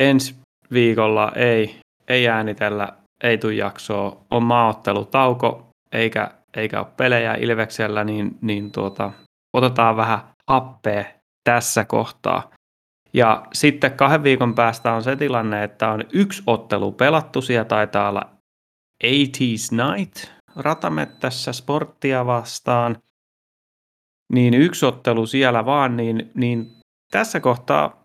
ensi 0.00 0.34
viikolla 0.72 1.32
ei, 1.34 1.80
ei 2.08 2.28
äänitellä, 2.28 2.88
ei 3.24 3.38
tule 3.38 3.54
jaksoa. 3.54 4.16
On 4.30 4.42
maaottelutauko, 4.42 5.68
eikä, 5.92 6.30
eikä 6.56 6.80
ole 6.80 6.88
pelejä 6.96 7.34
Ilveksellä, 7.34 8.04
niin, 8.04 8.38
niin 8.40 8.72
tuota, 8.72 9.12
otetaan 9.56 9.96
vähän 9.96 10.20
happea 10.50 11.04
tässä 11.44 11.84
kohtaa. 11.84 12.50
Ja 13.14 13.46
sitten 13.52 13.92
kahden 13.92 14.22
viikon 14.22 14.54
päästä 14.54 14.92
on 14.92 15.02
se 15.02 15.16
tilanne, 15.16 15.64
että 15.64 15.88
on 15.88 16.04
yksi 16.12 16.42
ottelu 16.46 16.92
pelattu. 16.92 17.42
Siellä 17.42 17.64
taitaa 17.64 18.08
olla 18.08 18.28
80s 19.04 19.94
Night 19.96 20.30
ratamettässä 20.56 21.52
sporttia 21.52 22.26
vastaan. 22.26 22.96
Niin 24.32 24.54
yksi 24.54 24.86
ottelu 24.86 25.26
siellä 25.26 25.64
vaan, 25.64 25.96
niin, 25.96 26.30
niin 26.34 26.72
tässä 27.10 27.40
kohtaa 27.40 28.02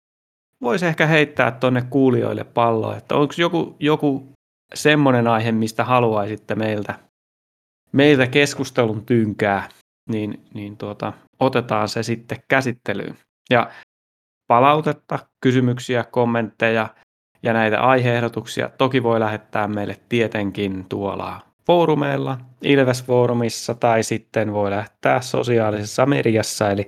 voisi 0.61 0.85
ehkä 0.85 1.05
heittää 1.05 1.51
tuonne 1.51 1.81
kuulijoille 1.81 2.43
palloa, 2.43 2.97
että 2.97 3.15
onko 3.15 3.33
joku, 3.37 3.75
joku 3.79 4.31
semmoinen 4.73 5.27
aihe, 5.27 5.51
mistä 5.51 5.83
haluaisitte 5.83 6.55
meiltä, 6.55 6.99
meiltä 7.91 8.27
keskustelun 8.27 9.05
tynkää, 9.05 9.69
niin, 10.09 10.45
niin 10.53 10.77
tuota, 10.77 11.13
otetaan 11.39 11.89
se 11.89 12.03
sitten 12.03 12.37
käsittelyyn. 12.49 13.17
Ja 13.49 13.71
palautetta, 14.47 15.19
kysymyksiä, 15.41 16.03
kommentteja 16.03 16.89
ja 17.43 17.53
näitä 17.53 17.81
aiheehdotuksia 17.81 18.69
toki 18.69 19.03
voi 19.03 19.19
lähettää 19.19 19.67
meille 19.67 19.99
tietenkin 20.09 20.85
tuolla 20.89 21.46
foorumeilla, 21.67 22.37
Ilves-foorumissa 22.61 23.75
tai 23.75 24.03
sitten 24.03 24.53
voi 24.53 24.71
lähettää 24.71 25.21
sosiaalisessa 25.21 26.05
mediassa 26.05 26.71
eli 26.71 26.87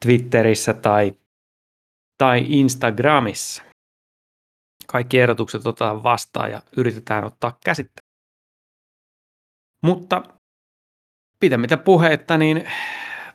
Twitterissä 0.00 0.74
tai, 0.74 1.14
tai 2.18 2.44
Instagramissa. 2.48 3.62
Kaikki 4.86 5.20
ehdotukset 5.20 5.66
otetaan 5.66 6.02
vastaan 6.02 6.50
ja 6.50 6.62
yritetään 6.76 7.24
ottaa 7.24 7.58
käsittelyyn. 7.64 8.12
Mutta 9.84 10.22
pitämättä 11.40 11.76
puhetta, 11.76 12.38
niin 12.38 12.70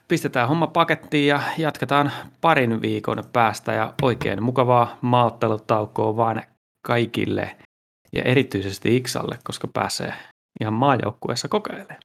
pistetään 0.07 0.47
homma 0.47 0.67
pakettiin 0.67 1.27
ja 1.27 1.41
jatketaan 1.57 2.11
parin 2.41 2.81
viikon 2.81 3.23
päästä 3.33 3.73
ja 3.73 3.93
oikein 4.01 4.43
mukavaa 4.43 4.97
maattelutaukoa 5.01 6.17
vaan 6.17 6.43
kaikille 6.85 7.57
ja 8.13 8.23
erityisesti 8.23 8.95
Iksalle, 8.95 9.39
koska 9.43 9.67
pääsee 9.73 10.13
ihan 10.61 10.73
maajoukkueessa 10.73 11.47
kokeilemaan. 11.47 11.99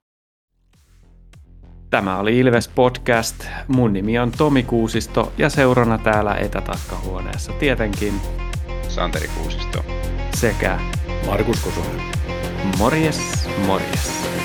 Tämä 1.90 2.18
oli 2.18 2.38
Ilves 2.38 2.68
Podcast. 2.68 3.46
Mun 3.68 3.92
nimi 3.92 4.18
on 4.18 4.32
Tomi 4.38 4.62
Kuusisto 4.62 5.32
ja 5.38 5.48
seurana 5.48 5.98
täällä 5.98 6.34
etätakkahuoneessa 6.34 7.52
tietenkin 7.52 8.20
Santeri 8.88 9.28
Kuusisto. 9.28 9.84
sekä 10.34 10.80
Markus 11.26 11.60
Kosonen. 11.64 12.00
morjes, 12.78 13.48
morjes. 13.66 14.41